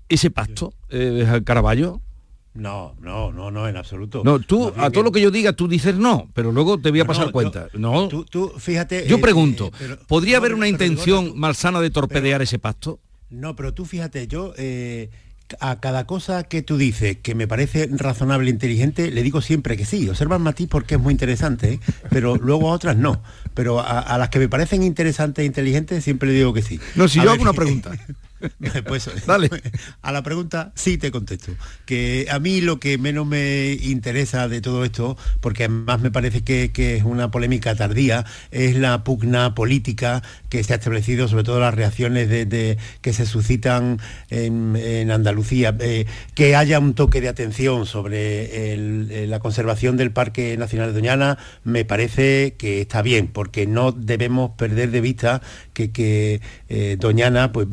ese 0.10 0.30
pacto, 0.30 0.74
eh, 0.90 1.42
Caraballo? 1.44 2.02
No, 2.56 2.96
no, 3.02 3.34
no, 3.34 3.52
no, 3.52 3.68
en 3.68 3.76
absoluto. 3.76 4.22
No, 4.24 4.40
tú, 4.40 4.72
a 4.78 4.90
todo 4.90 5.04
lo 5.04 5.12
que 5.12 5.20
yo 5.20 5.30
diga, 5.30 5.54
tú 5.54 5.68
dices 5.68 5.96
no, 5.96 6.30
pero 6.34 6.54
luego 6.54 6.80
te 6.80 6.90
voy 6.90 7.02
a 7.02 7.06
pasar 7.06 7.32
cuenta. 7.32 7.68
no. 7.74 8.08
Tú, 8.08 8.54
fíjate. 8.58 9.06
Yo 9.08 9.18
eh, 9.18 9.22
pregunto, 9.22 9.72
¿podría 10.08 10.38
haber 10.38 10.54
una 10.54 10.68
intención 10.68 11.38
malsana 11.38 11.82
de 11.82 11.90
torpedear 11.90 12.42
ese 12.42 12.58
pacto? 12.58 13.00
No, 13.30 13.56
pero 13.56 13.74
tú 13.74 13.86
fíjate, 13.86 14.28
yo 14.28 14.54
eh, 14.58 15.10
a 15.60 15.80
cada 15.80 16.06
cosa 16.08 16.44
que 16.44 16.62
tú 16.62 16.78
dices 16.78 17.18
que 17.18 17.36
me 17.36 17.48
parece 17.48 17.90
razonable 17.92 18.50
e 18.50 18.54
inteligente, 18.54 19.12
le 19.12 19.22
digo 19.22 19.42
siempre 19.42 19.78
que 19.78 19.86
sí. 19.86 20.08
Observa 20.10 20.40
matiz 20.40 20.68
porque 20.70 20.96
es 20.96 21.02
muy 21.02 21.12
interesante, 21.12 21.74
¿eh? 21.74 21.80
pero 22.10 22.36
luego 22.42 22.70
a 22.70 22.74
otras 22.74 22.96
no. 22.96 23.22
Pero 23.54 23.82
a, 23.82 24.18
las 24.18 24.30
que 24.30 24.40
me 24.40 24.50
parecen 24.50 24.84
interesantes 24.84 25.44
e 25.44 25.46
inteligentes 25.46 26.04
siempre 26.04 26.30
le 26.30 26.36
digo 26.36 26.54
que 26.54 26.62
sí. 26.62 26.80
No, 26.96 27.08
si 27.08 27.22
yo 27.22 27.32
hago 27.32 27.42
una 27.42 27.54
pregunta. 27.54 27.92
Pues, 28.88 29.10
A 30.02 30.12
la 30.12 30.24
pregunta 30.24 30.72
sí 30.76 30.98
te 30.98 31.12
contesto. 31.12 31.54
Que 31.86 32.28
a 32.30 32.40
mí 32.40 32.62
lo 32.62 32.80
que 32.80 32.98
menos 32.98 33.26
me 33.26 33.74
interesa 33.74 34.48
de 34.48 34.62
todo 34.62 34.84
esto, 34.84 35.18
porque 35.42 35.64
además 35.64 36.02
me 36.02 36.12
parece 36.12 36.44
que, 36.44 36.96
es 36.96 37.04
una 37.04 37.32
polémica 37.32 37.76
tardía, 37.76 38.26
es 38.52 38.76
la 38.76 39.04
pugna 39.04 39.56
política 39.56 40.22
que 40.50 40.64
se 40.64 40.74
ha 40.74 40.78
establecido, 40.78 41.28
sobre 41.28 41.44
todo 41.44 41.60
las 41.60 41.74
reacciones 41.74 42.30
de, 42.30 42.78
que 43.02 43.14
se 43.14 43.26
suscitan 43.26 44.00
en, 44.30 45.12
Andalucía. 45.12 45.76
Eh, 45.80 46.06
que 46.34 46.56
haya 46.56 46.80
un 46.80 46.94
toque 46.94 47.22
de 47.22 47.30
atención 47.30 47.86
sobre 47.86 48.74
eh, 48.74 49.28
la 49.28 49.40
conservación 49.40 49.98
del 49.98 50.12
Parque 50.12 50.58
Nacional 50.58 50.90
de 50.90 50.94
Doñana, 50.94 51.38
me 51.64 51.86
parece 51.86 52.56
que 52.58 52.82
está 52.82 53.02
bien, 53.02 53.28
porque 53.28 53.68
no 53.68 53.92
debemos 53.92 54.52
perder 54.52 54.92
de 54.92 55.02
vista 55.02 55.42
que, 55.74 56.42
eh, 56.70 56.98
Doñana 57.00 57.52
pues, 57.52 57.68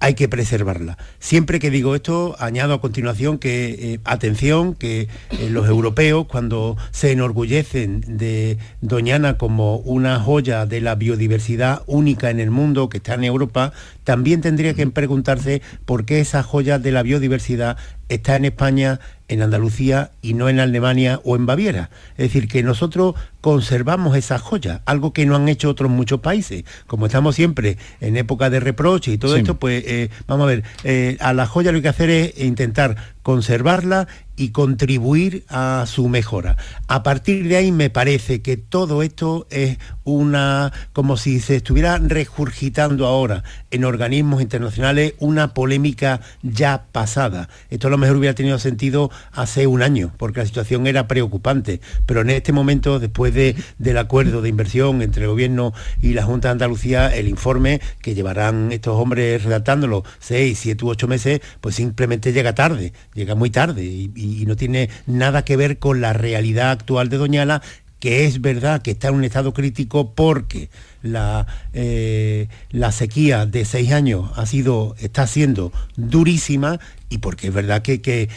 hay 0.00 0.14
que 0.14 0.28
preservarla. 0.28 0.96
Siempre 1.18 1.58
que 1.58 1.70
digo 1.70 1.94
esto, 1.94 2.36
añado 2.38 2.74
a 2.74 2.80
continuación 2.80 3.38
que, 3.38 3.94
eh, 3.94 4.00
atención, 4.04 4.74
que 4.74 5.08
eh, 5.30 5.48
los 5.50 5.68
europeos 5.68 6.26
cuando 6.26 6.76
se 6.90 7.12
enorgullecen 7.12 8.02
de 8.06 8.58
Doñana 8.80 9.38
como 9.38 9.76
una 9.78 10.20
joya 10.20 10.66
de 10.66 10.80
la 10.80 10.94
biodiversidad 10.94 11.82
única 11.86 12.30
en 12.30 12.40
el 12.40 12.50
mundo 12.50 12.88
que 12.88 12.98
está 12.98 13.14
en 13.14 13.24
Europa, 13.24 13.72
también 14.04 14.40
tendría 14.40 14.74
que 14.74 14.86
preguntarse 14.86 15.62
por 15.84 16.04
qué 16.04 16.20
esa 16.20 16.42
joya 16.42 16.78
de 16.78 16.92
la 16.92 17.02
biodiversidad 17.02 17.76
está 18.08 18.36
en 18.36 18.46
España, 18.46 19.00
en 19.28 19.42
Andalucía 19.42 20.12
y 20.22 20.32
no 20.34 20.48
en 20.48 20.60
Alemania 20.60 21.20
o 21.24 21.36
en 21.36 21.44
Baviera. 21.44 21.90
Es 22.12 22.28
decir, 22.28 22.48
que 22.48 22.62
nosotros 22.62 23.14
conservamos 23.40 24.16
esa 24.16 24.38
joya, 24.38 24.80
algo 24.86 25.12
que 25.12 25.26
no 25.26 25.36
han 25.36 25.48
hecho 25.48 25.68
otros 25.68 25.90
muchos 25.90 26.20
países. 26.20 26.64
Como 26.86 27.06
estamos 27.06 27.36
siempre 27.36 27.76
en 28.00 28.16
época 28.16 28.50
de 28.50 28.60
reproche 28.60 29.12
y 29.12 29.18
todo 29.18 29.36
esto, 29.36 29.58
pues 29.58 29.84
eh, 29.88 30.10
vamos 30.26 30.44
a 30.44 30.48
ver, 30.48 30.64
eh, 30.84 31.16
a 31.20 31.32
la 31.32 31.46
joya 31.46 31.72
lo 31.72 31.76
que 31.76 31.78
hay 31.78 31.82
que 31.82 31.88
hacer 31.88 32.10
es 32.10 32.38
intentar 32.38 32.96
conservarla 33.28 34.08
y 34.38 34.50
contribuir 34.50 35.44
a 35.48 35.84
su 35.86 36.08
mejora. 36.08 36.56
A 36.86 37.02
partir 37.02 37.46
de 37.46 37.56
ahí 37.56 37.72
me 37.72 37.90
parece 37.90 38.40
que 38.40 38.56
todo 38.56 39.02
esto 39.02 39.46
es 39.50 39.78
una, 40.04 40.72
como 40.94 41.16
si 41.16 41.40
se 41.40 41.56
estuviera 41.56 41.98
regurgitando 41.98 43.06
ahora 43.06 43.42
en 43.70 43.84
organismos 43.84 44.40
internacionales 44.40 45.14
una 45.18 45.52
polémica 45.52 46.20
ya 46.42 46.84
pasada. 46.92 47.50
Esto 47.68 47.88
a 47.88 47.90
lo 47.90 47.98
mejor 47.98 48.16
hubiera 48.16 48.34
tenido 48.34 48.58
sentido 48.58 49.10
hace 49.32 49.66
un 49.66 49.82
año, 49.82 50.12
porque 50.16 50.40
la 50.40 50.46
situación 50.46 50.86
era 50.86 51.08
preocupante, 51.08 51.80
pero 52.06 52.22
en 52.22 52.30
este 52.30 52.52
momento, 52.52 53.00
después 53.00 53.34
de, 53.34 53.56
del 53.78 53.98
acuerdo 53.98 54.40
de 54.40 54.48
inversión 54.48 55.02
entre 55.02 55.24
el 55.24 55.30
gobierno 55.30 55.74
y 56.00 56.14
la 56.14 56.22
Junta 56.22 56.48
de 56.48 56.52
Andalucía, 56.52 57.14
el 57.14 57.28
informe 57.28 57.80
que 58.00 58.14
llevarán 58.14 58.72
estos 58.72 58.96
hombres 58.96 59.42
redactándolo 59.42 60.04
seis, 60.20 60.60
siete 60.60 60.84
u 60.84 60.90
ocho 60.90 61.08
meses, 61.08 61.40
pues 61.60 61.74
simplemente 61.74 62.32
llega 62.32 62.54
tarde, 62.54 62.92
llega 63.18 63.34
muy 63.34 63.50
tarde 63.50 63.84
y 63.84 64.44
no 64.46 64.56
tiene 64.56 64.88
nada 65.06 65.44
que 65.44 65.56
ver 65.56 65.78
con 65.78 66.00
la 66.00 66.12
realidad 66.12 66.70
actual 66.70 67.08
de 67.08 67.18
Doñana, 67.18 67.62
que 68.00 68.26
es 68.26 68.40
verdad 68.40 68.82
que 68.82 68.92
está 68.92 69.08
en 69.08 69.16
un 69.16 69.24
estado 69.24 69.52
crítico 69.52 70.12
porque 70.14 70.70
la, 71.02 71.46
eh, 71.72 72.48
la 72.70 72.92
sequía 72.92 73.46
de 73.46 73.64
seis 73.64 73.92
años 73.92 74.30
ha 74.36 74.46
sido, 74.46 74.94
está 75.00 75.26
siendo 75.26 75.72
durísima 75.96 76.78
y 77.08 77.18
porque 77.18 77.48
es 77.48 77.54
verdad 77.54 77.82
que, 77.82 78.00
que 78.00 78.28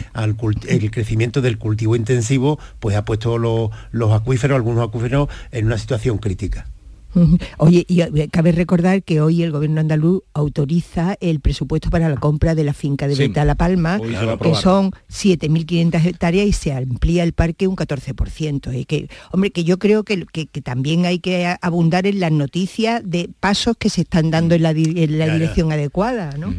el 0.68 0.92
crecimiento 0.92 1.42
del 1.42 1.58
cultivo 1.58 1.96
intensivo 1.96 2.60
pues 2.80 2.96
ha 2.96 3.06
puesto 3.06 3.38
los, 3.38 3.70
los 3.92 4.12
acuíferos, 4.12 4.56
algunos 4.56 4.88
acuíferos, 4.88 5.30
en 5.52 5.68
una 5.68 5.78
situación 5.78 6.18
crítica. 6.18 6.68
Oye, 7.58 7.86
y 7.88 8.02
eh, 8.02 8.30
cabe 8.32 8.52
recordar 8.52 9.04
que 9.04 9.22
hoy 9.22 9.44
el 9.44 9.52
gobierno 9.52 9.82
andaluz 9.82 10.24
autoriza 10.34 11.16
el 11.20 11.40
presupuesto 11.40 11.90
para 11.90 12.10
la 12.10 12.18
compra 12.18 12.56
de 12.56 12.64
la 12.64 12.74
finca 12.74 13.08
de 13.08 13.16
Beta 13.16 13.46
La 13.46 13.56
Palma, 13.56 14.00
que 14.42 14.56
son 14.56 14.92
7.500 15.10 16.06
hectáreas 16.06 16.48
y 16.48 16.54
se 16.54 16.74
amplía 16.74 17.24
el 17.24 17.34
parque 17.34 17.68
un 17.68 17.76
14%. 17.76 18.78
Y 18.78 18.86
que, 18.86 19.10
hombre, 19.32 19.52
que 19.52 19.64
yo 19.64 19.80
creo 19.80 20.04
que, 20.04 20.26
también 20.64 21.06
hay 21.06 21.20
que 21.20 21.56
abundar 21.62 22.08
en 22.08 22.20
las 22.20 22.32
noticias 22.32 23.02
de 23.04 23.30
pasos 23.40 23.76
que 23.78 23.90
se 23.90 24.02
están 24.02 24.32
dando 24.32 24.56
en 24.56 24.64
la, 24.64 24.74
dirección 24.74 25.72
adecuada, 25.72 26.38
¿no? 26.38 26.54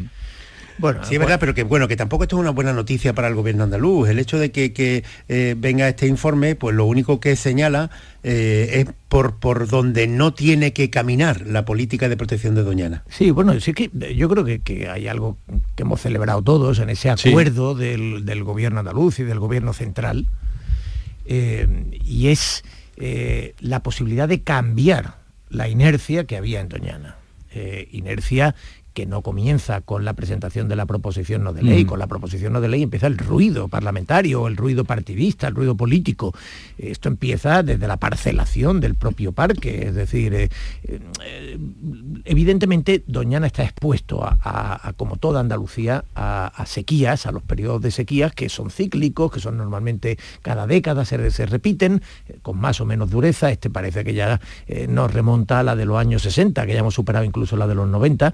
Bueno, 0.77 1.03
sí, 1.03 1.15
es 1.15 1.19
verdad, 1.19 1.39
pero 1.39 1.53
que 1.53 1.63
bueno, 1.63 1.87
que 1.87 1.95
tampoco 1.95 2.23
esto 2.23 2.35
es 2.37 2.39
una 2.39 2.49
buena 2.49 2.73
noticia 2.73 3.13
para 3.13 3.27
el 3.27 3.35
gobierno 3.35 3.63
andaluz. 3.63 4.09
El 4.09 4.19
hecho 4.19 4.39
de 4.39 4.51
que, 4.51 5.03
eh, 5.27 5.55
venga 5.57 5.87
este 5.87 6.07
informe, 6.07 6.55
pues 6.55 6.75
lo 6.75 6.85
único 6.85 7.19
que 7.19 7.35
señala 7.35 7.89
eh, 8.23 8.85
es 8.87 8.93
por, 9.07 9.37
por 9.37 9.67
donde 9.67 10.07
no 10.07 10.33
tiene 10.33 10.73
que 10.73 10.89
caminar 10.89 11.45
la 11.45 11.65
política 11.65 12.09
de 12.09 12.17
protección 12.17 12.55
de 12.55 12.63
Doñana. 12.63 13.03
Sí, 13.09 13.31
bueno, 13.31 13.59
sí 13.59 13.73
que 13.73 13.89
yo 14.15 14.29
creo 14.29 14.45
que, 14.45 14.89
hay 14.89 15.07
algo 15.07 15.37
que 15.75 15.83
hemos 15.83 16.01
celebrado 16.01 16.41
todos 16.41 16.79
en 16.79 16.89
ese 16.89 17.09
acuerdo 17.09 17.75
del, 17.75 18.43
gobierno 18.43 18.79
andaluz 18.79 19.19
y 19.19 19.23
del 19.23 19.39
gobierno 19.39 19.73
central, 19.73 20.27
eh, 21.25 21.67
y 22.03 22.27
es 22.29 22.63
la 23.59 23.81
posibilidad 23.81 24.27
de 24.27 24.41
cambiar 24.41 25.17
la 25.49 25.67
inercia 25.67 26.25
que 26.25 26.37
había 26.37 26.61
en 26.61 26.69
Doñana. 26.69 27.17
inercia 27.91 28.55
que 28.93 29.05
no 29.05 29.21
comienza 29.21 29.81
con 29.81 30.05
la 30.05 30.13
presentación 30.13 30.67
de 30.69 30.75
la 30.75 30.85
proposición 30.85 31.43
no 31.43 31.53
de 31.53 31.63
ley, 31.63 31.85
con 31.85 31.99
la 31.99 32.07
proposición 32.07 32.53
no 32.53 32.61
de 32.61 32.67
ley 32.67 32.83
empieza 32.83 33.07
el 33.07 33.17
ruido 33.17 33.67
parlamentario, 33.67 34.47
el 34.47 34.55
ruido 34.55 34.85
partidista, 34.85 35.47
el 35.47 35.55
ruido 35.55 35.75
político. 35.75 36.33
Esto 36.77 37.09
empieza 37.09 37.63
desde 37.63 37.87
la 37.87 37.97
parcelación 37.97 38.79
del 38.79 38.95
propio 38.95 39.31
parque, 39.31 39.87
es 39.87 39.95
decir, 39.95 40.33
eh, 40.33 40.49
eh, 40.83 41.57
evidentemente 42.25 43.03
Doñana 43.07 43.47
está 43.47 43.63
expuesto 43.63 44.23
a, 44.23 44.93
como 44.95 45.17
toda 45.17 45.39
Andalucía, 45.39 46.05
a, 46.15 46.63
sequías, 46.65 47.25
a 47.25 47.31
los 47.31 47.43
periodos 47.43 47.81
de 47.81 47.91
sequías 47.91 48.33
que 48.33 48.49
son 48.49 48.69
cíclicos, 48.69 49.31
que 49.31 49.39
son 49.39 49.57
normalmente 49.57 50.17
cada 50.41 50.67
década, 50.67 51.03
se, 51.05 51.31
se 51.31 51.45
repiten, 51.45 52.01
eh, 52.27 52.37
con 52.41 52.59
más 52.59 52.79
o 52.79 52.85
menos 52.85 53.09
dureza, 53.09 53.49
este 53.49 53.69
parece 53.69 54.03
que 54.03 54.13
ya 54.13 54.39
nos 54.87 55.13
remonta 55.13 55.59
a 55.59 55.63
la 55.63 55.75
de 55.75 55.85
los 55.85 55.97
años 55.97 56.21
60, 56.21 56.65
que 56.65 56.73
ya 56.73 56.79
hemos 56.79 56.93
superado 56.93 57.25
incluso 57.25 57.57
la 57.57 57.67
de 57.67 57.75
los 57.75 57.87
90. 57.87 58.33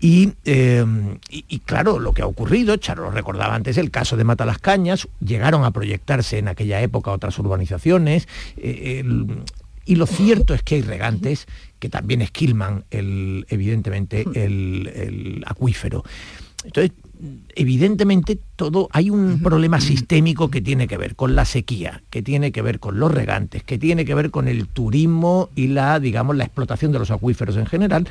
Eh, 0.00 0.84
y, 1.28 1.58
claro, 1.60 1.98
lo 1.98 2.12
que 2.12 2.22
ha 2.22 2.26
ocurrido, 2.26 2.76
Charo 2.76 3.10
recordaba 3.10 3.54
antes, 3.54 3.76
el 3.76 3.90
caso 3.90 4.16
de 4.16 4.24
Matalascañas, 4.24 5.08
llegaron 5.20 5.64
a 5.64 5.70
proyectarse 5.70 6.38
en 6.38 6.48
aquella 6.48 6.80
época 6.80 7.10
otras 7.10 7.38
urbanizaciones, 7.38 8.28
eh, 8.56 9.04
y 9.84 9.96
lo 9.96 10.06
cierto 10.06 10.54
es 10.54 10.62
que 10.62 10.76
hay 10.76 10.82
regantes 10.82 11.46
que 11.78 11.88
también 11.88 12.22
esquilman, 12.22 12.84
el, 12.90 13.46
evidentemente, 13.48 14.24
el 14.34 15.42
acuífero. 15.46 16.04
Evidentemente 17.54 18.38
todo 18.56 18.88
hay 18.92 19.10
un 19.10 19.40
problema 19.42 19.80
sistémico 19.80 20.50
que 20.50 20.60
tiene 20.60 20.88
que 20.88 20.96
ver 20.96 21.16
con 21.16 21.34
la 21.34 21.44
sequía, 21.44 22.02
que 22.10 22.22
tiene 22.22 22.52
que 22.52 22.62
ver 22.62 22.80
con 22.80 22.98
los 22.98 23.12
regantes, 23.12 23.62
que 23.62 23.78
tiene 23.78 24.04
que 24.04 24.14
ver 24.14 24.30
con 24.30 24.48
el 24.48 24.68
turismo 24.68 25.50
y 25.54 25.68
la, 25.68 26.00
digamos, 26.00 26.36
la 26.36 26.44
explotación 26.44 26.92
de 26.92 26.98
los 26.98 27.10
acuíferos 27.10 27.56
en 27.56 27.66
general, 27.66 28.08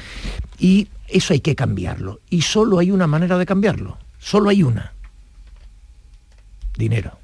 y 0.57 0.87
eso 1.07 1.33
hay 1.33 1.39
que 1.39 1.55
cambiarlo. 1.55 2.19
Y 2.29 2.41
solo 2.41 2.79
hay 2.79 2.91
una 2.91 3.07
manera 3.07 3.37
de 3.37 3.45
cambiarlo, 3.45 3.97
solo 4.19 4.49
hay 4.49 4.63
una. 4.63 4.93
Dinero. 6.77 7.18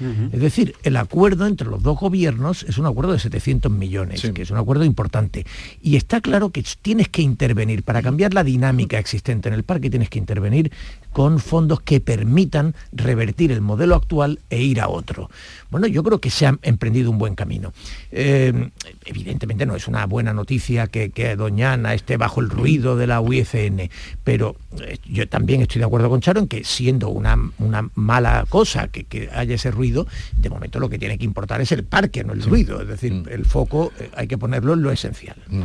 Es 0.00 0.40
decir, 0.40 0.74
el 0.82 0.96
acuerdo 0.96 1.46
entre 1.46 1.68
los 1.68 1.82
dos 1.82 1.98
gobiernos 1.98 2.64
es 2.64 2.78
un 2.78 2.86
acuerdo 2.86 3.12
de 3.12 3.18
700 3.18 3.70
millones, 3.70 4.22
que 4.34 4.42
es 4.42 4.50
un 4.50 4.58
acuerdo 4.58 4.84
importante. 4.84 5.46
Y 5.80 5.96
está 5.96 6.20
claro 6.20 6.50
que 6.50 6.64
tienes 6.82 7.08
que 7.08 7.22
intervenir, 7.22 7.82
para 7.82 8.02
cambiar 8.02 8.34
la 8.34 8.44
dinámica 8.44 8.98
existente 8.98 9.48
en 9.48 9.54
el 9.54 9.62
parque, 9.62 9.90
tienes 9.90 10.08
que 10.08 10.18
intervenir 10.18 10.72
con 11.14 11.38
fondos 11.38 11.80
que 11.80 12.00
permitan 12.00 12.74
revertir 12.90 13.52
el 13.52 13.60
modelo 13.60 13.94
actual 13.94 14.40
e 14.50 14.60
ir 14.60 14.80
a 14.80 14.88
otro. 14.88 15.30
Bueno, 15.70 15.86
yo 15.86 16.02
creo 16.02 16.20
que 16.20 16.28
se 16.28 16.44
ha 16.44 16.58
emprendido 16.62 17.08
un 17.08 17.18
buen 17.18 17.36
camino. 17.36 17.72
Eh, 18.10 18.70
evidentemente 19.04 19.64
no 19.64 19.76
es 19.76 19.86
una 19.86 20.06
buena 20.06 20.32
noticia 20.34 20.88
que, 20.88 21.36
Doñana 21.36 21.94
esté 21.94 22.16
bajo 22.16 22.40
el 22.40 22.50
ruido 22.50 22.96
de 22.96 23.06
la 23.06 23.20
UIFN, 23.20 23.90
pero 24.24 24.56
eh, 24.80 24.98
yo 25.08 25.28
también 25.28 25.62
estoy 25.62 25.78
de 25.78 25.84
acuerdo 25.84 26.10
con 26.10 26.20
Charo 26.20 26.40
en 26.40 26.48
que 26.48 26.64
siendo 26.64 27.10
una, 27.10 27.38
una 27.58 27.88
mala 27.94 28.44
cosa 28.48 28.88
que, 28.88 29.30
haya 29.32 29.54
ese 29.54 29.70
ruido, 29.70 30.08
de 30.36 30.50
momento 30.50 30.80
lo 30.80 30.88
que 30.88 30.98
tiene 30.98 31.16
que 31.16 31.24
importar 31.24 31.60
es 31.60 31.70
el 31.70 31.84
parque, 31.84 32.24
no 32.24 32.32
el 32.32 32.42
ruido. 32.42 32.82
Es 32.82 32.88
decir, 32.88 33.12
mm. 33.12 33.28
el 33.30 33.44
foco 33.44 33.92
eh, 34.00 34.10
hay 34.16 34.26
que 34.26 34.36
ponerlo 34.36 34.72
en 34.72 34.82
lo 34.82 34.90
esencial. 34.90 35.36
Mm. 35.48 35.62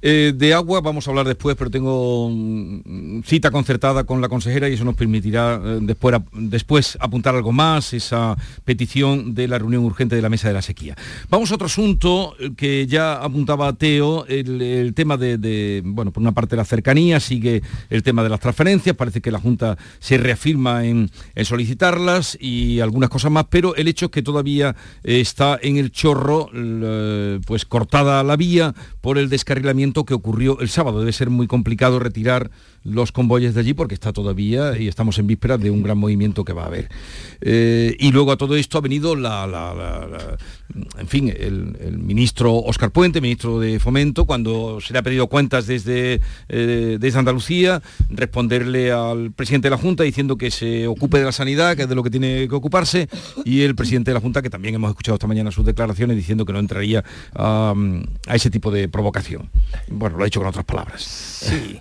De 0.00 0.54
agua 0.54 0.80
vamos 0.80 1.06
a 1.06 1.10
hablar 1.10 1.26
después, 1.26 1.56
pero 1.56 1.70
tengo 1.70 2.30
mm, 2.30 3.22
cita 3.24 3.50
concertada 3.50 4.04
con 4.04 4.20
la 4.20 4.28
consejera 4.28 4.68
y 4.68 4.74
eso 4.74 4.84
nos 4.84 4.94
permitirá 4.94 5.60
eh, 5.62 5.78
después, 5.82 6.16
después 6.32 6.96
apuntar 7.00 7.34
algo 7.34 7.52
más, 7.52 7.92
esa 7.92 8.36
petición 8.64 9.34
de 9.34 9.48
la 9.48 9.58
reunión 9.58 9.84
urgente 9.84 10.14
de 10.14 10.22
la 10.22 10.28
mesa 10.28 10.48
de 10.48 10.54
la 10.54 10.62
sequía. 10.62 10.96
Vamos 11.28 11.50
a 11.50 11.56
otro 11.56 11.66
asunto 11.66 12.34
eh, 12.38 12.50
que 12.56 12.86
ya 12.86 13.14
apuntaba 13.14 13.72
Teo, 13.72 14.24
el, 14.26 14.92
tema 14.94 15.16
de, 15.16 15.82
bueno, 15.84 16.12
por 16.12 16.22
una 16.22 16.32
parte 16.32 16.54
la 16.54 16.64
cercanía, 16.64 17.18
sigue 17.18 17.62
el 17.90 18.02
tema 18.02 18.22
de 18.22 18.28
las 18.28 18.40
transferencias, 18.40 18.94
parece 18.94 19.20
que 19.20 19.30
la 19.30 19.40
Junta 19.40 19.76
se 19.98 20.18
reafirma 20.18 20.84
en, 20.84 21.10
solicitarlas 21.44 22.36
y 22.40 22.80
algunas 22.80 23.10
cosas 23.10 23.30
más, 23.30 23.46
pero 23.50 23.74
el 23.76 23.88
hecho 23.88 24.06
es 24.06 24.12
que 24.12 24.22
todavía 24.22 24.74
está 25.02 25.58
en 25.60 25.76
el 25.76 25.90
chorro, 25.90 26.50
pues 27.46 27.64
cortada 27.64 28.22
la 28.22 28.36
vía 28.36 28.74
por 29.00 29.18
el 29.18 29.28
descarrilamiento 29.28 29.87
que 30.04 30.14
ocurrió 30.14 30.60
el 30.60 30.68
sábado. 30.68 31.00
Debe 31.00 31.12
ser 31.12 31.30
muy 31.30 31.46
complicado 31.46 31.98
retirar 31.98 32.50
los 32.88 33.12
convoyes 33.12 33.54
de 33.54 33.60
allí 33.60 33.74
porque 33.74 33.94
está 33.94 34.12
todavía 34.12 34.76
y 34.78 34.88
estamos 34.88 35.18
en 35.18 35.26
vísperas 35.26 35.60
de 35.60 35.70
un 35.70 35.82
gran 35.82 35.98
movimiento 35.98 36.44
que 36.44 36.52
va 36.52 36.64
a 36.64 36.66
haber. 36.66 36.88
Eh, 37.40 37.96
y 37.98 38.10
luego 38.12 38.32
a 38.32 38.36
todo 38.36 38.56
esto 38.56 38.78
ha 38.78 38.80
venido 38.80 39.16
la, 39.16 40.36
en 40.98 41.08
fin, 41.08 41.32
el, 41.36 41.98
ministro 41.98 42.54
Oscar 42.54 42.90
Puente, 42.90 43.20
ministro 43.20 43.60
de 43.60 43.78
Fomento, 43.78 44.24
cuando 44.24 44.80
se 44.80 44.92
le 44.92 44.98
ha 44.98 45.02
pedido 45.02 45.26
cuentas 45.26 45.66
desde, 45.66 46.20
eh, 46.48 46.96
desde 47.00 47.18
Andalucía, 47.18 47.82
responderle 48.08 48.92
al 48.92 49.32
presidente 49.32 49.66
de 49.66 49.70
la 49.70 49.78
Junta 49.78 50.04
diciendo 50.04 50.36
que 50.36 50.50
se 50.50 50.86
ocupe 50.86 51.18
de 51.18 51.24
la 51.24 51.32
sanidad, 51.32 51.76
que 51.76 51.82
es 51.82 51.88
de 51.88 51.94
lo 51.94 52.02
que 52.02 52.10
tiene 52.10 52.48
que 52.48 52.54
ocuparse, 52.54 53.08
y 53.44 53.62
el 53.62 53.74
presidente 53.74 54.10
de 54.10 54.14
la 54.14 54.20
Junta, 54.20 54.42
que 54.42 54.50
también 54.50 54.74
hemos 54.74 54.90
escuchado 54.90 55.16
esta 55.16 55.26
mañana 55.26 55.50
sus 55.50 55.64
declaraciones 55.64 56.16
diciendo 56.16 56.44
que 56.44 56.52
no 56.52 56.58
entraría 56.58 57.04
a, 57.34 57.74
ese 58.32 58.50
tipo 58.50 58.70
de 58.70 58.88
provocación. 58.88 59.50
Bueno, 59.88 60.16
lo 60.16 60.22
ha 60.22 60.26
dicho 60.26 60.40
con 60.40 60.48
otras 60.48 60.64
palabras. 60.64 61.02
Sí. 61.02 61.80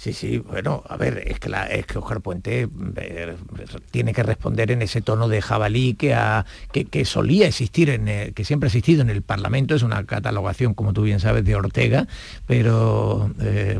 Sí, 0.00 0.14
sí, 0.14 0.38
bueno, 0.38 0.82
a 0.88 0.96
ver, 0.96 1.24
es 1.26 1.38
que, 1.40 1.50
la, 1.50 1.66
es 1.66 1.84
que 1.84 1.98
Oscar 1.98 2.22
Puente 2.22 2.70
eh, 2.96 3.36
tiene 3.90 4.14
que 4.14 4.22
responder 4.22 4.70
en 4.70 4.80
ese 4.80 5.02
tono 5.02 5.28
de 5.28 5.42
jabalí 5.42 5.92
que, 5.92 6.16
que, 6.90 7.04
solía 7.04 7.46
existir, 7.46 7.90
en 7.90 8.32
que 8.32 8.44
siempre 8.46 8.68
ha 8.68 8.70
existido 8.70 9.02
en 9.02 9.10
el 9.10 9.20
Parlamento, 9.20 9.74
es 9.74 9.82
una 9.82 10.02
catalogación, 10.06 10.72
como 10.72 10.94
tú 10.94 11.02
bien 11.02 11.20
sabes, 11.20 11.44
de 11.44 11.54
Ortega, 11.54 12.08
pero... 12.46 13.30
Eh, 13.40 13.78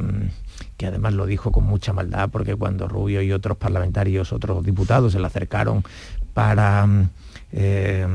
que 0.76 0.86
además 0.86 1.14
lo 1.14 1.24
dijo 1.24 1.52
con 1.52 1.64
mucha 1.64 1.94
maldad, 1.94 2.28
porque 2.28 2.54
cuando 2.54 2.86
Rubio 2.86 3.22
y 3.22 3.32
otros 3.32 3.56
parlamentarios, 3.56 4.30
otros 4.34 4.62
diputados 4.62 5.14
se 5.14 5.20
le 5.20 5.26
acercaron 5.26 5.84
para... 6.34 6.86
Eh, 7.50 8.06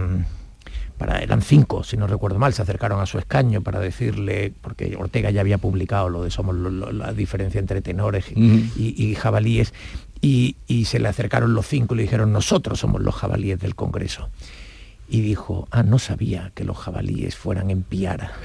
eran 0.99 1.41
cinco, 1.41 1.83
si 1.83 1.97
no 1.97 2.07
recuerdo 2.07 2.39
mal, 2.39 2.53
se 2.53 2.61
acercaron 2.61 3.01
a 3.01 3.05
su 3.05 3.17
escaño 3.17 3.61
para 3.61 3.79
decirle, 3.79 4.53
porque 4.61 4.95
Ortega 4.97 5.29
ya 5.31 5.41
había 5.41 5.57
publicado 5.57 6.09
lo 6.09 6.23
de 6.23 6.31
somos 6.31 6.55
la 6.55 7.13
diferencia 7.13 7.59
entre 7.59 7.81
tenores 7.81 8.25
y, 8.31 9.15
jabalíes, 9.15 9.73
y, 10.21 10.55
y, 10.67 10.85
se 10.85 10.99
le 10.99 11.07
acercaron 11.07 11.53
los 11.53 11.67
cinco 11.67 11.93
y 11.93 11.97
le 11.97 12.03
dijeron, 12.03 12.31
nosotros 12.31 12.79
somos 12.79 13.01
los 13.01 13.15
jabalíes 13.15 13.59
del 13.59 13.75
Congreso 13.75 14.29
y 15.07 15.21
dijo, 15.21 15.67
ah, 15.71 15.83
no 15.83 15.99
sabía 15.99 16.51
que 16.55 16.63
los 16.63 16.77
jabalíes 16.77 17.35
fueran 17.35 17.69
en 17.69 17.83
piara. 17.83 18.31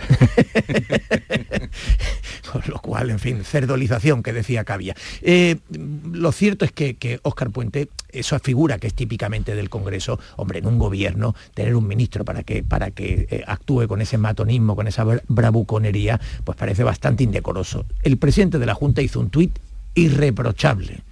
Con 2.52 2.62
lo 2.66 2.78
cual, 2.80 3.10
en 3.10 3.18
fin, 3.18 3.44
cerdolización 3.44 4.22
que 4.22 4.32
decía 4.32 4.64
que 4.64 4.72
había. 4.72 4.96
Eh, 5.22 5.56
lo 6.12 6.32
cierto 6.32 6.64
es 6.64 6.72
que, 6.72 6.96
que 6.96 7.20
Óscar 7.22 7.50
Puente, 7.50 7.88
esa 8.10 8.38
figura 8.40 8.78
que 8.78 8.88
es 8.88 8.94
típicamente 8.94 9.54
del 9.54 9.70
Congreso, 9.70 10.18
hombre, 10.36 10.58
en 10.58 10.66
un 10.66 10.78
gobierno, 10.78 11.34
tener 11.54 11.76
un 11.76 11.86
ministro 11.86 12.24
para 12.24 12.42
que, 12.42 12.62
para 12.62 12.90
que 12.90 13.26
eh, 13.30 13.44
actúe 13.46 13.86
con 13.86 14.00
ese 14.00 14.18
matonismo, 14.18 14.76
con 14.76 14.86
esa 14.86 15.04
bravuconería, 15.28 16.20
pues 16.44 16.58
parece 16.58 16.84
bastante 16.84 17.24
indecoroso. 17.24 17.86
El 18.02 18.18
presidente 18.18 18.58
de 18.58 18.66
la 18.66 18.74
Junta 18.74 19.00
hizo 19.00 19.20
un 19.20 19.30
tuit 19.30 19.58
irreprochable 19.94 21.02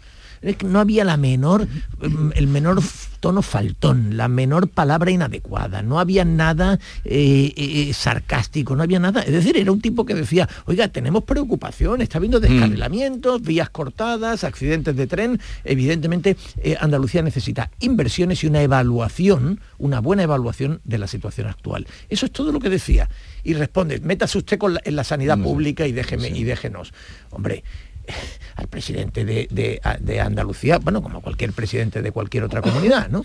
no 0.64 0.80
había 0.80 1.04
la 1.04 1.16
menor, 1.16 1.66
el 2.34 2.46
menor 2.46 2.80
tono 3.20 3.42
faltón, 3.42 4.16
la 4.16 4.28
menor 4.28 4.68
palabra 4.68 5.10
inadecuada, 5.10 5.82
no 5.82 5.98
había 5.98 6.24
nada 6.24 6.78
eh, 7.04 7.52
eh, 7.56 7.92
sarcástico, 7.92 8.76
no 8.76 8.82
había 8.82 8.98
nada. 8.98 9.22
Es 9.22 9.32
decir, 9.32 9.56
era 9.56 9.72
un 9.72 9.80
tipo 9.80 10.04
que 10.04 10.14
decía, 10.14 10.48
oiga, 10.66 10.88
tenemos 10.88 11.24
preocupación, 11.24 12.00
está 12.00 12.18
habiendo 12.18 12.38
mm. 12.38 12.42
descarrilamientos, 12.42 13.42
vías 13.42 13.70
cortadas, 13.70 14.44
accidentes 14.44 14.96
de 14.96 15.06
tren. 15.06 15.40
Evidentemente, 15.64 16.36
eh, 16.58 16.76
Andalucía 16.80 17.22
necesita 17.22 17.70
inversiones 17.80 18.44
y 18.44 18.46
una 18.46 18.62
evaluación, 18.62 19.60
una 19.78 20.00
buena 20.00 20.22
evaluación 20.22 20.80
de 20.84 20.98
la 20.98 21.06
situación 21.06 21.48
actual. 21.48 21.86
Eso 22.08 22.26
es 22.26 22.32
todo 22.32 22.52
lo 22.52 22.60
que 22.60 22.70
decía. 22.70 23.08
Y 23.44 23.54
responde, 23.54 24.00
métase 24.00 24.38
usted 24.38 24.58
en 24.84 24.96
la 24.96 25.04
sanidad 25.04 25.38
pública 25.38 25.86
y 25.86 25.92
déjeme, 25.92 26.28
y 26.28 26.44
déjenos. 26.44 26.92
Hombre, 27.30 27.64
al 28.56 28.66
presidente 28.66 29.24
de, 29.24 29.80
Andalucía, 30.20 30.78
bueno, 30.78 31.02
como 31.02 31.20
cualquier 31.20 31.52
presidente 31.52 32.02
de 32.02 32.10
cualquier 32.10 32.44
otra 32.44 32.60
comunidad, 32.60 33.08
¿no? 33.08 33.22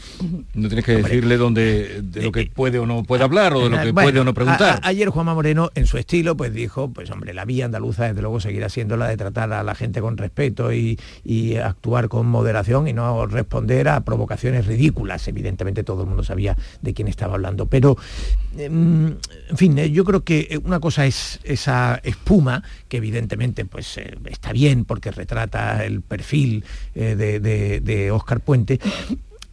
No 0.53 0.67
tienes 0.67 0.85
que 0.85 0.97
decirle 0.97 1.37
dónde, 1.37 2.01
de 2.03 2.21
lo 2.21 2.31
que 2.31 2.41
eh, 2.41 2.51
puede 2.53 2.77
o 2.77 2.85
no 2.85 3.03
puede 3.03 3.23
hablar 3.23 3.53
o 3.53 3.63
de 3.63 3.69
lo 3.69 3.81
que 3.81 3.93
puede 3.93 4.19
o 4.19 4.23
no 4.23 4.33
preguntar. 4.33 4.79
ayer 4.83 5.09
Juanma 5.09 5.33
Moreno, 5.33 5.71
en 5.75 5.87
su 5.87 5.97
estilo, 5.97 6.37
pues 6.37 6.53
dijo, 6.53 6.91
pues 6.91 7.09
hombre, 7.09 7.33
la 7.33 7.45
vía 7.45 7.65
andaluza 7.65 8.07
desde 8.07 8.21
luego 8.21 8.39
seguirá 8.39 8.69
siendo 8.69 8.95
la 8.95 9.07
de 9.07 9.17
tratar 9.17 9.51
a 9.53 9.63
la 9.63 9.75
gente 9.75 10.01
con 10.01 10.17
respeto 10.17 10.71
y, 10.71 10.97
actuar 11.63 12.09
con 12.09 12.27
moderación 12.27 12.87
y 12.87 12.93
no 12.93 13.25
responder 13.25 13.87
a 13.87 14.01
provocaciones 14.01 14.65
ridículas. 14.67 15.27
Evidentemente 15.27 15.83
todo 15.83 16.03
el 16.03 16.07
mundo 16.07 16.23
sabía 16.23 16.57
de 16.81 16.93
quién 16.93 17.07
estaba 17.07 17.35
hablando, 17.35 17.65
pero 17.65 17.97
em, 18.57 19.15
en 19.49 19.57
fin, 19.57 19.77
eh, 19.77 19.91
yo 19.91 20.03
creo 20.03 20.23
que 20.23 20.59
una 20.63 20.79
cosa 20.79 21.05
es 21.05 21.39
esa 21.43 21.99
espuma 22.03 22.63
que 22.87 22.97
evidentemente 22.97 23.65
pues 23.65 23.97
eh, 23.97 24.17
está 24.29 24.51
bien 24.51 24.72
porque 24.85 25.11
retrata 25.11 25.85
el 25.85 26.01
perfil 26.01 26.65
eh, 26.95 27.15
de, 27.15 28.11
Oscar 28.11 28.39
Puente, 28.39 28.79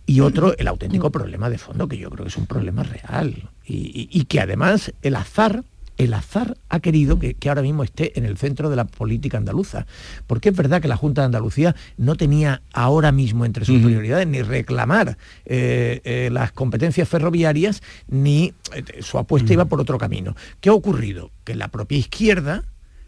y 0.06 0.20
otro, 0.20 0.56
el 0.58 0.66
auténtico 0.66 1.10
problema 1.10 1.48
de 1.50 1.58
fondo, 1.58 1.86
que 1.86 1.96
yo 1.96 2.10
creo 2.10 2.24
que 2.24 2.30
es 2.30 2.36
un 2.36 2.46
problema 2.46 2.82
real, 2.82 3.48
y, 3.64 4.24
que 4.24 4.40
además 4.40 4.92
el 5.02 5.14
azar 5.14 5.62
el 5.98 6.14
azar 6.14 6.56
ha 6.70 6.80
querido 6.80 7.18
que, 7.18 7.36
ahora 7.46 7.60
mismo 7.60 7.84
esté 7.84 8.18
en 8.18 8.24
el 8.24 8.38
centro 8.38 8.70
de 8.70 8.76
la 8.76 8.86
política 8.86 9.36
andaluza. 9.36 9.86
Porque 10.26 10.48
es 10.48 10.56
verdad 10.56 10.80
que 10.80 10.88
la 10.88 10.96
Junta 10.96 11.20
de 11.20 11.26
Andalucía 11.26 11.76
no 11.98 12.16
tenía 12.16 12.62
ahora 12.72 13.12
mismo 13.12 13.44
entre 13.44 13.66
sus 13.66 13.82
prioridades 13.82 14.26
ni 14.26 14.40
reclamar 14.40 15.18
eh, 15.44 16.00
eh, 16.04 16.30
las 16.32 16.52
competencias 16.52 17.06
ferroviarias, 17.06 17.82
ni 18.08 18.54
eh, 18.74 19.02
su 19.02 19.18
apuesta 19.18 19.52
iba 19.52 19.66
por 19.66 19.78
otro 19.78 19.98
camino. 19.98 20.34
¿Qué 20.62 20.70
ha 20.70 20.72
ocurrido? 20.72 21.32
Que 21.44 21.54
la 21.54 21.68
propia 21.68 21.98
izquierda 21.98 22.64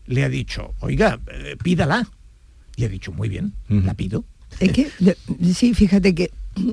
le 0.06 0.24
ha 0.24 0.28
dicho, 0.28 0.74
oiga, 0.80 1.20
pídala. 1.62 2.08
Y 2.76 2.84
ha 2.84 2.88
dicho, 2.88 3.12
muy 3.12 3.28
bien, 3.28 3.52
la 3.68 3.94
pido. 3.94 4.24
Es 4.60 4.72
que, 4.72 4.88
sí, 5.54 5.74
fíjate 5.74 6.14
que 6.14 6.30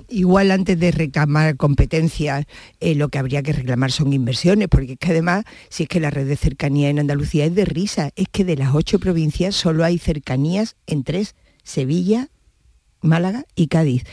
igual 0.10 0.52
antes 0.52 0.80
de 0.80 0.92
reclamar 0.92 1.56
competencias, 1.56 2.46
eh, 2.80 2.96
lo 2.96 3.10
que 3.10 3.20
habría 3.20 3.44
que 3.44 3.54
reclamar 3.54 3.92
son 3.92 4.14
inversiones, 4.14 4.68
porque 4.68 4.94
es 4.94 5.00
que 5.00 5.12
además, 5.12 5.46
si 5.70 5.84
es 5.84 5.90
que 5.90 6.00
la 6.00 6.10
red 6.10 6.28
de 6.28 6.36
cercanía 6.36 6.90
en 6.90 7.00
Andalucía 7.00 7.46
es 7.46 7.56
de 7.56 7.66
risa, 7.66 8.12
es 8.16 8.28
que 8.32 8.44
de 8.44 8.58
las 8.58 8.74
ocho 8.74 9.00
provincias 9.00 9.56
solo 9.56 9.84
hay 9.84 9.98
cercanías 9.98 10.76
en 10.88 11.04
tres, 11.04 11.36
Sevilla, 11.64 12.30
Málaga 13.02 13.46
y 13.56 13.68
Cádiz 13.68 14.04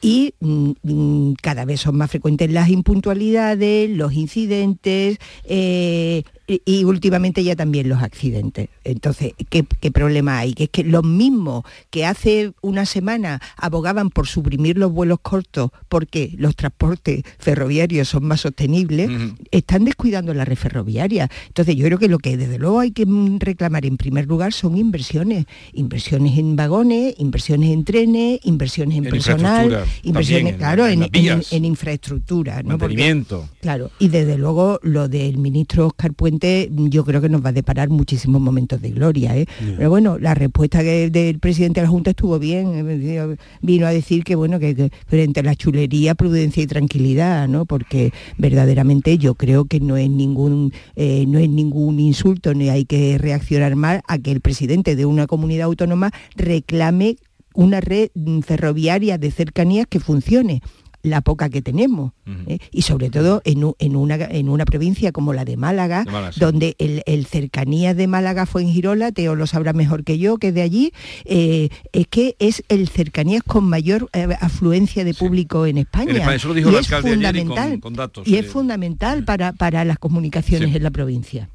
y 0.00 0.34
mm, 0.40 0.70
mm, 0.82 1.34
cada 1.42 1.64
vez 1.64 1.80
son 1.80 1.96
más 1.96 2.10
frecuentes 2.10 2.50
las 2.50 2.68
impuntualidades, 2.68 3.90
los 3.90 4.12
incidentes, 4.12 5.18
eh, 5.44 6.22
y, 6.46 6.84
últimamente 6.84 7.42
ya 7.42 7.56
también 7.56 7.88
los 7.88 8.02
accidentes. 8.02 8.68
Entonces, 8.84 9.32
¿qué, 9.50 9.64
problema 9.90 10.38
hay? 10.38 10.54
Que 10.54 10.64
es 10.64 10.70
que 10.70 10.84
los 10.84 11.04
mismos 11.04 11.64
que 11.90 12.06
hace 12.06 12.52
una 12.60 12.86
semana 12.86 13.40
abogaban 13.56 14.10
por 14.10 14.28
suprimir 14.28 14.78
los 14.78 14.92
vuelos 14.92 15.18
cortos 15.20 15.70
porque 15.88 16.34
los 16.38 16.54
transportes 16.54 17.22
ferroviarios 17.38 18.08
son 18.08 18.24
más 18.24 18.42
sostenibles, 18.42 19.10
están 19.50 19.84
descuidando 19.84 20.34
la 20.34 20.44
red 20.44 20.56
ferroviaria. 20.56 21.28
Entonces, 21.48 21.74
yo 21.74 21.84
creo 21.86 21.98
que 21.98 22.08
lo 22.08 22.18
que 22.18 22.36
desde 22.36 22.58
luego 22.58 22.80
hay 22.80 22.92
que 22.92 23.06
reclamar 23.38 23.84
en 23.84 23.96
primer 23.96 24.26
lugar 24.26 24.52
son 24.52 24.76
inversiones. 24.76 25.46
Inversiones 25.72 26.38
en 26.38 26.54
vagones, 26.54 27.14
inversiones 27.18 27.70
en 27.70 27.84
trenes, 27.84 28.40
inversiones 28.44 28.98
en, 28.98 29.04
personal, 29.04 29.84
inversiones, 30.02 30.56
claro, 30.56 30.86
en, 30.86 31.64
infraestructura. 31.64 32.62
¿no? 32.62 32.78
claro, 33.60 33.90
y 33.98 34.08
desde 34.08 34.38
luego 34.38 34.78
lo 34.82 35.08
del 35.08 35.38
ministro 35.38 35.88
Oscar 35.88 36.12
Puente 36.12 36.35
yo 36.70 37.04
creo 37.04 37.20
que 37.20 37.28
nos 37.28 37.44
va 37.44 37.50
a 37.50 37.52
deparar 37.52 37.88
muchísimos 37.88 38.40
momentos 38.40 38.80
de 38.80 38.90
gloria. 38.90 39.36
¿eh? 39.36 39.46
Pero 39.76 39.90
bueno, 39.90 40.18
la 40.18 40.34
respuesta 40.34 40.82
del 40.82 41.38
presidente 41.38 41.80
de 41.80 41.86
la 41.86 41.90
Junta 41.90 42.10
estuvo 42.10 42.38
bien. 42.38 42.88
Eh, 42.88 43.36
vino 43.62 43.86
a 43.86 43.90
decir 43.90 44.24
que 44.24 44.34
bueno, 44.34 44.58
que, 44.58 44.90
frente 45.06 45.40
a 45.40 45.42
la 45.42 45.54
chulería, 45.54 46.14
prudencia 46.14 46.62
y 46.62 46.66
tranquilidad, 46.66 47.48
¿no? 47.48 47.66
Porque 47.66 48.12
verdaderamente 48.38 49.18
yo 49.18 49.34
creo 49.34 49.64
que 49.64 49.80
no 49.80 49.96
es 49.96 50.10
ningún, 50.10 50.72
eh, 50.94 51.24
no 51.26 51.38
es 51.38 51.48
ningún 51.48 52.00
insulto, 52.00 52.54
ni 52.54 52.68
hay 52.68 52.84
que 52.84 53.18
reaccionar 53.18 53.76
mal 53.76 54.02
a 54.08 54.18
que 54.18 54.32
el 54.32 54.40
presidente 54.40 54.96
de 54.96 55.06
una 55.06 55.26
comunidad 55.26 55.66
autónoma 55.66 56.10
reclame 56.36 57.16
una 57.54 57.80
red 57.80 58.10
ferroviaria 58.42 59.18
de 59.18 59.30
cercanías 59.30 59.86
que 59.88 59.98
funcione 59.98 60.60
la 61.02 61.20
poca 61.20 61.48
que 61.48 61.62
tenemos. 61.62 62.12
¿eh? 62.46 62.58
Y 62.70 62.82
sobre 62.82 63.10
todo 63.10 63.42
en, 63.44 63.64
una, 63.96 64.14
en 64.16 64.48
una 64.48 64.64
provincia 64.64 65.12
como 65.12 65.32
la 65.32 65.44
de 65.44 65.56
Málaga, 65.56 66.04
donde 66.36 66.76
el, 66.78 67.26
cercanía 67.26 67.94
de 67.94 68.06
Málaga 68.06 68.46
fue 68.46 68.62
en 68.62 68.68
Girola, 68.68 69.12
Teo 69.12 69.34
lo 69.34 69.46
sabrá 69.46 69.72
mejor 69.72 70.04
que 70.04 70.18
yo, 70.18 70.38
que 70.38 70.52
de 70.52 70.62
allí, 70.62 70.92
eh, 71.24 71.68
es 71.92 72.06
que 72.08 72.36
es 72.38 72.64
el 72.68 72.88
cercanías 72.88 73.42
con 73.42 73.64
mayor 73.64 74.08
eh, 74.12 74.28
afluencia 74.40 75.04
de 75.04 75.14
público 75.14 75.66
en 75.66 75.78
España. 75.78 76.12
y 76.12 76.74
es 76.74 76.88
fundamental, 76.88 77.80
y 78.24 78.36
es 78.36 78.46
fundamental 78.46 79.24
para, 79.24 79.52
para 79.52 79.84
las 79.84 79.98
comunicaciones 79.98 80.74
en 80.74 80.82
la 80.82 80.90
provincia 80.90 81.48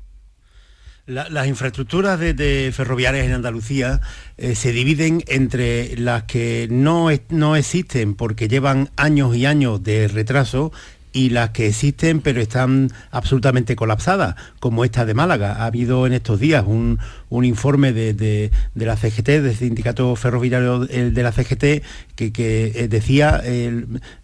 las 1.06 1.47
infraestructuras 1.47 2.20
de, 2.20 2.72
ferroviarias 2.74 3.26
en 3.26 3.34
Andalucía 3.34 4.02
eh, 4.38 4.56
se 4.56 4.72
dividen 4.72 5.24
entre 5.28 5.97
las 5.97 6.24
que 6.24 6.68
no, 6.70 7.08
no 7.30 7.56
existen 7.56 8.14
porque 8.16 8.47
llevan 8.47 8.89
años 8.95 9.36
y 9.36 9.45
años 9.45 9.84
de 9.84 10.08
retraso 10.08 10.72
y 11.14 11.30
las 11.30 11.51
que 11.51 11.68
existen 11.68 12.22
pero 12.22 12.41
están 12.41 12.91
absolutamente 13.12 13.76
colapsadas, 13.76 14.36
como 14.59 14.86
esta 14.86 15.05
de 15.05 15.14
Málaga. 15.14 15.55
Ha 15.55 15.66
habido 15.66 16.07
en 16.07 16.14
estos 16.14 16.39
días 16.39 16.64
un, 16.66 16.99
informe 17.43 17.93
de, 17.93 18.51
la 18.76 18.95
CGT, 18.95 19.41
del 19.41 19.55
Sindicato 19.55 20.16
Ferroviario 20.16 20.80
de 20.80 21.24
la 21.24 21.32
CGT, 21.32 21.84
que, 22.16 22.32
eh, 22.76 22.88
decía, 22.88 23.41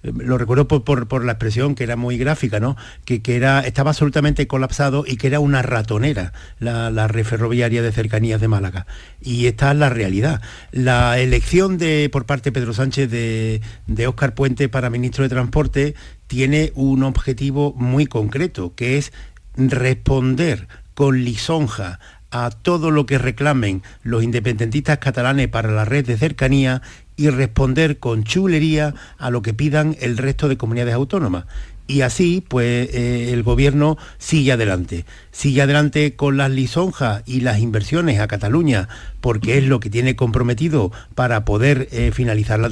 lo 0.04 0.38
recuerdo 0.38 0.68
por, 0.68 1.26
la 1.26 1.32
expresión 1.34 1.76
que 1.76 1.84
era 1.84 1.96
muy 1.96 2.18
gráfica, 2.18 2.60
¿no? 2.60 2.78
que, 3.06 3.22
era, 3.26 3.62
estaba 3.62 3.92
absolutamente 3.92 4.48
colapsado 4.48 5.04
y 5.08 5.18
que 5.18 5.28
era 5.28 5.40
una 5.40 5.62
ratonera 5.62 6.34
la, 6.60 7.08
red 7.08 7.26
ferroviaria 7.26 7.82
de 7.82 7.92
cercanías 7.92 8.42
de 8.42 8.48
Málaga. 8.48 8.86
Y 9.22 9.48
esta 9.48 9.72
es 9.72 9.78
la 9.78 9.90
realidad. 9.90 10.42
La 10.72 11.20
elección 11.20 11.78
de, 11.78 12.10
por 12.12 12.26
parte 12.26 12.50
de 12.50 12.54
Pedro 12.54 12.74
Sánchez 12.74 13.10
de, 13.10 13.62
de 13.88 14.08
Óscar 14.08 14.34
Puente 14.36 14.70
para 14.70 14.90
ministro 14.90 15.24
de 15.24 15.30
Transporte 15.30 15.96
tiene 16.28 16.72
un 16.76 17.04
objetivo 17.04 17.74
muy 17.74 18.06
concreto, 18.06 18.74
que 18.76 18.98
es 18.98 19.12
responder 19.56 20.68
con 20.94 21.24
lisonja 21.24 22.00
a 22.30 22.50
todo 22.50 22.92
lo 22.92 23.06
que 23.06 23.18
reclamen 23.18 23.84
los 24.04 24.24
independentistas 24.24 25.00
catalanes 25.00 25.48
para 25.48 25.72
la 25.72 25.86
red 25.86 26.06
de 26.06 26.18
cercanía 26.18 26.82
y 27.16 27.30
responder 27.30 28.00
con 28.00 28.24
chulería 28.24 28.94
a 29.18 29.32
lo 29.32 29.42
que 29.42 29.54
pidan 29.54 29.96
el 30.00 30.18
resto 30.18 30.48
de 30.48 30.58
comunidades 30.58 30.94
autónomas 30.94 31.46
y 31.88 32.02
así 32.02 32.44
pues 32.48 32.90
eh, 32.94 33.32
el 33.32 33.44
gobierno 33.44 33.98
sigue 34.18 34.52
adelante. 34.52 35.06
Sigue 35.32 35.62
adelante 35.62 36.16
con 36.16 36.38
las 36.38 36.52
lisonjas 36.52 37.24
y 37.26 37.42
las 37.42 37.60
inversiones 37.60 38.20
a 38.20 38.28
Cataluña 38.28 38.90
porque 39.22 39.58
es 39.58 39.64
lo 39.64 39.80
que 39.80 39.90
tiene 39.90 40.16
comprometido 40.16 40.92
para 41.16 41.46
poder 41.46 41.88
eh, 41.92 42.12
finalizar 42.14 42.60
la, 42.60 42.70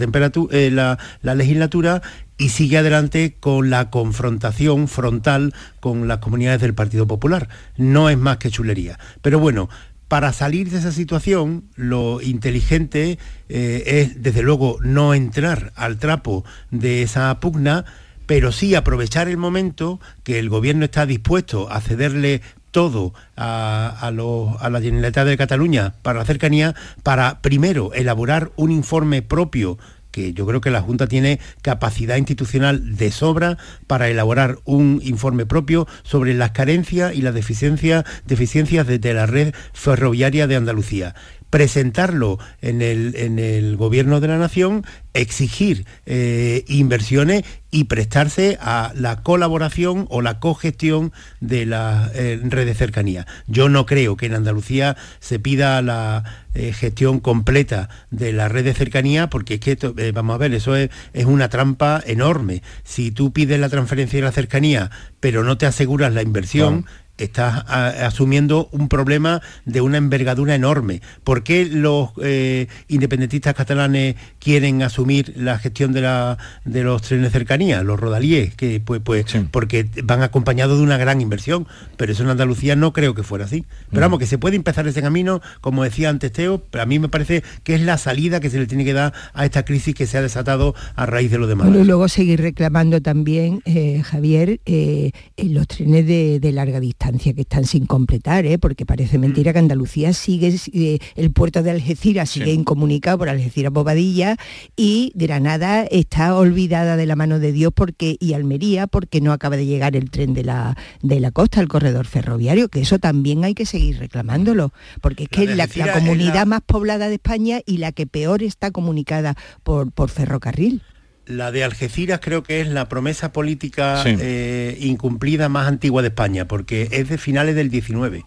eh, 0.52 0.72
la, 0.72 1.00
la 1.22 1.36
legislatura 1.36 2.02
y 2.38 2.50
sigue 2.50 2.78
adelante 2.78 3.38
con 3.40 3.70
la 3.70 3.90
confrontación 3.90 4.90
frontal 4.90 5.54
con 5.80 6.08
las 6.08 6.18
comunidades 6.20 6.62
del 6.62 6.74
Partido 6.74 7.08
Popular. 7.08 7.48
No 7.78 8.10
es 8.10 8.18
más 8.18 8.38
que 8.38 8.52
chulería. 8.52 9.00
Pero 9.22 9.40
bueno, 9.40 9.70
para 10.10 10.34
salir 10.34 10.70
de 10.70 10.80
esa 10.80 10.92
situación, 10.92 11.64
lo 11.76 12.22
inteligente 12.22 13.18
es, 13.48 14.22
desde 14.22 14.44
luego, 14.44 14.78
no 14.82 15.14
entrar 15.14 15.72
al 15.76 15.98
trapo 15.98 16.44
de 16.70 17.02
esa 17.02 17.40
pugna, 17.40 17.86
pero 18.26 18.52
sí 18.52 18.76
aprovechar 18.76 19.28
el 19.28 19.38
momento 19.38 20.00
que 20.24 20.40
el 20.40 20.50
gobierno 20.50 20.86
está 20.86 21.06
dispuesto 21.06 21.72
a 21.72 21.82
cederle 21.82 22.42
todo 22.76 23.14
a, 23.38 24.12
la 24.12 24.82
Generalitat 24.82 25.26
de 25.26 25.38
Cataluña 25.38 25.94
para 26.02 26.20
la 26.20 26.26
cercanía, 26.26 26.76
para 27.04 27.42
primero 27.42 27.94
elaborar 27.94 28.52
un 28.58 28.70
informe 28.70 29.22
propio 29.22 29.78
que 30.12 30.34
yo 30.34 30.46
creo 30.46 30.62
que 30.62 30.72
la 30.72 30.82
Junta 30.82 31.08
tiene 31.08 31.40
capacidad 31.62 32.16
institucional 32.16 32.96
de 32.98 33.12
sobra 33.12 33.58
para 33.86 34.10
elaborar 34.10 34.60
un 34.64 35.02
informe 35.04 35.46
propio 35.46 35.88
sobre 36.04 36.34
las 36.34 36.52
carencias 36.52 37.14
y 37.14 37.22
las 37.22 37.34
deficiencias, 37.34 38.06
deficiencias 38.26 38.88
de 38.88 39.14
la 39.14 39.26
red 39.26 39.54
ferroviaria 39.74 40.48
de 40.48 40.56
Andalucía 40.56 41.16
presentarlo 41.56 42.38
en 42.62 42.82
el, 42.82 43.16
en 43.16 43.40
el 43.40 43.78
gobierno 43.78 44.20
de 44.20 44.28
la 44.28 44.38
nación, 44.38 44.84
exigir 45.14 45.86
eh, 46.06 46.66
inversiones 46.68 47.46
y 47.72 47.86
prestarse 47.86 48.58
a 48.60 48.92
la 48.94 49.24
colaboración 49.24 50.06
o 50.10 50.22
la 50.22 50.42
cogestión 50.42 51.14
de 51.40 51.66
la 51.66 52.12
eh, 52.14 52.42
red 52.44 52.66
de 52.66 52.74
cercanía. 52.74 53.26
Yo 53.48 53.70
no 53.70 53.86
creo 53.86 54.18
que 54.18 54.26
en 54.26 54.34
Andalucía 54.34 54.98
se 55.22 55.40
pida 55.40 55.82
la 55.82 56.26
eh, 56.56 56.74
gestión 56.74 57.22
completa 57.22 57.88
de 58.12 58.34
la 58.34 58.50
red 58.50 58.66
de 58.66 58.74
cercanía 58.74 59.30
porque 59.30 59.54
es 59.54 59.60
que, 59.62 60.12
vamos 60.12 60.36
a 60.36 60.40
ver, 60.40 60.54
eso 60.54 60.76
es, 60.76 60.90
una 61.26 61.48
trampa 61.48 62.04
enorme. 62.06 62.64
Si 62.84 63.12
tú 63.12 63.32
pides 63.32 63.62
la 63.62 63.70
transferencia 63.70 64.20
de 64.20 64.26
la 64.26 64.34
cercanía 64.34 64.92
pero 65.22 65.44
no 65.46 65.58
te 65.58 65.66
aseguras 65.66 66.14
la 66.14 66.22
inversión, 66.22 66.86
estás 67.18 67.64
asumiendo 67.70 68.68
un 68.72 68.90
problema 68.90 69.42
de 69.66 69.82
una 69.82 69.98
envergadura 69.98 70.56
enorme. 70.56 71.02
¿Por 71.24 71.44
qué 71.44 71.66
los 71.66 72.10
eh, 72.22 72.68
independentistas 72.88 73.54
catalanes 73.54 74.16
quieren 74.40 74.84
asumir 74.84 75.34
la 75.38 75.58
gestión 75.58 75.94
de, 75.94 76.02
la, 76.02 76.38
de 76.66 76.84
los 76.84 77.02
trenes 77.02 77.32
de 77.32 77.40
cercanía, 77.40 77.84
los 77.84 78.00
rodalíes? 78.00 78.54
Que, 78.56 78.80
pues, 78.80 79.02
pues 79.04 79.26
Porque 79.52 79.88
van 80.04 80.24
acompañados 80.24 80.78
de 80.78 80.84
una 80.84 80.98
gran 80.98 81.22
inversión, 81.22 81.68
pero 81.98 82.12
eso 82.12 82.24
en 82.24 82.30
Andalucía 82.30 82.76
no 82.76 82.92
creo 82.92 83.16
que 83.16 83.24
fuera 83.24 83.46
así. 83.46 83.66
Pero 83.90 84.02
vamos, 84.02 84.20
que 84.20 84.28
se 84.28 84.38
puede 84.38 84.56
empezar 84.56 84.88
ese 84.88 85.02
camino, 85.02 85.42
como 85.62 85.84
decía 85.84 86.10
antes 86.10 86.32
Teo, 86.32 86.62
pero 86.70 86.84
a 86.84 86.86
mí 86.86 87.00
me 87.00 87.10
parece 87.10 87.44
que 87.64 87.76
es 87.76 87.82
la 87.82 87.98
salida 87.98 88.40
que 88.40 88.50
se 88.50 88.60
le 88.60 88.68
tiene 88.68 88.84
que 88.84 88.94
dar 88.94 89.14
a 89.34 89.46
esta 89.46 89.64
crisis 89.64 89.96
que 89.96 90.08
se 90.08 90.18
ha 90.18 90.22
desatado 90.22 90.76
a 90.96 91.06
raíz 91.06 91.32
de 91.32 91.38
lo 91.38 91.48
demás. 91.48 91.68
y 91.68 91.84
luego 91.84 92.08
seguir 92.08 92.42
reclamando 92.42 93.02
también, 93.02 93.62
eh, 93.66 94.02
Javier, 94.04 94.60
eh, 94.66 95.12
los 95.38 95.68
trenes 95.68 96.06
de 96.06 96.52
larga 96.52 96.80
distancia 96.80 97.05
estancias 97.06 97.36
que 97.36 97.42
están 97.42 97.66
sin 97.66 97.86
completar, 97.86 98.46
¿eh? 98.46 98.58
porque 98.58 98.86
parece 98.86 99.20
mentira 99.20 99.54
que 99.54 99.60
Andalucía 99.60 100.12
sigue, 100.14 101.00
el 101.16 101.32
puerto 101.32 101.62
de 101.62 101.72
Algeciras 101.72 102.32
sigue 102.32 102.52
incomunicado 102.52 103.20
por 103.20 103.30
Algeciras 103.30 103.72
Bobadilla 103.72 104.38
y 104.76 105.12
Granada 105.16 105.84
está 105.84 106.36
olvidada 106.36 106.98
de 106.98 107.06
la 107.06 107.16
mano 107.16 107.40
de 107.40 107.52
Dios 107.52 107.72
porque 107.76 108.18
y 108.20 108.34
Almería 108.34 108.88
porque 108.88 109.22
no 109.22 109.34
acaba 109.34 109.56
de 109.56 109.66
llegar 109.66 109.96
el 109.96 110.10
tren 110.10 110.34
de 110.34 110.44
la, 110.44 110.76
de 111.02 111.20
la 111.20 111.32
costa, 111.32 111.62
el 111.62 111.68
corredor 111.68 112.08
ferroviario, 112.08 112.70
que 112.70 112.82
eso 112.82 112.98
también 112.98 113.44
hay 113.44 113.54
que 113.54 113.66
seguir 113.66 114.00
reclamándolo, 114.00 114.74
porque 115.02 115.24
es 115.24 115.30
que 115.30 115.46
la, 115.46 115.70
la 115.76 115.94
comunidad 115.94 116.48
más 116.48 116.62
poblada 116.62 117.08
de 117.08 117.16
España 117.16 117.60
y 117.66 117.78
la 117.78 117.92
que 117.92 118.08
peor 118.08 118.42
está 118.42 118.72
comunicada 118.72 119.36
por, 119.64 119.92
por 119.92 120.10
ferrocarril. 120.10 120.82
La 121.28 121.52
de 121.52 121.64
Algeciras 121.64 122.20
creo 122.22 122.44
que 122.44 122.62
es 122.62 122.68
la 122.68 122.88
promesa 122.88 123.32
política 123.32 124.04
eh, 124.06 124.78
incumplida 124.80 125.50
más 125.50 125.68
antigua 125.68 126.02
de 126.02 126.10
España, 126.10 126.48
porque 126.48 126.88
es 126.92 127.10
de 127.10 127.18
finales 127.18 127.56
del 127.56 127.70
19. 127.70 128.26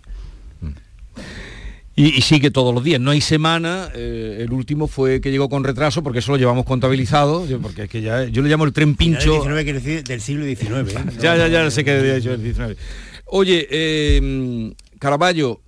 Y, 1.98 2.22
sigue 2.22 2.52
todos 2.52 2.72
los 2.72 2.84
días. 2.84 3.00
No 3.00 3.10
hay 3.10 3.20
semana. 3.20 3.88
Eh, 3.92 4.38
el 4.40 4.52
último 4.52 4.86
fue 4.86 5.20
que 5.20 5.32
llegó 5.32 5.48
con 5.48 5.64
retraso 5.64 6.04
porque 6.04 6.20
eso 6.20 6.30
lo 6.30 6.38
llevamos 6.38 6.64
contabilizado. 6.64 7.44
Porque 7.60 7.82
es 7.82 7.90
que 7.90 8.02
ya 8.02 8.24
yo 8.24 8.40
le 8.40 8.48
llamo 8.48 8.64
el 8.64 8.72
tren 8.72 8.94
pincho. 8.94 9.42
del 9.42 10.20
siglo 10.20 10.44
XIX. 10.44 10.70
¿eh? 10.70 11.04
ya, 11.20 11.36
ya, 11.36 11.48
ya 11.48 11.68
sé 11.72 11.84
que 11.84 11.94
del 11.94 12.22
XIX. 12.22 12.78
Oye, 13.24 13.66
eh, 13.68 14.72
Caraballo, 15.00 15.60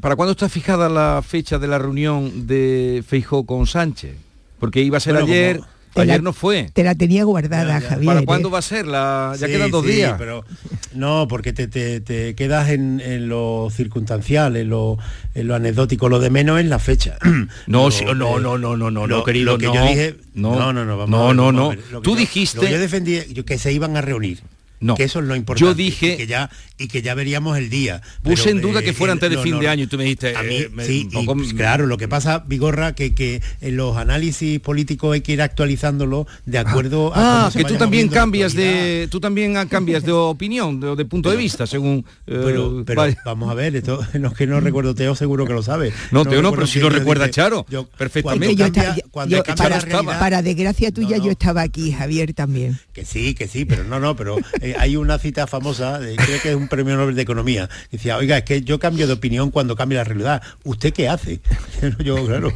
¿para 0.00 0.14
cuándo 0.14 0.30
está 0.30 0.48
fijada 0.48 0.88
la 0.88 1.20
fecha 1.26 1.58
de 1.58 1.66
la 1.66 1.78
reunión 1.78 2.46
de 2.46 3.02
Feijó 3.04 3.44
con 3.44 3.66
Sánchez? 3.66 4.27
Porque 4.58 4.82
iba 4.82 4.96
a 4.98 5.00
ser 5.00 5.16
ayer. 5.16 5.60
Ayer 5.94 6.22
no 6.22 6.32
fue. 6.32 6.70
Te 6.72 6.84
la 6.84 6.94
tenía 6.94 7.24
guardada, 7.24 7.80
Javier. 7.80 8.06
¿Para 8.06 8.22
cuándo 8.22 8.50
va 8.50 8.58
a 8.58 8.62
ser? 8.62 8.86
La... 8.86 9.34
Ya 9.38 9.46
quedan 9.46 9.70
dos 9.70 9.84
días. 9.84 10.14
Pero 10.18 10.44
no, 10.94 11.26
porque 11.28 11.52
te, 11.52 12.34
quedas 12.34 12.70
en, 12.70 13.28
lo 13.28 13.68
circunstancial, 13.70 14.56
en 14.56 14.70
lo, 14.70 14.98
en 15.34 15.48
lo 15.48 15.54
anecdótico. 15.54 16.08
Lo 16.08 16.20
de 16.20 16.30
menos 16.30 16.60
es 16.60 16.66
la 16.66 16.78
fecha. 16.78 17.18
No, 17.66 17.88
no, 17.90 18.14
no, 18.14 18.38
no, 18.38 18.58
no, 18.58 18.76
no, 18.76 18.90
no, 18.90 19.06
lo, 19.06 19.24
querido. 19.24 19.52
Lo 19.52 19.58
que 19.58 19.64
yo 19.66 19.82
dije. 19.82 20.16
No, 20.34 20.72
no, 20.72 20.84
no, 20.84 20.96
vamos 20.96 21.10
no, 21.10 21.34
no, 21.34 21.52
no. 21.52 22.00
Tú 22.02 22.16
dijiste. 22.16 22.70
yo 22.70 22.78
defendí 22.78 23.18
que 23.44 23.58
se 23.58 23.72
iban 23.72 23.96
a 23.96 24.00
reunir. 24.00 24.40
No. 24.80 24.94
Que 24.94 25.04
eso 25.04 25.18
es 25.20 25.26
lo 25.26 25.34
importante. 25.36 25.68
Yo 25.68 25.74
dije... 25.74 26.14
Y 26.14 26.16
que 26.16 26.26
ya, 26.26 26.50
y 26.78 26.86
que 26.86 27.02
ya 27.02 27.14
veríamos 27.14 27.58
el 27.58 27.70
día. 27.70 28.00
Puse 28.22 28.50
en 28.50 28.60
duda 28.60 28.82
que 28.82 28.92
fuera 28.92 29.12
antes 29.12 29.28
de 29.28 29.38
fin 29.38 29.58
de 29.58 29.68
año 29.68 29.84
y 29.84 29.86
tú 29.88 29.98
me 29.98 30.04
dijiste... 30.04 30.32
Eh, 30.44 30.70
sí, 30.80 31.08
pues, 31.26 31.52
claro, 31.52 31.86
lo 31.86 31.98
que 31.98 32.06
pasa, 32.06 32.44
Vigorra, 32.46 32.94
que, 32.94 33.14
que 33.14 33.42
en 33.60 33.76
los 33.76 33.96
análisis 33.96 34.60
políticos 34.60 35.14
hay 35.14 35.20
que 35.20 35.32
ir 35.32 35.42
actualizándolo 35.42 36.26
de 36.46 36.58
acuerdo 36.58 37.12
a... 37.14 37.46
Ah, 37.46 37.50
que 37.52 37.64
tú 37.64 37.74
también 37.74 38.08
cambias 38.08 38.54
de... 38.54 39.08
Tú 39.10 39.18
también 39.18 39.54
cambias 39.68 40.04
de 40.04 40.12
opinión, 40.12 40.80
de, 40.80 41.04
punto 41.04 41.30
de 41.30 41.36
vista, 41.36 41.66
según... 41.66 42.04
Eh, 42.26 42.84
pero, 42.86 43.08
vamos 43.24 43.50
a 43.50 43.54
ver, 43.54 43.74
esto 43.74 44.00
no 44.18 44.28
es 44.28 44.34
que 44.34 44.46
no 44.46 44.60
recuerdo, 44.60 44.94
Teo 44.94 45.16
seguro 45.16 45.46
que 45.46 45.52
lo 45.52 45.62
sabe. 45.62 45.92
No, 46.12 46.24
Teo 46.24 46.42
no, 46.42 46.52
pero 46.52 46.66
si 46.66 46.78
lo 46.78 46.90
recuerda 46.90 47.28
Charo. 47.30 47.66
perfectamente. 47.96 48.70
para, 50.18 50.42
desgracia 50.42 50.92
tuya 50.92 51.16
yo 51.16 51.32
estaba 51.32 51.62
aquí, 51.62 51.90
Javier 51.90 52.34
también. 52.34 52.78
Que 52.92 53.04
sí, 53.04 53.34
que 53.34 53.48
sí, 53.48 53.64
pero 53.64 53.82
no, 53.82 53.98
no, 53.98 54.14
pero... 54.14 54.36
Eh, 54.68 54.74
hay 54.78 54.96
una 54.96 55.18
cita 55.18 55.46
famosa, 55.46 55.98
creo 55.98 56.42
que 56.42 56.50
es 56.50 56.54
un 56.54 56.68
premio 56.68 56.96
Nobel 56.96 57.14
de 57.14 57.22
Economía, 57.22 57.68
decía, 57.90 58.16
oiga, 58.16 58.38
es 58.38 58.44
que 58.44 58.62
yo 58.62 58.78
cambio 58.78 59.06
de 59.06 59.14
opinión 59.14 59.50
cuando 59.50 59.76
cambia 59.76 59.98
la 59.98 60.04
realidad. 60.04 60.42
¿Usted 60.64 60.92
qué 60.92 61.08
hace? 61.08 61.40
yo, 62.04 62.26
claro. 62.26 62.52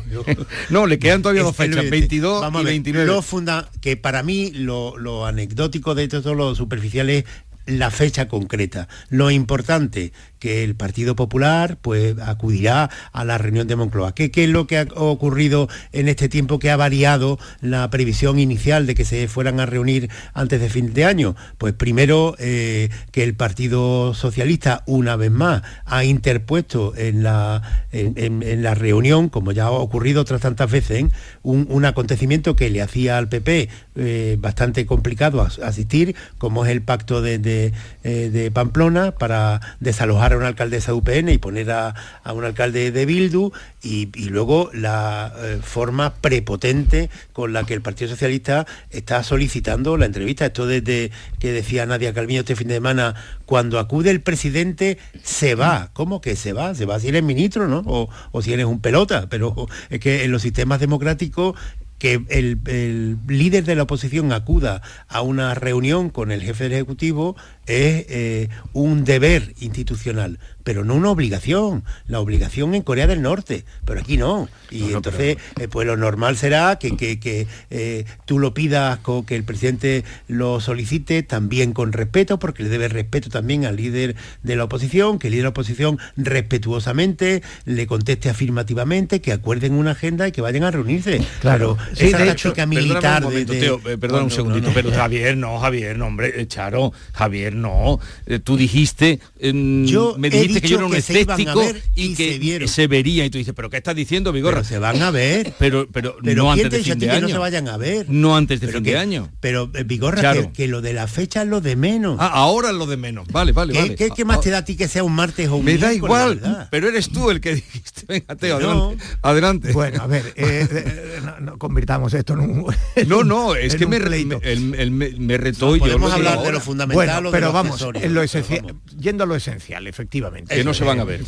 no, 0.71 0.87
le 0.87 0.99
quedan 0.99 1.23
todavía 1.23 1.43
dos 1.43 1.57
fechas, 1.57 1.89
22 1.89 2.45
y 2.61 2.65
29. 2.65 3.07
Lo 3.07 3.23
funda, 3.23 3.71
que 3.81 3.97
para 3.97 4.23
mí 4.23 4.51
lo, 4.53 4.99
lo 4.99 5.27
anecdótico 5.27 5.95
de 5.95 6.09
todo 6.09 6.35
lo 6.35 6.55
superficial 6.55 7.09
es 7.09 7.25
la 7.67 7.91
fecha 7.91 8.29
concreta. 8.29 8.89
Lo 9.09 9.31
importante, 9.31 10.13
que 10.43 10.64
el 10.64 10.74
Partido 10.74 11.14
Popular 11.14 11.78
pues 11.80 12.18
acudirá 12.18 12.90
a 13.12 13.24
la 13.24 13.38
reunión 13.38 13.68
de 13.68 13.76
Moncloa. 13.76 14.12
¿Qué, 14.12 14.28
es 14.34 14.49
lo 14.49 14.66
que 14.66 14.78
ha 14.78 14.86
ocurrido 14.97 15.68
en 15.93 16.09
este 16.09 16.28
tiempo 16.28 16.59
que 16.59 16.72
ha 16.72 16.76
variado 16.76 17.38
la 17.61 17.88
previsión 17.90 18.40
inicial 18.40 18.84
de 18.88 18.97
que 18.97 19.05
se 19.05 19.28
fueran 19.28 19.61
a 19.61 19.66
reunir 19.66 20.11
antes 20.34 20.61
de 20.61 20.68
fin 20.68 20.95
de 20.95 21.05
año? 21.05 21.36
Pues 21.59 21.74
primero 21.74 22.34
eh, 22.40 22.88
que 23.12 23.22
el 23.22 23.34
Partido 23.34 24.14
Socialista 24.14 24.82
una 24.86 25.14
vez 25.14 25.30
más 25.30 25.62
ha 25.84 26.03
interpuesto 26.03 26.93
en 26.97 27.22
la, 27.22 27.86
en, 27.93 28.64
la 28.64 28.74
reunión, 28.74 29.28
como 29.28 29.53
ya 29.53 29.66
ha 29.66 29.70
ocurrido 29.70 30.22
otras 30.22 30.40
tantas 30.40 30.68
veces, 30.68 31.05
un, 31.45 31.84
acontecimiento 31.84 32.57
que 32.57 32.68
le 32.68 32.82
hacía 32.82 33.16
al 33.16 33.28
PP 33.28 33.68
eh, 33.95 34.36
bastante 34.40 34.86
complicado 34.86 35.40
asistir, 35.40 36.16
como 36.38 36.64
es 36.64 36.72
el 36.72 36.82
pacto 36.82 37.22
de, 37.22 37.72
eh, 38.03 38.30
de 38.32 38.51
Pamplona 38.51 39.12
para 39.12 39.61
desalojar 39.78 40.32
a 40.35 40.39
una 40.39 40.49
alcaldesa 40.49 40.93
de 40.93 40.99
UPN 40.99 41.28
y 41.30 41.39
poner 41.39 41.70
a, 41.70 41.95
un 42.33 42.45
alcalde 42.45 42.91
de 42.91 43.07
Bildu 43.07 43.53
y, 43.83 44.07
luego 44.28 44.70
la 44.72 45.33
eh, 45.37 45.59
forma 45.62 46.14
prepotente 46.14 47.11
con 47.33 47.53
la 47.53 47.64
que 47.64 47.74
el 47.74 47.83
Partido 47.83 48.11
Socialista 48.11 48.66
está 48.91 49.22
solicitando 49.22 49.97
la 49.97 50.07
entrevista. 50.07 50.47
Esto 50.47 50.66
desde 50.66 51.11
que 51.39 51.53
decía 51.53 51.87
Nadia 51.87 52.14
Calviño 52.14 52.41
este 52.41 52.57
fin 52.57 52.68
de 52.68 52.74
semana, 52.74 53.14
cuando 53.47 53.78
acude 53.78 54.11
el 54.11 54.20
presidente 54.20 54.99
se 55.22 55.55
va. 55.55 55.91
¿Cómo 55.93 56.20
que 56.20 56.37
se 56.37 56.53
va? 56.53 56.74
Se 56.74 56.87
va 56.87 57.01
si 57.01 57.09
eres 57.09 57.22
ministro, 57.22 57.68
¿no? 57.68 57.83
O, 57.87 58.09
o 58.30 58.43
si 58.43 58.53
eres 58.53 58.66
un 58.66 58.80
pelota. 58.80 59.26
Pero 59.28 59.68
es 59.91 60.01
que 60.01 60.24
en 60.24 60.33
los 60.33 60.43
sistemas 60.43 60.80
democráticos 60.80 61.55
que 62.03 62.20
el, 62.30 63.16
líder 63.28 63.62
de 63.62 63.76
la 63.76 63.85
oposición 63.85 64.33
acuda 64.33 64.83
a 65.07 65.22
una 65.22 65.55
reunión 65.55 66.11
con 66.11 66.33
el 66.33 66.43
jefe 66.43 66.64
del 66.64 66.72
Ejecutivo 66.72 67.37
es 67.67 68.07
eh, 68.09 68.49
un 68.73 69.05
deber 69.05 69.55
institucional 69.61 70.39
pero 70.65 70.85
no 70.85 70.95
una 70.95 71.11
obligación. 71.11 71.85
La 72.07 72.21
obligación 72.21 72.75
en 72.75 72.83
Corea 72.83 73.07
del 73.07 73.23
Norte, 73.23 73.65
pero 73.85 74.01
aquí 74.01 74.17
no. 74.17 74.49
Y 74.71 74.93
entonces, 74.93 75.37
eh, 75.61 75.69
pues 75.69 75.87
lo 75.87 75.97
normal 75.97 76.37
será 76.37 76.77
que, 76.77 76.97
que, 76.97 77.47
eh, 77.71 78.05
tú 78.25 78.39
lo 78.39 78.55
pidas, 78.55 79.01
que 79.27 79.37
el 79.37 79.45
presidente 79.45 80.05
lo 80.29 80.61
solicite 80.61 81.23
también 81.23 81.73
con 81.73 81.93
respeto, 81.93 82.39
porque 82.39 82.63
le 82.63 82.69
debe 82.69 82.89
respeto 82.89 83.29
también 83.29 83.65
al 83.65 83.77
líder 83.77 84.17
de 84.43 84.57
la 84.57 84.65
oposición, 84.65 85.19
que 85.19 85.29
el 85.29 85.33
líder 85.33 85.43
de 85.43 85.47
la 85.47 85.51
oposición 85.51 85.99
respetuosamente 86.17 87.43
le 87.65 87.87
conteste 87.87 88.31
afirmativamente, 88.31 89.21
que 89.21 89.33
acuerden 89.33 89.75
una 89.75 89.93
agenda 89.93 90.29
y 90.29 90.33
que 90.33 90.41
vayan 90.41 90.65
a 90.65 90.71
reunirse. 90.71 91.23
Claro, 91.41 91.77
esa 91.97 92.19
de 92.19 92.31
hecho, 92.31 92.55
militar 92.67 93.25
un 93.25 93.33
eh, 93.35 93.99
perdón 93.99 94.25
un 94.25 94.31
segundito, 94.31 94.71
pero 94.73 94.91
Javier, 94.91 95.37
no, 95.37 95.59
Javier, 95.59 95.99
no, 95.99 96.07
hombre, 96.07 96.47
Charo, 96.47 96.93
Javier, 97.13 97.51
no. 97.55 98.00
tú 98.44 98.57
dijiste, 98.57 99.20
yo 99.40 100.16
me 100.18 100.30
dijiste 100.30 100.61
que 100.61 100.68
yo 100.68 100.78
era 100.78 100.86
un 100.86 100.94
escéptico 100.94 101.62
y, 101.94 102.14
que 102.14 102.68
se, 102.68 102.86
vería 102.86 103.24
y 103.24 103.30
tú 103.30 103.38
dices, 103.38 103.55
pero 103.55 103.70
¿qué 103.70 103.76
estás 103.76 103.94
diciendo, 103.94 104.32
Vigorra? 104.32 104.64
se 104.64 104.78
van 104.78 105.03
a 105.03 105.11
ver. 105.11 105.53
Pero, 105.59 105.86
pero, 105.90 106.16
no 106.22 106.50
antes 106.50 106.70
de 106.70 106.82
fin 106.82 106.98
de 106.98 107.11
año. 107.11 107.22
no 107.22 107.28
se 107.28 107.38
vayan 107.38 107.68
a 107.68 107.76
ver. 107.76 108.07
No 108.09 108.36
antes 108.36 108.61
de 108.61 108.68
fin 108.68 108.82
de 108.82 108.96
año. 108.96 109.30
Pero 109.40 109.70
eh, 109.74 109.84
Vigorra, 109.84 110.34
que, 110.53 110.68
lo 110.68 110.80
de 110.80 110.92
la 110.92 111.07
fecha 111.07 111.42
es 111.42 111.48
lo 111.48 111.61
de 111.61 111.76
menos. 111.76 112.16
Ah, 112.20 112.28
ahora 112.28 112.70
es 112.70 112.76
lo 112.76 112.86
de 112.86 112.96
menos. 112.96 113.28
Vale, 113.28 113.53
vale, 113.53 113.72
¿Qué, 113.72 113.80
vale. 113.80 114.11
¿qué, 114.16 114.24
más 114.24 114.40
te 114.40 114.50
da 114.50 114.59
a 114.59 114.64
ti 114.64 114.76
que 114.76 114.88
sea 114.88 115.05
un 115.05 115.12
martes 115.14 115.48
o 115.48 115.57
un 115.57 115.64
Me 115.64 115.78
da 115.78 115.92
igual, 115.92 116.68
pero 116.70 116.88
eres 116.88 117.11
tú 117.11 117.30
el 117.30 117.40
que 117.40 117.57
dijiste. 117.57 118.05
Venga, 118.09 118.36
Teo, 118.36 118.96
adelante. 119.22 119.72
Bueno, 119.72 120.03
a 120.03 120.07
ver, 120.07 120.32
eh, 120.36 120.66
eh, 120.70 121.20
no, 121.40 121.59
convirtamos 121.59 122.14
esto 122.14 122.34
en 122.34 122.40
un... 122.40 122.74
no, 123.07 123.24
no, 123.24 123.55
es 123.57 123.76
que 123.76 123.86
me, 123.86 123.96
el, 123.96 124.90
me, 124.90 125.36
retó 125.36 125.76
yo. 125.76 125.84
Podemos 125.84 126.12
hablar 126.12 126.42
de 126.42 126.53
lo 126.53 126.61
fundamental 126.61 127.26
pero 127.47 127.53
vamos, 127.53 127.86
en 127.95 128.14
lo 128.14 128.22
esencial, 128.22 128.74
yendo 128.99 129.24
a 129.24 129.26
lo 129.26 129.34
esencial, 129.34 129.86
efectivamente. 129.86 130.55
Que 130.55 130.64
no 130.64 130.74
se 130.74 130.84
van 130.84 131.01
a 131.01 131.05
ver. 131.05 131.22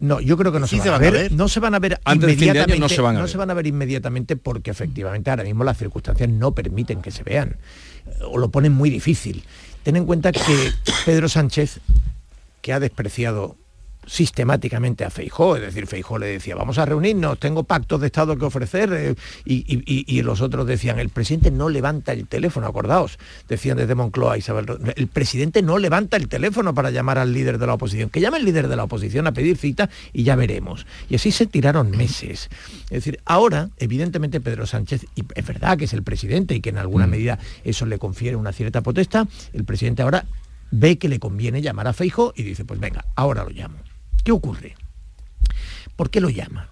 No, 0.00 0.18
yo 0.18 0.38
creo 0.38 0.50
que 0.50 0.58
no 0.60 0.66
se, 0.66 0.78
van, 0.78 0.94
a 0.94 0.98
ver, 0.98 1.30
No 1.30 1.46
se 1.48 1.60
van 1.60 1.74
a 1.74 1.78
ver 1.78 2.00
inmediatamente. 2.06 2.78
no 2.78 2.88
se 2.88 3.02
van 3.02 3.18
a, 3.18 3.26
van 3.36 3.50
a 3.50 3.54
ver 3.54 3.66
inmediatamente 3.66 4.34
porque 4.34 4.70
efectivamente 4.70 5.28
ahora 5.28 5.44
mismo 5.44 5.62
las 5.62 5.76
circunstancias 5.76 6.28
no 6.30 6.54
permiten 6.54 7.02
que 7.02 7.10
se 7.10 7.22
vean 7.22 7.58
o 8.22 8.38
lo 8.38 8.50
ponen 8.50 8.72
muy 8.72 8.88
difícil. 8.88 9.44
Ten 9.82 9.96
en 9.96 10.06
cuenta 10.06 10.32
que 10.32 10.72
Pedro 11.04 11.28
Sánchez, 11.28 11.80
que 12.62 12.72
ha 12.72 12.80
despreciado 12.80 13.56
sistemáticamente 14.10 15.04
a 15.04 15.10
Feijó, 15.10 15.54
es 15.54 15.62
decir, 15.62 15.86
Feijó 15.86 16.18
le 16.18 16.26
decía, 16.26 16.56
vamos 16.56 16.78
a 16.78 16.84
reunirnos, 16.84 17.38
tengo 17.38 17.62
pactos 17.62 18.00
de 18.00 18.08
Estado 18.08 18.36
que 18.36 18.44
ofrecer, 18.44 18.92
eh, 18.92 19.14
y, 19.44 20.22
los 20.22 20.40
otros 20.40 20.66
decían, 20.66 20.98
el 20.98 21.10
presidente 21.10 21.52
no 21.52 21.68
levanta 21.68 22.12
el 22.12 22.26
teléfono, 22.26 22.66
acordaos, 22.66 23.20
decían 23.48 23.76
desde 23.76 23.94
Moncloa 23.94 24.36
Isabel, 24.36 24.66
el 24.96 25.06
presidente 25.06 25.62
no 25.62 25.78
levanta 25.78 26.16
el 26.16 26.26
teléfono 26.26 26.74
para 26.74 26.90
llamar 26.90 27.18
al 27.18 27.32
líder 27.32 27.58
de 27.58 27.68
la 27.68 27.74
oposición, 27.74 28.10
que 28.10 28.20
llame 28.20 28.38
el 28.38 28.46
líder 28.46 28.66
de 28.66 28.74
la 28.74 28.82
oposición 28.82 29.28
a 29.28 29.32
pedir 29.32 29.56
cita 29.56 29.88
y 30.12 30.24
ya 30.24 30.34
veremos. 30.34 30.86
Y 31.08 31.14
así 31.14 31.30
se 31.30 31.46
tiraron 31.46 31.92
meses. 31.92 32.50
Es 32.84 32.90
decir, 32.90 33.20
ahora, 33.24 33.70
evidentemente, 33.76 34.40
Pedro 34.40 34.66
Sánchez, 34.66 35.06
y 35.14 35.22
es 35.36 35.46
verdad 35.46 35.78
que 35.78 35.84
es 35.84 35.92
el 35.92 36.02
presidente 36.02 36.56
y 36.56 36.60
que 36.60 36.70
en 36.70 36.78
alguna 36.78 37.06
mm. 37.06 37.10
medida 37.10 37.38
eso 37.62 37.86
le 37.86 38.00
confiere 38.00 38.34
una 38.34 38.52
cierta 38.52 38.80
potestad, 38.80 39.28
el 39.52 39.62
presidente 39.62 40.02
ahora 40.02 40.26
ve 40.72 40.98
que 40.98 41.08
le 41.08 41.20
conviene 41.20 41.62
llamar 41.62 41.86
a 41.86 41.92
Feijó 41.92 42.32
y 42.34 42.42
dice, 42.42 42.64
pues 42.64 42.80
venga, 42.80 43.04
ahora 43.14 43.44
lo 43.44 43.50
llamo. 43.50 43.89
¿Qué 44.24 44.32
ocurre? 44.32 44.76
¿Por 45.96 46.10
qué 46.10 46.20
lo 46.20 46.30
llama? 46.30 46.68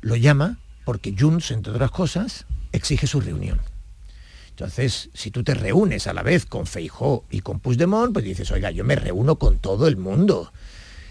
Lo 0.00 0.16
llama 0.16 0.58
porque 0.84 1.14
Junts, 1.18 1.50
entre 1.50 1.72
otras 1.72 1.90
cosas, 1.90 2.46
exige 2.72 3.06
su 3.06 3.20
reunión. 3.20 3.60
Entonces, 4.50 5.10
si 5.14 5.30
tú 5.30 5.44
te 5.44 5.54
reúnes 5.54 6.06
a 6.06 6.12
la 6.12 6.22
vez 6.22 6.44
con 6.44 6.66
Feijó 6.66 7.24
y 7.30 7.42
con 7.42 7.60
Puigdemont, 7.60 8.12
pues 8.12 8.24
dices, 8.24 8.50
oiga, 8.50 8.70
yo 8.70 8.84
me 8.84 8.96
reúno 8.96 9.36
con 9.36 9.58
todo 9.58 9.86
el 9.86 9.96
mundo. 9.96 10.52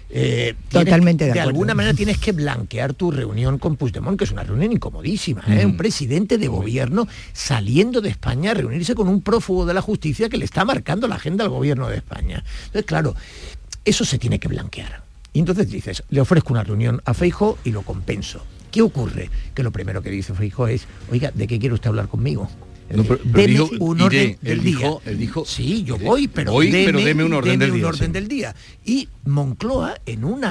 Eh, 0.10 0.55
Totalmente 0.70 1.26
de 1.26 1.34
de, 1.34 1.39
acuerdo. 1.39 1.49
alguna 1.49 1.74
manera 1.74 1.93
tienes 1.93 2.18
que 2.18 2.32
blanquear 2.32 2.93
tu 2.93 3.12
reunión 3.12 3.58
con 3.58 3.76
Puigdemont, 3.76 4.18
que 4.18 4.24
es 4.26 4.32
una 4.32 4.43
reunión 4.43 4.72
incomodísima. 4.72 5.43
¿eh? 5.47 5.66
Un 5.66 5.78
presidente 5.78 6.38
de 6.38 6.47
gobierno 6.47 7.08
saliendo 7.34 8.01
de 8.01 8.10
España 8.10 8.51
a 8.51 8.53
reunirse 8.53 8.95
con 8.95 9.08
un 9.08 9.22
prófugo 9.22 9.66
de 9.66 9.74
la 9.74 9.82
justicia 9.82 10.28
que 10.28 10.38
le 10.38 10.45
está 10.45 10.66
marcando 10.66 11.08
la 11.08 11.16
agenda 11.16 11.43
al 11.43 11.49
gobierno 11.49 11.88
de 11.88 11.97
España. 11.97 12.43
Entonces, 12.66 12.86
claro, 12.86 13.16
eso 13.86 14.03
se 14.05 14.18
tiene 14.18 14.39
que 14.39 14.47
blanquear. 14.47 15.07
Y 15.38 15.40
entonces 15.40 15.70
dices, 15.70 16.02
le 16.10 16.20
ofrezco 16.20 16.52
una 16.52 16.64
reunión 16.64 17.00
a 17.06 17.14
Feijo 17.14 17.60
y 17.64 17.70
lo 17.70 17.84
compenso. 17.84 18.44
¿Qué 18.72 18.82
ocurre? 18.82 19.30
Que 19.54 19.62
lo 19.62 19.72
primero 19.72 20.02
que 20.02 20.10
dice 20.10 20.34
Feijo 20.34 20.68
es, 20.68 20.88
oiga, 21.12 21.30
¿de 21.30 21.46
qué 21.46 21.60
quiere 21.60 21.76
usted 21.76 21.90
hablar 21.90 22.08
conmigo? 22.08 22.50
No, 22.90 23.04
pero- 23.04 23.20
Deme 23.24 23.46
dijo, 23.48 23.70
un 23.80 23.98
iré. 23.98 24.06
orden 24.06 24.30
Él 24.32 24.38
del 24.42 24.64
dijo- 24.64 24.80
día. 25.04 25.12
él 25.12 25.20
dijo, 25.20 25.46
sí, 25.46 25.84
yo 25.84 25.96
iré. 25.98 26.06
voy, 26.06 26.28
pero 26.28 26.54
Voy, 26.54 26.72
deme, 26.72 26.86
pero 26.86 27.00
deme 27.06 27.24
un 27.24 27.34
orden 27.34 27.52
deme 27.52 27.66
del 27.66 27.72
un 27.74 27.78
día, 27.78 27.88
orden 27.88 28.08
sí. 28.08 28.14
del 28.14 28.28
día. 28.28 28.56
Y 28.84 29.10
Moncloa, 29.26 30.00
en 30.08 30.24
un 30.26 30.42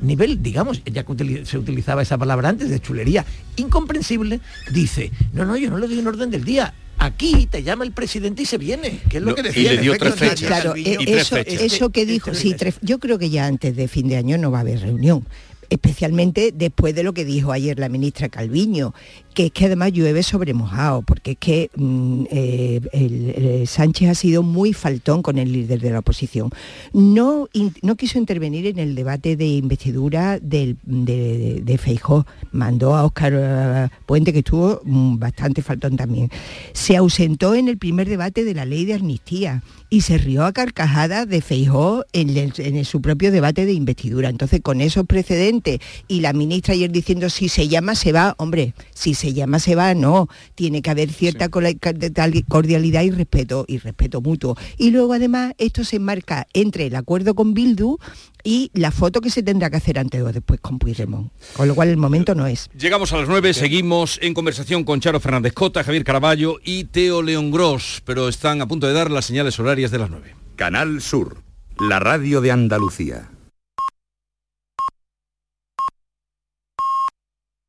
nivel, 0.00 0.42
digamos, 0.42 0.82
ya 0.84 1.04
que 1.04 1.44
se 1.46 1.56
utilizaba 1.58 2.02
esa 2.02 2.18
palabra 2.18 2.48
antes, 2.48 2.68
de 2.68 2.80
chulería 2.80 3.24
incomprensible, 3.54 4.40
dice, 4.72 5.12
no, 5.32 5.44
no, 5.44 5.56
yo 5.56 5.70
no 5.70 5.78
le 5.78 5.86
doy 5.86 5.98
un 5.98 6.08
orden 6.08 6.30
del 6.32 6.42
día. 6.44 6.74
Aquí 7.00 7.46
te 7.50 7.62
llama 7.62 7.84
el 7.84 7.92
presidente 7.92 8.42
y 8.42 8.46
se 8.46 8.58
viene, 8.58 9.00
que 9.08 9.16
es 9.16 9.22
lo 9.22 9.30
No, 9.30 9.34
que 9.34 9.40
y 9.40 9.44
decía. 9.44 9.70
le 9.72 9.76
en 9.78 9.82
dio 9.82 9.94
efecto, 9.94 10.14
tres 10.16 10.30
fechas. 10.30 10.46
Claro, 10.48 10.74
eh, 10.76 10.98
eso, 11.06 11.36
eso 11.38 11.90
que 11.90 12.04
dijo, 12.06 12.34
sí, 12.34 12.54
tres- 12.56 12.78
yo 12.82 12.98
creo 12.98 13.18
que 13.18 13.30
ya 13.30 13.46
antes 13.46 13.74
de 13.74 13.88
fin 13.88 14.06
de 14.08 14.16
año 14.16 14.36
no 14.38 14.50
va 14.50 14.58
a 14.58 14.60
haber 14.60 14.80
reunión 14.80 15.24
especialmente 15.70 16.52
después 16.52 16.96
de 16.96 17.04
lo 17.04 17.14
que 17.14 17.24
dijo 17.24 17.52
ayer 17.52 17.78
la 17.78 17.88
ministra 17.88 18.28
Calviño, 18.28 18.92
que 19.34 19.46
es 19.46 19.52
que 19.52 19.66
además 19.66 19.92
llueve 19.92 20.22
sobre 20.22 20.54
mojado, 20.54 21.02
porque 21.02 21.32
es 21.32 21.38
que 21.38 21.70
mm, 21.76 22.24
eh, 22.30 22.80
el 22.92 23.66
Sánchez 23.66 24.08
ha 24.10 24.14
sido 24.14 24.42
muy 24.42 24.72
faltón 24.72 25.22
con 25.22 25.38
el 25.38 25.52
líder 25.52 25.80
de 25.80 25.90
la 25.90 26.00
oposición. 26.00 26.50
No, 26.92 27.48
no 27.82 27.96
quiso 27.96 28.18
intervenir 28.18 28.66
en 28.66 28.78
el 28.78 28.94
debate 28.94 29.36
de 29.36 29.46
investidura 29.46 30.38
de, 30.40 30.76
de 30.82 31.78
Feijó, 31.78 32.26
mandó 32.52 32.94
a 32.94 33.04
Óscar 33.04 33.32
eh, 33.36 33.88
Puente, 34.06 34.32
que 34.32 34.40
estuvo 34.40 34.80
mm, 34.84 35.18
bastante 35.18 35.62
faltón 35.62 35.96
también. 35.96 36.30
Se 36.72 36.96
ausentó 36.96 37.54
en 37.54 37.68
el 37.68 37.78
primer 37.78 38.08
debate 38.08 38.44
de 38.44 38.54
la 38.54 38.64
ley 38.64 38.84
de 38.84 38.94
amnistía 38.94 39.62
y 39.90 40.02
se 40.02 40.18
rió 40.18 40.44
a 40.44 40.52
carcajadas 40.52 41.28
de 41.28 41.40
Feijó 41.40 42.04
en, 42.12 42.84
su 42.84 43.02
propio 43.02 43.32
debate 43.32 43.66
de 43.66 43.72
investidura. 43.72 44.28
Entonces, 44.28 44.60
con 44.62 44.80
esos 44.80 45.04
precedentes 45.04 45.80
y 46.06 46.20
la 46.20 46.32
ministra 46.32 46.74
ayer 46.74 46.90
diciendo 46.90 47.28
si 47.28 47.48
se 47.48 47.68
llama 47.68 47.96
se 47.96 48.12
va, 48.12 48.34
hombre, 48.38 48.74
si 48.94 49.14
se 49.20 49.34
llama 49.34 49.58
se 49.58 49.74
va, 49.74 49.94
no. 49.94 50.28
Tiene 50.54 50.80
que 50.80 50.90
haber 50.90 51.10
cierta 51.10 51.48
cordialidad 51.50 53.02
y 53.02 53.10
respeto, 53.10 53.64
y 53.68 53.78
respeto 53.78 54.20
mutuo. 54.20 54.56
Y 54.78 54.90
luego 54.90 55.12
además 55.12 55.52
esto 55.58 55.84
se 55.84 55.96
enmarca 55.96 56.46
entre 56.54 56.86
el 56.86 56.96
acuerdo 56.96 57.34
con 57.34 57.52
Bildu 57.52 57.98
y 58.42 58.70
la 58.72 58.90
foto 58.90 59.20
que 59.20 59.28
se 59.28 59.42
tendrá 59.42 59.68
que 59.68 59.76
hacer 59.76 59.98
antes 59.98 60.22
o 60.22 60.32
después 60.32 60.60
con 60.60 60.78
Puigdemont. 60.78 61.30
Con 61.54 61.68
lo 61.68 61.74
cual 61.74 61.88
el 61.88 61.98
momento 61.98 62.34
no 62.34 62.46
es. 62.46 62.70
Llegamos 62.78 63.12
a 63.12 63.18
las 63.18 63.28
9, 63.28 63.52
seguimos 63.52 64.18
en 64.22 64.32
conversación 64.32 64.84
con 64.84 65.00
Charo 65.00 65.20
Fernández 65.20 65.52
Cota, 65.52 65.84
Javier 65.84 66.04
Caraballo 66.04 66.56
y 66.64 66.84
Teo 66.84 67.20
León 67.20 67.50
Gross, 67.50 68.02
pero 68.06 68.28
están 68.28 68.62
a 68.62 68.68
punto 68.68 68.86
de 68.86 68.94
dar 68.94 69.10
las 69.10 69.26
señales 69.26 69.58
horarias 69.58 69.90
de 69.90 69.98
las 69.98 70.08
9. 70.08 70.34
Canal 70.56 71.02
Sur, 71.02 71.42
la 71.78 72.00
radio 72.00 72.40
de 72.40 72.52
Andalucía. 72.52 73.28